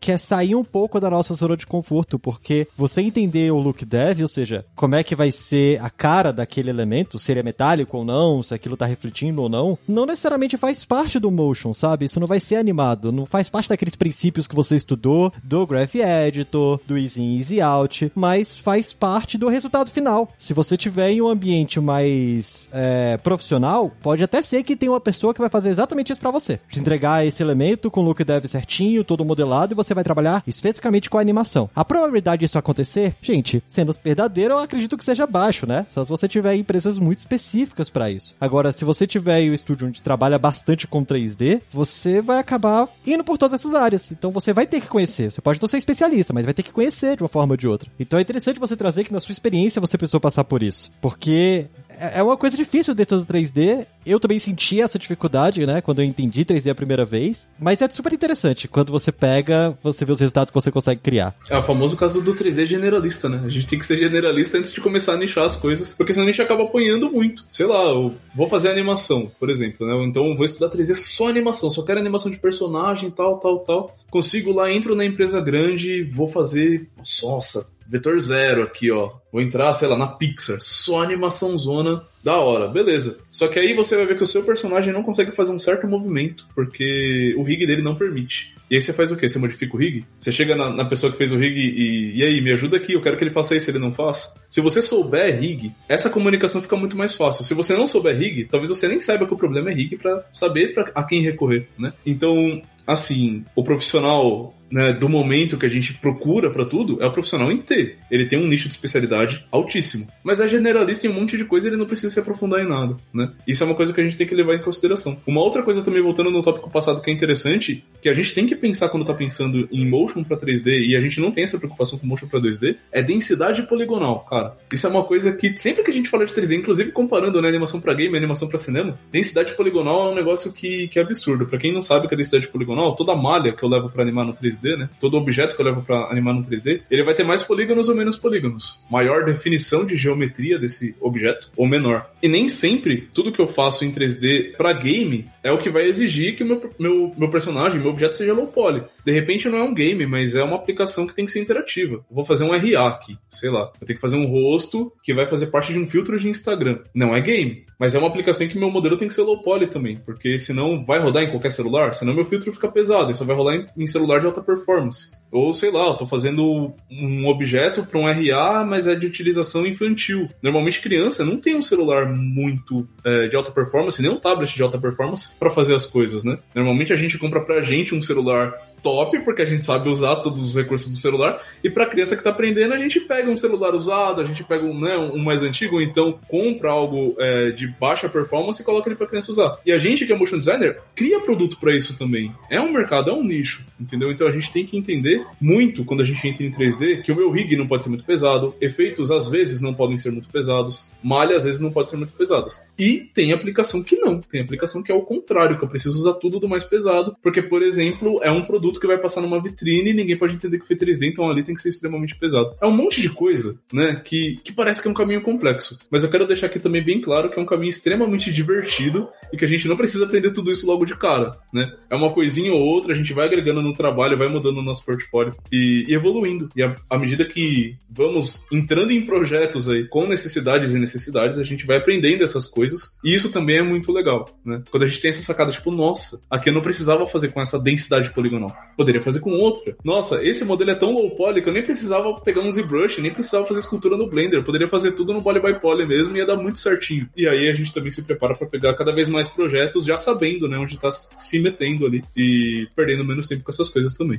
que 0.00 0.12
é 0.12 0.18
sair 0.18 0.54
um 0.54 0.64
pouco 0.64 0.98
da 0.98 1.08
nossa 1.08 1.34
zona 1.34 1.56
de 1.56 1.66
conforto, 1.66 2.18
porque 2.18 2.66
você 2.76 3.00
entender 3.00 3.50
o 3.52 3.58
look 3.58 3.84
dev, 3.84 4.22
ou 4.22 4.28
seja, 4.28 4.64
como 4.74 4.94
é 4.94 5.04
que 5.04 5.14
vai 5.14 5.30
ser 5.30 5.80
a 5.80 5.88
cara 5.88 6.32
daquele 6.32 6.70
elemento, 6.70 7.18
se 7.18 7.30
ele 7.32 7.40
é 7.40 7.42
metálico 7.42 7.98
ou 7.98 8.04
não, 8.04 8.42
se 8.42 8.54
aquilo 8.54 8.76
tá 8.76 8.86
refletindo 8.86 9.42
ou 9.42 9.48
não, 9.48 9.78
não 9.86 10.06
necessariamente 10.06 10.56
faz 10.56 10.84
parte 10.84 11.18
do 11.18 11.30
motion, 11.30 11.72
sabe? 11.72 12.06
Isso 12.06 12.18
não 12.18 12.26
vai 12.26 12.40
ser 12.40 12.56
animado, 12.56 13.12
não 13.12 13.26
faz 13.26 13.48
parte 13.48 13.68
daqueles 13.68 13.94
princípios 13.94 14.46
que 14.46 14.54
você 14.54 14.76
estudou 14.76 15.32
do 15.44 15.66
Graph 15.66 15.94
Editor, 15.94 16.80
do 16.86 16.98
Easy 16.98 17.22
In, 17.22 17.38
Easy 17.38 17.60
Out, 17.60 18.12
mas 18.14 18.58
faz 18.58 18.92
parte 18.92 19.38
do 19.38 19.48
resultado 19.48 19.90
final. 19.90 20.28
Se 20.36 20.52
você 20.52 20.76
tiver 20.76 21.10
em 21.10 21.22
um 21.22 21.28
ambiente 21.28 21.78
mais 21.78 22.68
é, 22.72 23.16
profissional, 23.18 23.92
pode 24.02 24.24
até 24.24 24.42
ser 24.42 24.62
que 24.64 24.76
tenha 24.76 24.92
uma 24.92 25.00
pessoa 25.00 25.32
que 25.32 25.40
vai 25.40 25.50
fazer 25.50 25.68
exatamente 25.68 26.10
isso 26.10 26.20
para 26.20 26.30
você. 26.30 26.58
Te 26.68 26.80
entregar 26.80 27.26
esse 27.26 27.42
elemento 27.42 27.90
com 27.90 28.00
o 28.00 28.04
look 28.04 28.24
dev 28.24 28.44
certinho, 28.46 29.04
todo 29.04 29.24
modelado, 29.36 29.74
e 29.74 29.76
você 29.76 29.92
vai 29.92 30.02
trabalhar 30.02 30.42
especificamente 30.46 31.10
com 31.10 31.18
a 31.18 31.20
animação. 31.20 31.68
A 31.76 31.84
probabilidade 31.84 32.40
disso 32.40 32.58
acontecer, 32.58 33.14
gente, 33.20 33.62
sendo 33.66 33.94
verdadeiro, 34.02 34.54
eu 34.54 34.58
acredito 34.58 34.96
que 34.96 35.04
seja 35.04 35.26
baixo, 35.26 35.66
né? 35.66 35.84
Só 35.88 36.02
se 36.02 36.10
você 36.10 36.26
tiver 36.26 36.54
empresas 36.54 36.98
muito 36.98 37.18
específicas 37.18 37.90
para 37.90 38.10
isso. 38.10 38.34
Agora, 38.40 38.72
se 38.72 38.84
você 38.84 39.06
tiver 39.06 39.50
um 39.50 39.54
estúdio 39.54 39.88
onde 39.88 40.02
trabalha 40.02 40.38
bastante 40.38 40.86
com 40.86 41.04
3D, 41.04 41.60
você 41.70 42.22
vai 42.22 42.38
acabar 42.38 42.88
indo 43.06 43.22
por 43.22 43.36
todas 43.36 43.52
essas 43.52 43.74
áreas. 43.74 44.10
Então 44.10 44.30
você 44.30 44.52
vai 44.52 44.66
ter 44.66 44.80
que 44.80 44.88
conhecer. 44.88 45.30
Você 45.30 45.40
pode 45.40 45.60
não 45.60 45.68
ser 45.68 45.76
especialista, 45.76 46.32
mas 46.32 46.44
vai 46.44 46.54
ter 46.54 46.62
que 46.62 46.72
conhecer 46.72 47.16
de 47.16 47.22
uma 47.22 47.28
forma 47.28 47.52
ou 47.52 47.56
de 47.56 47.68
outra. 47.68 47.90
Então 47.98 48.18
é 48.18 48.22
interessante 48.22 48.58
você 48.58 48.76
trazer 48.76 49.04
que 49.04 49.12
na 49.12 49.20
sua 49.20 49.32
experiência 49.32 49.80
você 49.80 49.98
precisou 49.98 50.20
passar 50.20 50.44
por 50.44 50.62
isso. 50.62 50.90
Porque 51.00 51.66
é, 51.98 52.18
é 52.18 52.22
uma 52.22 52.36
coisa 52.36 52.56
difícil 52.56 52.94
dentro 52.94 53.18
do 53.18 53.26
3D. 53.26 53.86
Eu 54.04 54.20
também 54.20 54.38
senti 54.38 54.80
essa 54.80 54.98
dificuldade, 54.98 55.66
né? 55.66 55.80
Quando 55.80 56.00
eu 56.00 56.04
entendi 56.04 56.44
3D 56.44 56.70
a 56.70 56.74
primeira 56.74 57.04
vez. 57.04 57.48
Mas 57.58 57.82
é 57.82 57.88
super 57.88 58.12
interessante. 58.12 58.68
Quando 58.68 58.92
você 58.92 59.10
pega, 59.10 59.76
você 59.82 60.04
vê 60.04 60.12
os 60.12 60.20
resultados 60.20 60.50
que 60.50 60.54
você 60.54 60.70
consegue 60.70 61.00
criar. 61.00 61.34
É 61.50 61.58
o 61.58 61.62
famoso 61.62 61.96
caso 61.96 62.22
do 62.22 62.34
3D 62.34 62.66
generalista, 62.66 63.28
né? 63.28 63.42
A 63.44 63.48
gente 63.48 63.66
tem 63.66 63.78
que 63.78 63.86
ser 63.86 63.98
generalista 63.98 64.58
antes 64.58 64.72
de 64.72 64.80
começar 64.80 65.14
a 65.14 65.16
nichar 65.16 65.44
as 65.44 65.56
coisas, 65.56 65.94
porque 65.94 66.12
senão 66.12 66.26
a 66.26 66.30
gente 66.30 66.42
acaba 66.42 66.64
apanhando 66.64 67.10
muito. 67.10 67.44
Sei 67.50 67.66
lá, 67.66 67.82
eu 67.82 68.14
vou 68.34 68.48
fazer 68.48 68.70
animação, 68.70 69.30
por 69.38 69.50
exemplo, 69.50 69.86
né? 69.86 70.04
Então 70.04 70.26
eu 70.26 70.36
vou 70.36 70.44
estudar 70.44 70.70
3D 70.70 70.94
só 70.94 71.28
animação, 71.28 71.70
só 71.70 71.82
quero 71.82 71.98
animação 71.98 72.30
de 72.30 72.38
personagem, 72.38 73.10
tal, 73.10 73.38
tal, 73.38 73.58
tal. 73.60 73.96
Consigo 74.10 74.52
lá, 74.52 74.70
entro 74.70 74.94
na 74.94 75.04
empresa 75.04 75.40
grande, 75.40 76.04
vou 76.04 76.28
fazer. 76.28 76.88
Nossa, 77.22 77.66
vetor 77.88 78.18
zero 78.20 78.62
aqui, 78.62 78.90
ó. 78.90 79.10
Vou 79.32 79.42
entrar, 79.42 79.72
sei 79.74 79.88
lá, 79.88 79.96
na 79.96 80.06
Pixar. 80.06 80.58
Só 80.60 81.02
animação 81.02 81.56
zona 81.58 82.02
da 82.24 82.36
hora, 82.38 82.68
beleza. 82.68 83.18
Só 83.30 83.46
que 83.48 83.58
aí 83.58 83.74
você 83.74 83.94
vai 83.94 84.06
ver 84.06 84.16
que 84.16 84.24
o 84.24 84.26
seu 84.26 84.42
personagem 84.42 84.92
não 84.92 85.02
consegue 85.02 85.30
fazer 85.30 85.52
um 85.52 85.58
certo 85.58 85.86
movimento, 85.86 86.46
porque 86.54 87.34
o 87.36 87.42
rig 87.42 87.64
dele 87.66 87.82
não 87.82 87.94
permite. 87.94 88.54
E 88.68 88.74
aí 88.74 88.80
você 88.80 88.92
faz 88.92 89.12
o 89.12 89.16
quê? 89.16 89.28
Você 89.28 89.38
modifica 89.38 89.76
o 89.76 89.78
rig? 89.78 90.04
Você 90.18 90.32
chega 90.32 90.56
na, 90.56 90.70
na 90.70 90.84
pessoa 90.84 91.12
que 91.12 91.18
fez 91.18 91.30
o 91.30 91.36
rig 91.36 91.56
e, 91.56 92.16
e 92.16 92.24
aí, 92.24 92.40
me 92.40 92.52
ajuda 92.52 92.76
aqui, 92.76 92.94
eu 92.94 93.00
quero 93.00 93.16
que 93.16 93.22
ele 93.22 93.32
faça 93.32 93.54
isso, 93.54 93.70
ele 93.70 93.78
não 93.78 93.92
faz. 93.92 94.34
Se 94.50 94.60
você 94.60 94.82
souber 94.82 95.38
rig, 95.38 95.72
essa 95.88 96.10
comunicação 96.10 96.60
fica 96.60 96.76
muito 96.76 96.96
mais 96.96 97.14
fácil. 97.14 97.44
Se 97.44 97.54
você 97.54 97.76
não 97.76 97.86
souber 97.86 98.16
rig, 98.16 98.46
talvez 98.46 98.70
você 98.70 98.88
nem 98.88 98.98
saiba 98.98 99.26
que 99.26 99.34
o 99.34 99.38
problema 99.38 99.70
é 99.70 99.74
rig 99.74 99.96
para 99.96 100.26
saber 100.32 100.74
pra, 100.74 100.90
a 100.94 101.04
quem 101.04 101.22
recorrer, 101.22 101.68
né? 101.78 101.92
Então, 102.04 102.60
assim, 102.84 103.44
o 103.54 103.62
profissional 103.62 104.52
né, 104.70 104.92
do 104.92 105.08
momento 105.08 105.56
que 105.56 105.66
a 105.66 105.68
gente 105.68 105.94
procura 105.94 106.50
para 106.50 106.64
tudo 106.64 107.02
é 107.02 107.06
o 107.06 107.12
profissional 107.12 107.50
em 107.50 107.58
T. 107.58 107.96
Ele 108.10 108.26
tem 108.26 108.38
um 108.38 108.46
nicho 108.46 108.68
de 108.68 108.74
especialidade 108.74 109.44
altíssimo. 109.50 110.06
Mas 110.22 110.40
é 110.40 110.48
generalista 110.48 111.06
em 111.06 111.10
um 111.10 111.14
monte 111.14 111.36
de 111.36 111.44
coisa 111.44 111.68
ele 111.68 111.76
não 111.76 111.86
precisa 111.86 112.12
se 112.12 112.20
aprofundar 112.20 112.60
em 112.60 112.68
nada, 112.68 112.96
né? 113.12 113.30
Isso 113.46 113.62
é 113.62 113.66
uma 113.66 113.74
coisa 113.74 113.92
que 113.92 114.00
a 114.00 114.04
gente 114.04 114.16
tem 114.16 114.26
que 114.26 114.34
levar 114.34 114.54
em 114.54 114.62
consideração. 114.62 115.20
Uma 115.26 115.40
outra 115.40 115.62
coisa 115.62 115.82
também, 115.82 116.02
voltando 116.02 116.30
no 116.30 116.42
tópico 116.42 116.70
passado, 116.70 117.00
que 117.00 117.10
é 117.10 117.12
interessante, 117.12 117.84
que 118.00 118.08
a 118.08 118.14
gente 118.14 118.34
tem 118.34 118.46
que 118.46 118.56
pensar 118.56 118.88
quando 118.88 119.04
tá 119.04 119.14
pensando 119.14 119.68
em 119.70 119.88
motion 119.88 120.24
para 120.24 120.36
3D 120.36 120.86
e 120.86 120.96
a 120.96 121.00
gente 121.00 121.20
não 121.20 121.30
tem 121.30 121.44
essa 121.44 121.58
preocupação 121.58 121.98
com 121.98 122.06
motion 122.06 122.26
para 122.26 122.40
2D, 122.40 122.76
é 122.90 123.02
densidade 123.02 123.62
poligonal, 123.62 124.20
cara. 124.28 124.56
Isso 124.72 124.86
é 124.86 124.90
uma 124.90 125.04
coisa 125.04 125.32
que 125.32 125.56
sempre 125.56 125.82
que 125.82 125.90
a 125.90 125.94
gente 125.94 126.08
fala 126.08 126.26
de 126.26 126.34
3D, 126.34 126.58
inclusive 126.58 126.92
comparando 126.92 127.40
né, 127.40 127.48
animação 127.48 127.80
para 127.80 127.94
game 127.94 128.14
e 128.14 128.16
animação 128.16 128.48
para 128.48 128.58
cinema, 128.58 128.98
densidade 129.10 129.54
poligonal 129.54 130.08
é 130.08 130.12
um 130.12 130.14
negócio 130.14 130.52
que, 130.52 130.88
que 130.88 130.98
é 130.98 131.02
absurdo. 131.02 131.46
Para 131.46 131.58
quem 131.58 131.72
não 131.72 131.82
sabe 131.82 132.06
o 132.06 132.08
que 132.08 132.14
é 132.14 132.18
densidade 132.18 132.48
poligonal, 132.48 132.96
toda 132.96 133.14
malha 133.14 133.52
que 133.52 133.62
eu 133.62 133.68
levo 133.68 133.88
para 133.88 134.02
animar 134.02 134.24
no 134.24 134.34
3D 134.34 134.55
3D, 134.58 134.76
né? 134.76 134.88
Todo 135.00 135.16
objeto 135.16 135.54
que 135.54 135.60
eu 135.60 135.66
levo 135.66 135.82
para 135.82 136.10
animar 136.10 136.34
no 136.34 136.42
3D, 136.42 136.82
ele 136.90 137.04
vai 137.04 137.14
ter 137.14 137.24
mais 137.24 137.42
polígonos 137.42 137.88
ou 137.88 137.94
menos 137.94 138.16
polígonos. 138.16 138.84
Maior 138.90 139.24
definição 139.24 139.84
de 139.84 139.96
geometria 139.96 140.58
desse 140.58 140.96
objeto 141.00 141.50
ou 141.56 141.66
menor. 141.66 142.10
E 142.22 142.28
nem 142.28 142.48
sempre 142.48 143.08
tudo 143.12 143.32
que 143.32 143.40
eu 143.40 143.48
faço 143.48 143.84
em 143.84 143.92
3D 143.92 144.56
para 144.56 144.72
game 144.72 145.26
é 145.42 145.52
o 145.52 145.58
que 145.58 145.70
vai 145.70 145.86
exigir 145.86 146.36
que 146.36 146.44
meu, 146.44 146.70
meu, 146.78 147.14
meu 147.16 147.30
personagem, 147.30 147.80
meu 147.80 147.90
objeto 147.90 148.16
seja 148.16 148.32
low 148.32 148.48
poly. 148.48 148.82
De 149.04 149.12
repente 149.12 149.48
não 149.48 149.58
é 149.58 149.62
um 149.62 149.74
game, 149.74 150.06
mas 150.06 150.34
é 150.34 150.42
uma 150.42 150.56
aplicação 150.56 151.06
que 151.06 151.14
tem 151.14 151.24
que 151.24 151.30
ser 151.30 151.40
interativa. 151.40 152.04
Vou 152.10 152.24
fazer 152.24 152.44
um 152.44 152.50
RA 152.50 152.88
aqui, 152.88 153.16
sei 153.30 153.50
lá. 153.50 153.70
Eu 153.80 153.86
tenho 153.86 153.96
que 153.96 154.00
fazer 154.00 154.16
um 154.16 154.26
rosto 154.26 154.92
que 155.02 155.14
vai 155.14 155.26
fazer 155.28 155.46
parte 155.46 155.72
de 155.72 155.78
um 155.78 155.86
filtro 155.86 156.18
de 156.18 156.28
Instagram. 156.28 156.80
Não 156.94 157.14
é 157.14 157.20
game, 157.20 157.64
mas 157.78 157.94
é 157.94 157.98
uma 157.98 158.08
aplicação 158.08 158.48
que 158.48 158.58
meu 158.58 158.70
modelo 158.70 158.96
tem 158.96 159.08
que 159.08 159.14
ser 159.14 159.22
low 159.22 159.42
poly 159.42 159.66
também, 159.66 159.96
porque 159.96 160.38
senão 160.38 160.84
vai 160.84 160.98
rodar 160.98 161.22
em 161.22 161.30
qualquer 161.30 161.52
celular, 161.52 161.94
senão 161.94 162.14
meu 162.14 162.24
filtro 162.24 162.52
fica 162.52 162.68
pesado, 162.68 163.12
isso 163.12 163.24
vai 163.24 163.36
rolar 163.36 163.56
em, 163.56 163.66
em 163.76 163.86
celular 163.86 164.20
de 164.20 164.26
alta 164.26 164.42
performance. 164.46 165.16
Ou 165.30 165.52
sei 165.52 165.70
lá, 165.70 165.88
eu 165.88 165.94
tô 165.94 166.06
fazendo 166.06 166.72
um 166.90 167.26
objeto 167.26 167.84
para 167.84 167.98
um 167.98 168.06
RA, 168.06 168.64
mas 168.64 168.86
é 168.86 168.94
de 168.94 169.06
utilização 169.06 169.66
infantil. 169.66 170.28
Normalmente 170.40 170.80
criança 170.80 171.24
não 171.24 171.36
tem 171.36 171.56
um 171.56 171.62
celular 171.62 172.06
muito 172.06 172.88
é, 173.04 173.26
de 173.26 173.36
alta 173.36 173.50
performance, 173.50 174.00
nem 174.00 174.10
um 174.10 174.20
tablet 174.20 174.54
de 174.54 174.62
alta 174.62 174.78
performance 174.78 175.34
para 175.36 175.50
fazer 175.50 175.74
as 175.74 175.84
coisas, 175.84 176.24
né? 176.24 176.38
Normalmente 176.54 176.92
a 176.92 176.96
gente 176.96 177.18
compra 177.18 177.40
pra 177.40 177.60
gente 177.60 177.94
um 177.94 178.00
celular 178.00 178.54
top, 178.82 179.18
porque 179.20 179.42
a 179.42 179.46
gente 179.46 179.64
sabe 179.64 179.88
usar 179.88 180.16
todos 180.16 180.40
os 180.48 180.54
recursos 180.54 180.88
do 180.88 180.96
celular, 180.96 181.42
e 181.62 181.68
pra 181.68 181.86
criança 181.86 182.16
que 182.16 182.22
tá 182.22 182.30
aprendendo, 182.30 182.72
a 182.72 182.78
gente 182.78 183.00
pega 183.00 183.28
um 183.28 183.36
celular 183.36 183.74
usado, 183.74 184.20
a 184.20 184.24
gente 184.24 184.44
pega 184.44 184.64
um, 184.64 184.78
né, 184.78 184.96
um 184.96 185.18
mais 185.18 185.42
antigo, 185.42 185.80
então 185.80 186.20
compra 186.28 186.70
algo 186.70 187.16
é, 187.18 187.50
de 187.50 187.66
baixa 187.66 188.08
performance 188.08 188.62
e 188.62 188.64
coloca 188.64 188.88
ele 188.88 188.94
pra 188.94 189.08
criança 189.08 189.32
usar. 189.32 189.58
E 189.66 189.72
a 189.72 189.78
gente 189.78 190.06
que 190.06 190.12
é 190.12 190.16
motion 190.16 190.38
designer, 190.38 190.80
cria 190.94 191.18
produto 191.18 191.56
para 191.58 191.74
isso 191.74 191.98
também. 191.98 192.32
É 192.48 192.60
um 192.60 192.72
mercado, 192.72 193.10
é 193.10 193.12
um 193.12 193.24
nicho, 193.24 193.66
entendeu? 193.80 194.12
Então 194.12 194.28
a 194.28 194.30
gente 194.36 194.52
tem 194.52 194.66
que 194.66 194.76
entender 194.76 195.24
muito 195.40 195.84
quando 195.84 196.02
a 196.02 196.04
gente 196.04 196.26
entra 196.26 196.44
em 196.44 196.50
3D 196.50 197.02
que 197.02 197.12
o 197.12 197.16
meu 197.16 197.30
rig 197.30 197.56
não 197.56 197.66
pode 197.66 197.84
ser 197.84 197.90
muito 197.90 198.04
pesado, 198.04 198.54
efeitos 198.60 199.10
às 199.10 199.28
vezes 199.28 199.60
não 199.60 199.74
podem 199.74 199.96
ser 199.96 200.10
muito 200.10 200.28
pesados, 200.28 200.88
malha 201.02 201.36
às 201.36 201.44
vezes 201.44 201.60
não 201.60 201.70
pode 201.70 201.90
ser 201.90 201.96
muito 201.96 202.12
pesadas. 202.12 202.60
E 202.78 203.08
tem 203.14 203.32
aplicação 203.32 203.82
que 203.82 203.96
não, 203.96 204.20
tem 204.20 204.40
aplicação 204.40 204.82
que 204.82 204.92
é 204.92 204.94
o 204.94 205.02
contrário, 205.02 205.58
que 205.58 205.64
eu 205.64 205.68
preciso 205.68 205.98
usar 205.98 206.14
tudo 206.14 206.38
do 206.38 206.48
mais 206.48 206.64
pesado, 206.64 207.16
porque, 207.22 207.42
por 207.42 207.62
exemplo, 207.62 208.20
é 208.22 208.30
um 208.30 208.44
produto 208.44 208.80
que 208.80 208.86
vai 208.86 208.98
passar 208.98 209.20
numa 209.20 209.42
vitrine 209.42 209.90
e 209.90 209.94
ninguém 209.94 210.16
pode 210.16 210.34
entender 210.34 210.58
que 210.58 210.66
foi 210.66 210.76
3D, 210.76 211.08
então 211.08 211.28
ali 211.30 211.42
tem 211.42 211.54
que 211.54 211.60
ser 211.60 211.70
extremamente 211.70 212.16
pesado. 212.16 212.54
É 212.60 212.66
um 212.66 212.72
monte 212.72 213.00
de 213.00 213.08
coisa, 213.08 213.58
né, 213.72 214.00
que, 214.04 214.38
que 214.42 214.52
parece 214.52 214.80
que 214.80 214.88
é 214.88 214.90
um 214.90 214.94
caminho 214.94 215.22
complexo, 215.22 215.78
mas 215.90 216.04
eu 216.04 216.10
quero 216.10 216.26
deixar 216.26 216.46
aqui 216.46 216.58
também 216.58 216.82
bem 216.82 217.00
claro 217.00 217.30
que 217.30 217.38
é 217.38 217.42
um 217.42 217.46
caminho 217.46 217.70
extremamente 217.70 218.32
divertido 218.32 219.08
e 219.32 219.36
que 219.36 219.44
a 219.44 219.48
gente 219.48 219.68
não 219.68 219.76
precisa 219.76 220.04
aprender 220.04 220.30
tudo 220.30 220.50
isso 220.50 220.66
logo 220.66 220.84
de 220.84 220.96
cara, 220.96 221.38
né? 221.52 221.72
É 221.90 221.96
uma 221.96 222.12
coisinha 222.12 222.52
ou 222.52 222.60
outra, 222.60 222.92
a 222.92 222.96
gente 222.96 223.12
vai 223.12 223.26
agregando 223.26 223.62
no 223.62 223.72
trabalho, 223.72 224.18
vai 224.18 224.25
mudando 224.28 224.58
o 224.58 224.62
nosso 224.62 224.84
portfólio 224.84 225.34
e, 225.50 225.84
e 225.88 225.94
evoluindo. 225.94 226.48
E 226.56 226.62
à 226.62 226.98
medida 226.98 227.24
que 227.24 227.76
vamos 227.88 228.44
entrando 228.52 228.92
em 228.92 229.04
projetos 229.04 229.68
aí 229.68 229.86
com 229.88 230.06
necessidades 230.06 230.74
e 230.74 230.78
necessidades, 230.78 231.38
a 231.38 231.42
gente 231.42 231.66
vai 231.66 231.76
aprendendo 231.76 232.22
essas 232.22 232.46
coisas. 232.46 232.98
E 233.04 233.14
isso 233.14 233.30
também 233.30 233.58
é 233.58 233.62
muito 233.62 233.92
legal, 233.92 234.28
né? 234.44 234.62
Quando 234.70 234.84
a 234.84 234.86
gente 234.86 235.00
tem 235.00 235.10
essa 235.10 235.22
sacada, 235.22 235.52
tipo, 235.52 235.70
nossa, 235.70 236.20
aqui 236.30 236.48
eu 236.48 236.54
não 236.54 236.60
precisava 236.60 237.06
fazer 237.06 237.28
com 237.28 237.40
essa 237.40 237.58
densidade 237.58 238.10
poligonal. 238.10 238.54
Poderia 238.76 239.02
fazer 239.02 239.20
com 239.20 239.30
outra. 239.30 239.76
Nossa, 239.84 240.22
esse 240.24 240.44
modelo 240.44 240.70
é 240.70 240.74
tão 240.74 240.92
low 240.92 241.10
poly 241.16 241.42
que 241.42 241.48
eu 241.48 241.52
nem 241.52 241.62
precisava 241.62 242.14
pegar 242.20 242.42
um 242.42 242.50
ZBrush, 242.50 243.00
nem 243.00 243.12
precisava 243.12 243.46
fazer 243.46 243.60
escultura 243.60 243.96
no 243.96 244.08
Blender. 244.08 244.38
Eu 244.38 244.44
poderia 244.44 244.68
fazer 244.68 244.92
tudo 244.92 245.12
no 245.12 245.22
poly 245.22 245.40
by 245.40 245.60
poly 245.60 245.86
mesmo 245.86 246.16
e 246.16 246.18
ia 246.18 246.26
dar 246.26 246.36
muito 246.36 246.58
certinho. 246.58 247.08
E 247.16 247.26
aí 247.26 247.48
a 247.48 247.54
gente 247.54 247.72
também 247.72 247.90
se 247.90 248.02
prepara 248.02 248.34
para 248.34 248.46
pegar 248.46 248.74
cada 248.74 248.92
vez 248.92 249.08
mais 249.08 249.28
projetos, 249.28 249.84
já 249.84 249.96
sabendo, 249.96 250.48
né, 250.48 250.58
onde 250.58 250.78
tá 250.78 250.90
se 250.90 251.38
metendo 251.40 251.86
ali 251.86 252.02
e 252.16 252.68
perdendo 252.74 253.04
menos 253.04 253.26
tempo 253.26 253.44
com 253.44 253.50
essas 253.50 253.68
coisas 253.68 253.94
também. 253.94 254.15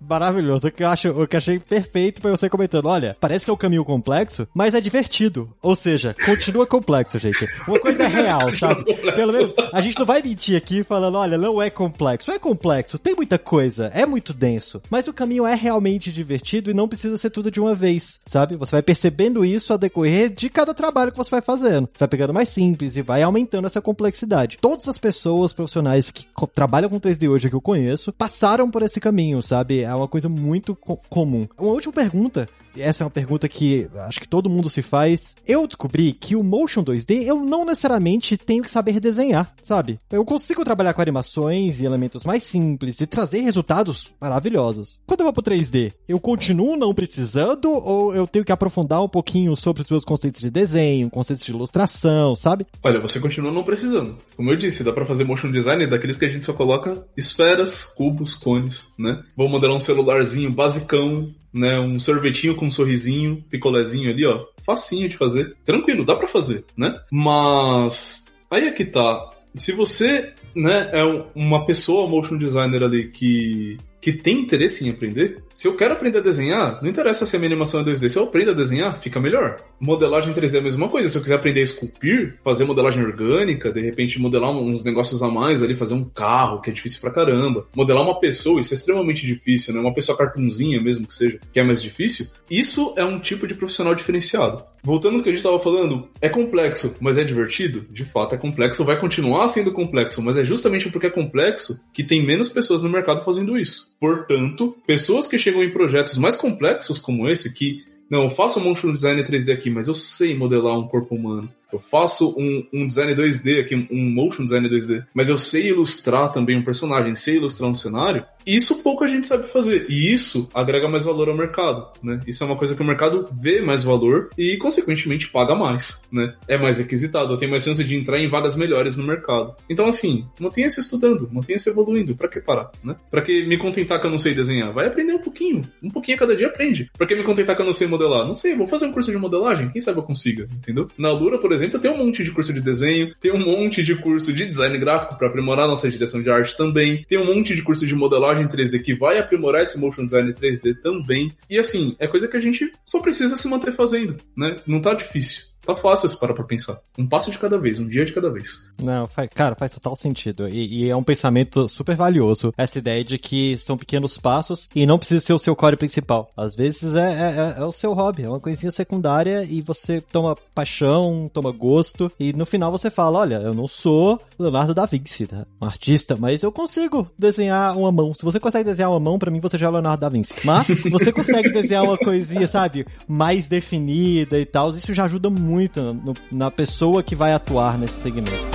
Maravilhoso. 0.00 0.68
O 0.68 0.70
que 0.70 0.82
eu 0.82 0.88
acho, 0.88 1.08
o 1.10 1.26
que 1.26 1.36
achei 1.36 1.58
perfeito 1.58 2.20
foi 2.20 2.30
você 2.30 2.48
comentando, 2.48 2.86
olha, 2.86 3.16
parece 3.20 3.44
que 3.44 3.50
é 3.50 3.54
um 3.54 3.58
caminho 3.58 3.84
complexo, 3.84 4.48
mas 4.54 4.74
é 4.74 4.80
divertido. 4.80 5.52
Ou 5.62 5.74
seja, 5.76 6.14
continua 6.24 6.66
complexo, 6.66 7.18
gente. 7.18 7.46
Uma 7.66 7.78
coisa 7.78 8.02
é 8.02 8.06
real, 8.06 8.52
sabe? 8.52 8.84
Pelo 8.84 9.32
menos 9.32 9.54
a 9.72 9.80
gente 9.80 9.98
não 9.98 10.06
vai 10.06 10.22
mentir 10.22 10.56
aqui 10.56 10.82
falando, 10.82 11.16
olha, 11.16 11.38
não 11.38 11.62
é 11.62 11.70
complexo. 11.70 12.30
É 12.30 12.38
complexo, 12.38 12.98
tem 12.98 13.14
muita 13.14 13.38
coisa, 13.38 13.90
é 13.94 14.04
muito 14.04 14.32
denso, 14.34 14.82
mas 14.90 15.08
o 15.08 15.12
caminho 15.12 15.46
é 15.46 15.54
realmente 15.54 16.12
divertido 16.12 16.70
e 16.70 16.74
não 16.74 16.88
precisa 16.88 17.16
ser 17.16 17.30
tudo 17.30 17.50
de 17.50 17.60
uma 17.60 17.74
vez, 17.74 18.20
sabe? 18.26 18.56
Você 18.56 18.72
vai 18.72 18.82
percebendo 18.82 19.44
isso 19.44 19.72
a 19.72 19.76
decorrer 19.76 20.30
de 20.30 20.48
cada 20.48 20.74
trabalho 20.74 21.12
que 21.12 21.18
você 21.18 21.30
vai 21.30 21.42
fazendo. 21.42 21.88
Você 21.92 22.00
vai 22.00 22.08
pegando 22.08 22.34
mais 22.34 22.48
simples 22.48 22.96
e 22.96 23.02
vai 23.02 23.22
aumentando 23.22 23.66
essa 23.66 23.80
complexidade. 23.80 24.58
Todas 24.60 24.88
as 24.88 24.98
pessoas 24.98 25.52
profissionais 25.52 26.10
que 26.10 26.26
trabalham 26.54 26.88
com 26.88 27.00
3D 27.00 27.28
hoje 27.28 27.48
que 27.48 27.54
eu 27.54 27.60
conheço 27.60 28.12
passaram 28.12 28.70
por 28.70 28.82
esse 28.82 29.00
caminho, 29.00 29.23
sabe? 29.42 29.82
É 29.82 29.94
uma 29.94 30.08
coisa 30.08 30.28
muito 30.28 30.74
co 30.74 30.96
comum. 31.08 31.46
Uma 31.58 31.72
última 31.72 31.92
pergunta 31.92 32.48
essa 32.80 33.02
é 33.02 33.06
uma 33.06 33.10
pergunta 33.10 33.48
que 33.48 33.88
acho 34.06 34.20
que 34.20 34.28
todo 34.28 34.50
mundo 34.50 34.68
se 34.68 34.82
faz. 34.82 35.36
Eu 35.46 35.66
descobri 35.66 36.12
que 36.12 36.36
o 36.36 36.42
Motion 36.42 36.82
2D 36.82 37.24
eu 37.24 37.44
não 37.44 37.64
necessariamente 37.64 38.36
tenho 38.36 38.62
que 38.62 38.70
saber 38.70 39.00
desenhar, 39.00 39.54
sabe? 39.62 39.98
Eu 40.10 40.24
consigo 40.24 40.64
trabalhar 40.64 40.94
com 40.94 41.02
animações 41.02 41.80
e 41.80 41.84
elementos 41.84 42.24
mais 42.24 42.42
simples 42.42 43.00
e 43.00 43.06
trazer 43.06 43.40
resultados 43.40 44.12
maravilhosos. 44.20 45.00
Quando 45.06 45.20
eu 45.20 45.24
vou 45.24 45.32
pro 45.32 45.42
3D, 45.42 45.92
eu 46.08 46.18
continuo 46.18 46.76
não 46.76 46.94
precisando 46.94 47.70
ou 47.70 48.14
eu 48.14 48.26
tenho 48.26 48.44
que 48.44 48.52
aprofundar 48.52 49.02
um 49.02 49.08
pouquinho 49.08 49.54
sobre 49.56 49.82
os 49.82 49.90
meus 49.90 50.04
conceitos 50.04 50.40
de 50.40 50.50
desenho, 50.50 51.10
conceitos 51.10 51.44
de 51.44 51.52
ilustração, 51.52 52.34
sabe? 52.34 52.66
Olha, 52.82 53.00
você 53.00 53.20
continua 53.20 53.52
não 53.52 53.64
precisando. 53.64 54.16
Como 54.36 54.50
eu 54.50 54.56
disse, 54.56 54.84
dá 54.84 54.92
para 54.92 55.06
fazer 55.06 55.24
motion 55.24 55.50
design 55.50 55.86
daqueles 55.86 56.16
que 56.16 56.24
a 56.24 56.28
gente 56.28 56.44
só 56.44 56.52
coloca 56.52 57.06
esferas, 57.16 57.84
cubos, 57.84 58.34
cones, 58.34 58.86
né? 58.98 59.13
Vou 59.36 59.48
modelar 59.48 59.76
um 59.76 59.80
celularzinho 59.80 60.50
basicão 60.50 61.32
né? 61.54 61.78
Um 61.78 62.00
sorvetinho 62.00 62.56
com 62.56 62.66
um 62.66 62.70
sorrisinho, 62.70 63.42
picolézinho 63.48 64.10
ali, 64.10 64.26
ó. 64.26 64.44
Facinho 64.66 65.08
de 65.08 65.16
fazer. 65.16 65.56
Tranquilo, 65.64 66.04
dá 66.04 66.16
para 66.16 66.26
fazer, 66.26 66.64
né? 66.76 66.92
Mas 67.10 68.26
aí 68.50 68.66
é 68.66 68.72
que 68.72 68.84
tá. 68.84 69.30
Se 69.54 69.70
você, 69.70 70.32
né, 70.54 70.88
é 70.92 71.04
uma 71.34 71.64
pessoa 71.64 72.08
motion 72.08 72.36
designer 72.36 72.82
ali 72.82 73.08
que 73.08 73.76
que 74.04 74.12
tem 74.12 74.40
interesse 74.40 74.86
em 74.86 74.90
aprender, 74.90 75.42
se 75.54 75.66
eu 75.66 75.74
quero 75.74 75.94
aprender 75.94 76.18
a 76.18 76.20
desenhar, 76.20 76.78
não 76.82 76.90
interessa 76.90 77.24
se 77.24 77.34
a 77.34 77.38
minha 77.38 77.48
animação 77.48 77.80
é 77.80 77.84
2D, 77.84 78.10
se 78.10 78.18
eu 78.18 78.24
aprendo 78.24 78.50
a 78.50 78.54
desenhar, 78.54 79.00
fica 79.00 79.18
melhor. 79.18 79.56
Modelagem 79.80 80.34
3D 80.34 80.56
é 80.56 80.58
a 80.58 80.62
mesma 80.62 80.90
coisa, 80.90 81.08
se 81.08 81.16
eu 81.16 81.22
quiser 81.22 81.36
aprender 81.36 81.60
a 81.60 81.62
esculpir, 81.62 82.38
fazer 82.44 82.66
modelagem 82.66 83.02
orgânica, 83.02 83.72
de 83.72 83.80
repente 83.80 84.20
modelar 84.20 84.50
uns 84.50 84.84
negócios 84.84 85.22
a 85.22 85.28
mais 85.28 85.62
ali, 85.62 85.74
fazer 85.74 85.94
um 85.94 86.04
carro, 86.04 86.60
que 86.60 86.68
é 86.68 86.72
difícil 86.74 87.00
pra 87.00 87.10
caramba, 87.10 87.66
modelar 87.74 88.02
uma 88.02 88.20
pessoa, 88.20 88.60
isso 88.60 88.74
é 88.74 88.76
extremamente 88.76 89.24
difícil, 89.24 89.72
né? 89.72 89.80
Uma 89.80 89.94
pessoa 89.94 90.18
cartunzinha 90.18 90.82
mesmo 90.82 91.06
que 91.06 91.14
seja, 91.14 91.40
que 91.50 91.58
é 91.58 91.64
mais 91.64 91.80
difícil, 91.80 92.26
isso 92.50 92.92
é 92.98 93.04
um 93.06 93.18
tipo 93.18 93.46
de 93.46 93.54
profissional 93.54 93.94
diferenciado. 93.94 94.62
Voltando 94.84 95.16
ao 95.16 95.22
que 95.22 95.30
a 95.30 95.32
gente 95.32 95.38
estava 95.38 95.58
falando, 95.58 96.10
é 96.20 96.28
complexo, 96.28 96.94
mas 97.00 97.16
é 97.16 97.24
divertido? 97.24 97.86
De 97.90 98.04
fato 98.04 98.34
é 98.34 98.38
complexo, 98.38 98.84
vai 98.84 99.00
continuar 99.00 99.48
sendo 99.48 99.72
complexo, 99.72 100.20
mas 100.20 100.36
é 100.36 100.44
justamente 100.44 100.90
porque 100.90 101.06
é 101.06 101.10
complexo 101.10 101.80
que 101.90 102.04
tem 102.04 102.22
menos 102.22 102.50
pessoas 102.50 102.82
no 102.82 102.90
mercado 102.90 103.24
fazendo 103.24 103.56
isso. 103.56 103.93
Portanto, 104.00 104.76
pessoas 104.86 105.26
que 105.26 105.38
chegam 105.38 105.62
em 105.62 105.70
projetos 105.70 106.18
mais 106.18 106.36
complexos 106.36 106.98
como 106.98 107.28
esse, 107.28 107.52
que 107.52 107.84
não, 108.08 108.24
eu 108.24 108.30
faço 108.30 108.60
motion 108.60 108.92
design 108.92 109.22
3D 109.22 109.52
aqui, 109.52 109.70
mas 109.70 109.88
eu 109.88 109.94
sei 109.94 110.36
modelar 110.36 110.78
um 110.78 110.86
corpo 110.86 111.14
humano. 111.14 111.50
Eu 111.74 111.80
faço 111.80 112.32
um, 112.38 112.64
um 112.72 112.86
design 112.86 113.12
2D 113.16 113.60
aqui, 113.60 113.74
um 113.90 114.08
motion 114.10 114.44
design 114.44 114.68
2D, 114.68 115.04
mas 115.12 115.28
eu 115.28 115.36
sei 115.36 115.70
ilustrar 115.70 116.30
também 116.30 116.56
um 116.56 116.62
personagem, 116.62 117.16
sei 117.16 117.36
ilustrar 117.36 117.68
um 117.68 117.74
cenário. 117.74 118.24
Isso 118.46 118.80
pouca 118.82 119.08
gente 119.08 119.26
sabe 119.26 119.48
fazer. 119.48 119.86
E 119.88 120.12
isso 120.12 120.48
agrega 120.54 120.88
mais 120.88 121.04
valor 121.04 121.28
ao 121.28 121.36
mercado, 121.36 121.88
né? 122.00 122.20
Isso 122.26 122.44
é 122.44 122.46
uma 122.46 122.56
coisa 122.56 122.76
que 122.76 122.82
o 122.82 122.84
mercado 122.84 123.28
vê 123.32 123.60
mais 123.60 123.82
valor 123.82 124.30
e, 124.38 124.56
consequentemente, 124.58 125.28
paga 125.28 125.54
mais, 125.54 126.06
né? 126.12 126.34
É 126.46 126.56
mais 126.56 126.78
requisitado, 126.78 127.36
tem 127.36 127.48
mais 127.48 127.64
chance 127.64 127.82
de 127.82 127.96
entrar 127.96 128.20
em 128.20 128.28
vagas 128.28 128.54
melhores 128.54 128.96
no 128.96 129.02
mercado. 129.02 129.56
Então, 129.68 129.88
assim, 129.88 130.26
mantenha-se 130.38 130.80
estudando, 130.80 131.28
mantenha-se 131.32 131.70
evoluindo. 131.70 132.14
Pra 132.14 132.28
que 132.28 132.40
parar, 132.40 132.70
né? 132.84 132.94
Pra 133.10 133.20
que 133.20 133.46
me 133.46 133.56
contentar 133.56 134.00
que 134.00 134.06
eu 134.06 134.10
não 134.10 134.18
sei 134.18 134.32
desenhar? 134.32 134.72
Vai 134.72 134.86
aprender 134.86 135.14
um 135.14 135.22
pouquinho. 135.22 135.62
Um 135.82 135.90
pouquinho 135.90 136.16
a 136.16 136.20
cada 136.20 136.36
dia 136.36 136.46
aprende. 136.46 136.88
Pra 136.96 137.06
que 137.06 137.16
me 137.16 137.24
contentar 137.24 137.56
que 137.56 137.62
eu 137.62 137.66
não 137.66 137.72
sei 137.72 137.88
modelar? 137.88 138.26
Não 138.26 138.34
sei, 138.34 138.54
vou 138.54 138.68
fazer 138.68 138.86
um 138.86 138.92
curso 138.92 139.10
de 139.10 139.16
modelagem. 139.16 139.70
Quem 139.70 139.80
sabe 139.80 139.98
eu 139.98 140.02
consiga, 140.02 140.46
entendeu? 140.52 140.86
Na 140.98 141.10
Lura, 141.10 141.38
por 141.38 141.50
exemplo, 141.50 141.63
tem 141.70 141.90
um 141.90 141.98
monte 141.98 142.22
de 142.22 142.30
curso 142.30 142.52
de 142.52 142.60
desenho, 142.60 143.14
tem 143.20 143.32
um 143.32 143.38
monte 143.38 143.82
de 143.82 143.94
curso 143.96 144.32
de 144.32 144.46
design 144.46 144.76
gráfico 144.78 145.16
para 145.16 145.28
aprimorar 145.28 145.66
nossa 145.66 145.90
direção 145.90 146.22
de 146.22 146.30
arte 146.30 146.56
também, 146.56 147.04
tem 147.08 147.18
um 147.18 147.26
monte 147.26 147.54
de 147.54 147.62
curso 147.62 147.86
de 147.86 147.94
modelagem 147.94 148.46
3D 148.46 148.82
que 148.82 148.94
vai 148.94 149.18
aprimorar 149.18 149.62
esse 149.62 149.78
motion 149.78 150.04
design 150.04 150.32
3D 150.32 150.80
também. 150.82 151.30
E 151.48 151.58
assim, 151.58 151.96
é 151.98 152.06
coisa 152.06 152.28
que 152.28 152.36
a 152.36 152.40
gente 152.40 152.70
só 152.84 153.00
precisa 153.00 153.36
se 153.36 153.48
manter 153.48 153.72
fazendo, 153.72 154.16
né? 154.36 154.56
Não 154.66 154.80
tá 154.80 154.94
difícil. 154.94 155.53
Tá 155.64 155.74
fácil 155.74 156.08
se 156.08 156.18
parar 156.18 156.34
pra 156.34 156.44
pensar. 156.44 156.78
Um 156.98 157.06
passo 157.06 157.30
de 157.30 157.38
cada 157.38 157.58
vez, 157.58 157.78
um 157.78 157.88
dia 157.88 158.04
de 158.04 158.12
cada 158.12 158.30
vez. 158.30 158.70
Não, 158.82 159.06
faz, 159.06 159.30
cara, 159.34 159.54
faz 159.54 159.72
total 159.72 159.96
sentido. 159.96 160.48
E, 160.48 160.84
e, 160.84 160.90
é 160.90 160.96
um 160.96 161.02
pensamento 161.02 161.68
super 161.68 161.96
valioso. 161.96 162.52
Essa 162.56 162.78
ideia 162.78 163.02
de 163.02 163.18
que 163.18 163.56
são 163.56 163.76
pequenos 163.76 164.18
passos 164.18 164.68
e 164.74 164.86
não 164.86 164.98
precisa 164.98 165.24
ser 165.24 165.32
o 165.32 165.38
seu 165.38 165.56
core 165.56 165.76
principal. 165.76 166.30
Às 166.36 166.54
vezes 166.54 166.94
é, 166.94 167.00
é, 167.00 167.58
é, 167.58 167.62
é 167.62 167.64
o 167.64 167.72
seu 167.72 167.92
hobby, 167.94 168.24
é 168.24 168.28
uma 168.28 168.40
coisinha 168.40 168.70
secundária 168.70 169.44
e 169.44 169.62
você 169.62 170.00
toma 170.00 170.36
paixão, 170.54 171.30
toma 171.32 171.50
gosto 171.50 172.12
e 172.20 172.32
no 172.32 172.44
final 172.44 172.70
você 172.70 172.90
fala, 172.90 173.20
olha, 173.20 173.36
eu 173.36 173.54
não 173.54 173.66
sou 173.66 174.20
Leonardo 174.38 174.74
da 174.74 174.86
Vinci, 174.86 175.26
tá? 175.26 175.46
um 175.60 175.66
artista, 175.66 176.16
mas 176.16 176.42
eu 176.42 176.52
consigo 176.52 177.06
desenhar 177.18 177.76
uma 177.76 177.90
mão. 177.90 178.12
Se 178.12 178.24
você 178.24 178.38
consegue 178.38 178.68
desenhar 178.68 178.90
uma 178.90 179.00
mão, 179.00 179.18
para 179.18 179.30
mim 179.30 179.40
você 179.40 179.56
já 179.56 179.66
é 179.66 179.70
Leonardo 179.70 180.00
da 180.00 180.08
Vinci. 180.08 180.34
Mas 180.44 180.80
você 180.90 181.12
consegue 181.12 181.50
desenhar 181.50 181.84
uma 181.84 181.96
coisinha, 181.96 182.46
sabe, 182.46 182.86
mais 183.08 183.46
definida 183.46 184.38
e 184.38 184.44
tal, 184.44 184.70
isso 184.70 184.92
já 184.92 185.04
ajuda 185.04 185.30
muito 185.30 185.53
muito 185.54 185.94
no, 185.94 186.14
na 186.32 186.50
pessoa 186.50 187.02
que 187.02 187.14
vai 187.14 187.32
atuar 187.32 187.78
nesse 187.78 188.00
segmento. 188.00 188.53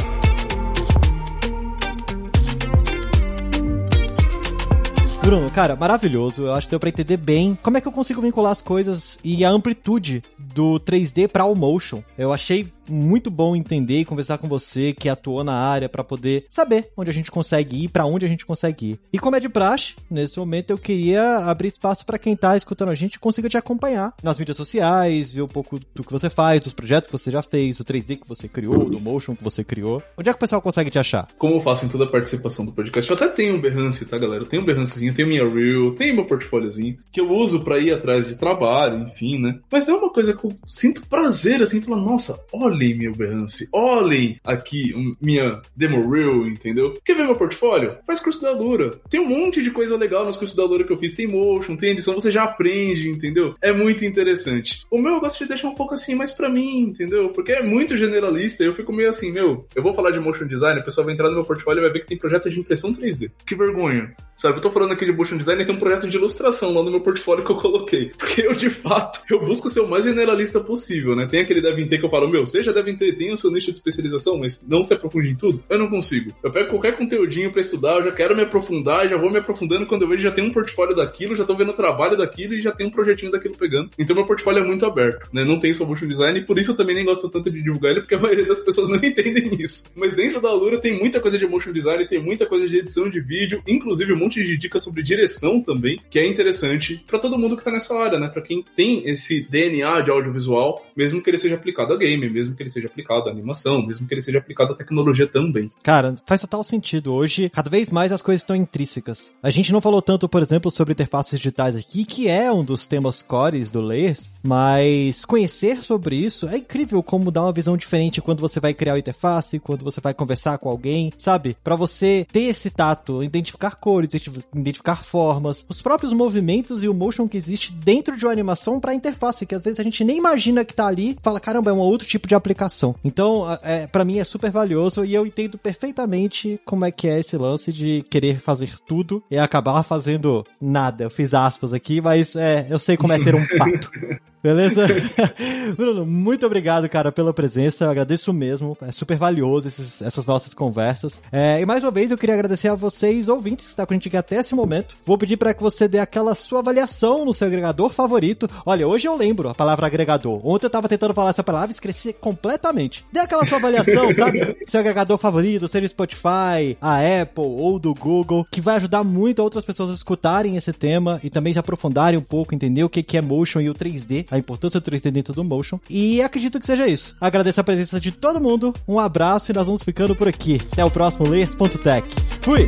Bruno, 5.30 5.48
cara, 5.52 5.76
maravilhoso. 5.76 6.42
Eu 6.42 6.54
acho 6.54 6.66
que 6.66 6.72
deu 6.72 6.80
pra 6.80 6.90
entender 6.90 7.16
bem 7.16 7.56
como 7.62 7.78
é 7.78 7.82
que 7.82 7.88
eu 7.88 7.92
consigo 7.92 8.20
vincular 8.20 8.52
as 8.52 8.64
coisas 8.64 9.20
e 9.24 9.46
a 9.46 9.50
amplitude 9.52 10.24
do 10.40 10.80
3D 10.80 11.28
para 11.28 11.46
o 11.46 11.54
motion. 11.54 12.02
Eu 12.18 12.34
achei 12.34 12.68
muito 12.90 13.30
bom 13.30 13.56
entender 13.56 14.00
e 14.00 14.06
conversar 14.06 14.38
com 14.38 14.48
você 14.48 14.92
que 14.94 15.08
atuou 15.08 15.44
na 15.44 15.54
área 15.54 15.88
para 15.88 16.04
poder 16.04 16.46
saber 16.50 16.90
onde 16.98 17.12
a 17.12 17.14
gente 17.14 17.30
consegue 17.30 17.84
ir, 17.84 17.90
para 17.90 18.06
onde 18.06 18.26
a 18.26 18.28
gente 18.28 18.46
consegue 18.46 18.92
ir. 18.92 19.00
E 19.14 19.20
como 19.20 19.36
é 19.36 19.40
de 19.40 19.48
praxe, 19.48 19.96
nesse 20.10 20.40
momento 20.40 20.72
eu 20.72 20.78
queria 20.78 21.38
abrir 21.38 21.68
espaço 21.68 22.06
para 22.06 22.18
quem 22.18 22.36
tá 22.36 22.58
escutando 22.58 22.90
a 22.90 22.96
gente 22.96 23.20
consiga 23.20 23.48
te 23.48 23.58
acompanhar 23.58 24.14
nas 24.24 24.40
mídias 24.40 24.58
sociais, 24.58 25.32
ver 25.32 25.44
um 25.44 25.48
pouco 25.48 25.80
do 25.94 26.04
que 26.04 26.12
você 26.12 26.30
faz, 26.30 26.62
dos 26.62 26.74
projetos 26.74 27.08
que 27.08 27.18
você 27.18 27.30
já 27.30 27.42
fez, 27.42 27.78
do 27.78 27.86
3D 27.86 28.20
que 28.20 28.28
você 28.28 28.48
criou, 28.48 28.90
do 28.90 29.00
motion 29.00 29.36
que 29.36 29.44
você 29.44 29.64
criou. 29.64 30.02
Onde 30.18 30.30
é 30.30 30.34
que 30.34 30.38
o 30.38 30.40
pessoal 30.40 30.62
consegue 30.62 30.90
te 30.90 30.98
achar? 30.98 31.28
Como 31.38 31.56
eu 31.56 31.62
faço 31.62 31.86
em 31.86 31.90
toda 31.90 32.06
a 32.06 32.08
participação 32.10 32.66
do 32.66 32.72
podcast, 32.72 33.10
eu 33.10 33.16
até 33.16 33.28
tenho 33.28 33.56
um 33.56 33.62
Behance, 33.62 34.06
tá, 34.06 34.18
galera? 34.18 34.44
Eu 34.44 34.48
tenho 34.48 34.64
um 34.64 34.66
Behancezinho, 34.66 35.14
tenho 35.20 35.28
minha 35.28 35.50
Reel, 35.50 35.92
tenho 35.96 36.16
meu 36.16 36.26
portfóliozinho, 36.26 36.98
que 37.12 37.20
eu 37.20 37.30
uso 37.30 37.62
para 37.62 37.78
ir 37.78 37.92
atrás 37.92 38.26
de 38.26 38.38
trabalho, 38.38 39.04
enfim, 39.04 39.38
né? 39.38 39.60
Mas 39.70 39.90
é 39.90 39.94
uma 39.94 40.10
coisa 40.10 40.34
que 40.34 40.46
eu 40.46 40.56
sinto 40.66 41.06
prazer, 41.08 41.62
assim, 41.62 41.82
falar, 41.82 42.02
nossa, 42.02 42.40
olhem 42.54 42.96
meu 42.96 43.12
Behance, 43.12 43.68
olhem 43.74 44.40
aqui 44.46 44.94
minha 45.22 45.62
demo 45.76 46.10
reel, 46.10 46.48
entendeu? 46.48 46.94
Quer 47.04 47.16
ver 47.16 47.26
meu 47.26 47.36
portfólio? 47.36 47.98
Faz 48.08 48.20
curso 48.20 48.42
da 48.42 48.52
Lura. 48.52 48.92
Tem 49.10 49.20
um 49.20 49.28
monte 49.28 49.62
de 49.62 49.72
coisa 49.72 49.98
legal 49.98 50.26
nos 50.26 50.38
cursos 50.38 50.56
da 50.56 50.64
Lura 50.64 50.86
que 50.86 50.94
eu 50.94 50.98
fiz, 50.98 51.14
tem 51.14 51.28
motion, 51.28 51.76
tem 51.76 51.92
edição, 51.92 52.14
você 52.14 52.32
já 52.32 52.44
aprende, 52.44 53.10
entendeu? 53.10 53.56
É 53.62 53.74
muito 53.74 54.06
interessante. 54.06 54.86
O 54.90 55.02
meu 55.02 55.14
eu 55.14 55.20
gosto 55.20 55.40
de 55.40 55.50
deixar 55.50 55.68
um 55.68 55.76
pouco 55.76 55.96
assim, 55.96 56.16
mas 56.16 56.32
para 56.32 56.48
mim, 56.48 56.80
entendeu? 56.80 57.30
Porque 57.30 57.52
é 57.52 57.62
muito 57.62 57.98
generalista, 57.98 58.64
eu 58.64 58.74
fico 58.74 58.94
meio 58.94 59.10
assim, 59.10 59.34
meu, 59.34 59.68
eu 59.76 59.84
vou 59.84 59.94
falar 59.94 60.12
de 60.12 60.20
motion 60.20 60.48
design, 60.48 60.80
o 60.80 60.84
pessoal 60.86 61.04
vai 61.04 61.14
entrar 61.14 61.28
no 61.28 61.36
meu 61.36 61.44
portfólio 61.44 61.82
e 61.82 61.84
vai 61.84 61.92
ver 61.92 62.00
que 62.02 62.08
tem 62.08 62.18
projeto 62.18 62.50
de 62.50 62.58
impressão 62.58 62.94
3D. 62.94 63.32
Que 63.46 63.56
vergonha. 63.56 64.16
Sabe, 64.40 64.58
eu 64.58 64.62
tô 64.62 64.72
falando 64.72 64.94
aqui 64.94 65.09
de 65.12 65.18
motion 65.18 65.38
design 65.38 65.66
tem 65.66 65.76
um 65.76 65.80
projeto 65.80 66.08
de 66.08 66.18
ilustração 66.18 66.74
lá 66.74 66.84
no 66.84 66.92
meu 66.92 67.02
portfólio 67.02 67.44
que 67.44 67.52
eu 67.52 67.56
coloquei. 67.56 68.12
Porque 68.18 68.42
eu, 68.42 68.54
de 68.54 68.70
fato, 68.70 69.22
eu 69.30 69.40
busco 69.40 69.70
ser 69.70 69.82
o 69.82 69.88
mais 69.88 70.04
generalista 70.04 70.60
possível, 70.60 71.16
né? 71.16 71.28
Tem 71.28 71.42
aquele 71.42 71.62
devem 71.62 71.88
ter 71.88 71.98
que 71.98 72.06
eu 72.06 72.10
falo, 72.10 72.30
meu, 72.30 72.46
seja 72.46 72.74
devem 72.74 72.96
ter, 72.96 73.14
tem 73.14 73.32
o 73.32 73.38
seu 73.38 73.52
nicho 73.52 73.72
de 73.72 73.78
especialização, 73.78 74.38
mas 74.38 74.66
não 74.68 74.84
se 74.84 74.94
aprofunde 74.94 75.30
em 75.30 75.36
tudo. 75.36 75.64
Eu 75.70 75.80
não 75.80 75.88
consigo. 75.88 76.32
Eu 76.44 76.52
pego 76.52 76.70
qualquer 76.70 76.98
conteúdinho 76.98 77.52
para 77.52 77.62
estudar, 77.62 77.98
eu 77.98 78.06
já 78.06 78.12
quero 78.12 78.36
me 78.36 78.44
aprofundar, 78.44 79.08
já 79.08 79.18
vou 79.18 79.32
me 79.32 79.38
aprofundando 79.38 79.86
quando 79.86 80.04
eu 80.04 80.08
vejo 80.08 80.24
já 80.24 80.32
tem 80.32 80.44
um 80.44 80.52
portfólio 80.52 80.96
daquilo, 80.96 81.36
já 81.36 81.46
tô 81.46 81.56
vendo 81.56 81.70
o 81.70 81.74
trabalho 81.74 82.18
daquilo 82.18 82.54
e 82.54 82.62
já 82.62 82.72
tem 82.72 82.88
um 82.88 82.92
projetinho 82.92 83.32
daquilo 83.32 83.56
pegando. 83.56 83.90
Então 83.98 84.16
meu 84.16 84.26
portfólio 84.26 84.64
é 84.64 84.66
muito 84.66 84.86
aberto, 84.86 85.30
né? 85.34 85.44
Não 85.44 85.60
tem 85.60 85.74
só 85.74 85.86
motion 85.86 86.08
design 86.08 86.40
e 86.40 86.46
por 86.46 86.58
isso 86.58 86.72
eu 86.72 86.76
também 86.76 86.96
nem 86.96 87.06
gosto 87.06 87.30
tanto 87.30 87.50
de 87.50 87.62
divulgar 87.62 87.92
ele, 87.92 88.02
porque 88.02 88.16
a 88.16 88.20
maioria 88.20 88.46
das 88.46 88.60
pessoas 88.60 88.88
não 88.90 88.98
entendem 88.98 89.50
isso. 89.60 89.90
Mas 89.96 90.14
dentro 90.14 90.42
da 90.42 90.50
Alura 90.50 90.78
tem 90.78 90.98
muita 90.98 91.20
coisa 91.20 91.38
de 91.38 91.48
motion 91.48 91.72
design, 91.72 92.06
tem 92.08 92.22
muita 92.22 92.46
coisa 92.46 92.68
de 92.68 92.78
edição 92.78 93.10
de 93.10 93.20
vídeo, 93.20 93.62
inclusive 93.68 94.14
um 94.14 94.18
monte 94.18 94.44
de 94.44 94.58
dicas 94.58 94.84
sobre 94.90 95.04
direção 95.04 95.62
também, 95.62 96.00
que 96.10 96.20
é 96.20 96.28
interessante 96.28 97.04
para 97.08 97.20
todo 97.20 97.38
mundo 97.38 97.56
que 97.56 97.64
tá 97.64 97.72
nessa 97.72 97.96
área, 97.96 98.20
né? 98.20 98.28
Para 98.28 98.42
quem 98.42 98.64
tem 98.76 99.08
esse 99.08 99.42
DNA 99.42 100.02
de 100.02 100.12
audiovisual, 100.12 100.86
mesmo 100.96 101.22
que 101.22 101.30
ele 101.30 101.38
seja 101.38 101.56
aplicado 101.56 101.94
a 101.94 101.98
game, 101.98 102.30
mesmo 102.30 102.56
que 102.56 102.64
ele 102.64 102.70
seja 102.70 102.88
aplicado 102.88 103.30
a 103.30 103.32
animação, 103.32 103.86
mesmo 103.86 104.08
que 104.08 104.14
ele 104.14 104.22
seja 104.22 104.40
aplicado 104.40 104.74
à 104.74 104.76
tecnologia 104.76 105.28
também. 105.28 105.70
Cara, 105.84 106.16
faz 106.26 106.42
total 106.42 106.64
sentido. 106.64 107.14
Hoje, 107.14 107.50
cada 107.50 107.70
vez 107.70 107.90
mais 107.90 108.12
as 108.12 108.22
coisas 108.22 108.42
estão 108.42 108.56
intrínsecas. 108.56 109.34
A 109.42 109.50
gente 109.50 109.72
não 109.72 109.82
falou 109.82 110.02
tanto, 110.02 110.28
por 110.28 110.42
exemplo, 110.42 110.72
sobre 110.72 110.94
interfaces 110.94 111.40
digitais 111.40 111.76
aqui, 111.76 112.04
que 112.04 112.28
é 112.28 112.52
um 112.52 112.64
dos 112.64 112.88
temas 112.88 113.22
cores 113.22 113.72
do 113.72 113.82
Layers, 113.82 114.32
mas 114.44 115.24
conhecer 115.24 115.84
sobre 115.84 116.16
isso 116.16 116.48
é 116.48 116.58
incrível 116.58 117.04
como 117.04 117.32
dá 117.32 117.44
uma 117.44 117.54
visão 117.54 117.78
diferente 117.78 118.22
quando 118.22 118.42
você 118.42 118.60
vai 118.60 118.74
criar 118.74 118.94
a 118.94 119.00
interface, 119.00 119.60
quando 119.60 119.84
você 119.84 120.02
vai 120.02 120.14
conversar 120.14 120.58
com 120.58 120.70
alguém, 120.70 121.12
sabe? 121.18 121.56
Para 121.64 121.76
você 121.76 122.26
ter 122.32 122.44
esse 122.44 122.70
tato, 122.70 123.22
identificar 123.24 123.76
cores, 123.76 124.14
identificar 124.54 124.79
formas, 125.04 125.66
os 125.70 125.82
próprios 125.82 126.14
movimentos 126.14 126.84
e 126.84 126.88
o 126.88 126.94
motion 126.94 127.28
que 127.28 127.38
existe 127.38 127.72
dentro 127.72 128.18
de 128.18 128.26
uma 128.26 128.32
animação 128.32 128.80
para 128.80 128.94
interface, 128.94 129.46
que 129.46 129.56
às 129.56 129.62
vezes 129.62 129.80
a 129.80 129.84
gente 129.84 130.04
nem 130.04 130.18
imagina 130.18 130.66
que 130.66 130.74
tá 130.74 130.88
ali, 130.88 131.18
fala, 131.22 131.40
caramba, 131.40 131.72
é 131.72 131.74
um 131.74 131.80
outro 131.80 132.08
tipo 132.08 132.28
de 132.28 132.36
aplicação. 132.36 132.96
Então, 133.04 133.46
é, 133.64 133.88
para 133.88 134.06
mim 134.06 134.20
é 134.20 134.24
super 134.24 134.52
valioso 134.52 135.06
e 135.06 135.14
eu 135.14 135.26
entendo 135.26 135.58
perfeitamente 135.58 136.60
como 136.66 136.86
é 136.86 136.92
que 136.92 137.08
é 137.08 137.20
esse 137.20 137.38
lance 137.38 137.72
de 137.72 138.04
querer 138.10 138.40
fazer 138.42 138.78
tudo 138.88 139.24
e 139.30 139.38
acabar 139.38 139.82
fazendo 139.84 140.46
nada. 140.60 141.04
Eu 141.04 141.10
fiz 141.10 141.34
aspas 141.34 141.74
aqui, 141.74 142.02
mas 142.02 142.36
é, 142.36 142.66
eu 142.70 142.80
sei 142.80 142.98
como 142.98 143.14
é 143.14 143.20
ser 143.20 143.36
um 143.36 143.46
pato. 143.58 143.92
Beleza? 144.42 144.88
Bruno, 145.76 146.06
muito 146.06 146.46
obrigado, 146.46 146.88
cara, 146.88 147.12
pela 147.12 147.34
presença. 147.34 147.86
Eu 147.86 147.92
agradeço 147.92 148.32
mesmo. 148.32 148.78
É 148.82 148.92
super 148.92 149.18
valioso 149.18 149.68
esses, 149.68 150.02
essas 150.02 150.26
nossas 150.28 150.54
conversas. 150.54 151.22
É, 151.32 151.60
e 151.60 151.66
mais 151.66 151.84
uma 151.84 151.92
vez, 151.92 152.10
eu 152.10 152.18
queria 152.18 152.36
agradecer 152.36 152.70
a 152.70 152.76
vocês, 152.76 153.28
ouvintes, 153.28 153.66
que 153.66 153.72
estão 153.72 153.86
com 153.86 153.94
a 153.94 153.96
gente 153.96 154.08
aqui 154.08 154.18
até 154.18 154.38
esse 154.38 154.56
momento. 154.56 154.96
Vou 155.06 155.18
pedir 155.18 155.36
para 155.36 155.54
que 155.54 155.62
você 155.62 155.88
dê 155.88 156.00
aquela 156.00 156.36
sua 156.36 156.60
avaliação 156.60 157.26
no 157.26 157.34
seu 157.34 157.48
agregador 157.48 157.90
favorito. 157.90 158.50
Olha, 158.66 158.88
hoje 158.88 159.08
eu 159.08 159.16
lembro 159.16 159.50
a 159.50 159.56
palavra 159.56 159.88
agregador. 159.88 160.40
Ontem 160.48 160.68
eu 160.68 160.70
tava 160.70 160.88
tentando 160.88 161.14
falar 161.14 161.32
essa 161.32 161.44
palavra 161.44 161.72
e 161.72 161.74
esqueci 161.74 162.14
completamente. 162.14 163.06
Dê 163.12 163.20
aquela 163.20 163.46
sua 163.46 163.58
avaliação, 163.58 164.12
sabe? 164.14 164.56
Seu 164.66 164.80
agregador 164.80 165.18
favorito, 165.18 165.68
seja 165.68 165.88
Spotify, 165.88 166.78
a 166.80 167.00
Apple 167.22 167.44
ou 167.44 167.78
do 167.78 167.94
Google, 167.94 168.46
que 168.50 168.62
vai 168.62 168.78
ajudar 168.78 169.04
muito 169.04 169.44
outras 169.44 169.66
pessoas 169.66 169.90
a 169.90 169.94
escutarem 169.94 170.56
esse 170.56 170.72
tema 170.72 171.20
e 171.24 171.30
também 171.30 171.52
se 171.52 171.60
aprofundarem 171.60 172.18
um 172.18 172.24
pouco, 172.24 172.56
entender 172.56 172.84
o 172.84 172.90
que 172.90 173.18
é 173.18 173.22
motion 173.22 173.60
e 173.60 173.70
o 173.70 173.74
3D 173.74 174.29
a 174.30 174.38
importância 174.38 174.80
do 174.80 174.92
3D 174.92 175.12
dentro 175.12 175.34
do 175.34 175.44
motion. 175.44 175.80
E 175.90 176.22
acredito 176.22 176.60
que 176.60 176.66
seja 176.66 176.88
isso. 176.88 177.16
Agradeço 177.20 177.60
a 177.60 177.64
presença 177.64 178.00
de 178.00 178.12
todo 178.12 178.40
mundo, 178.40 178.74
um 178.88 179.00
abraço 179.00 179.52
e 179.52 179.56
nós 179.56 179.66
vamos 179.66 179.84
ficando 179.84 180.16
por 180.16 180.28
aqui. 180.28 180.60
Até 180.72 180.84
o 180.84 180.92
próximo 180.92 181.28
Layers.tech. 181.28 182.08
Fui! 182.42 182.68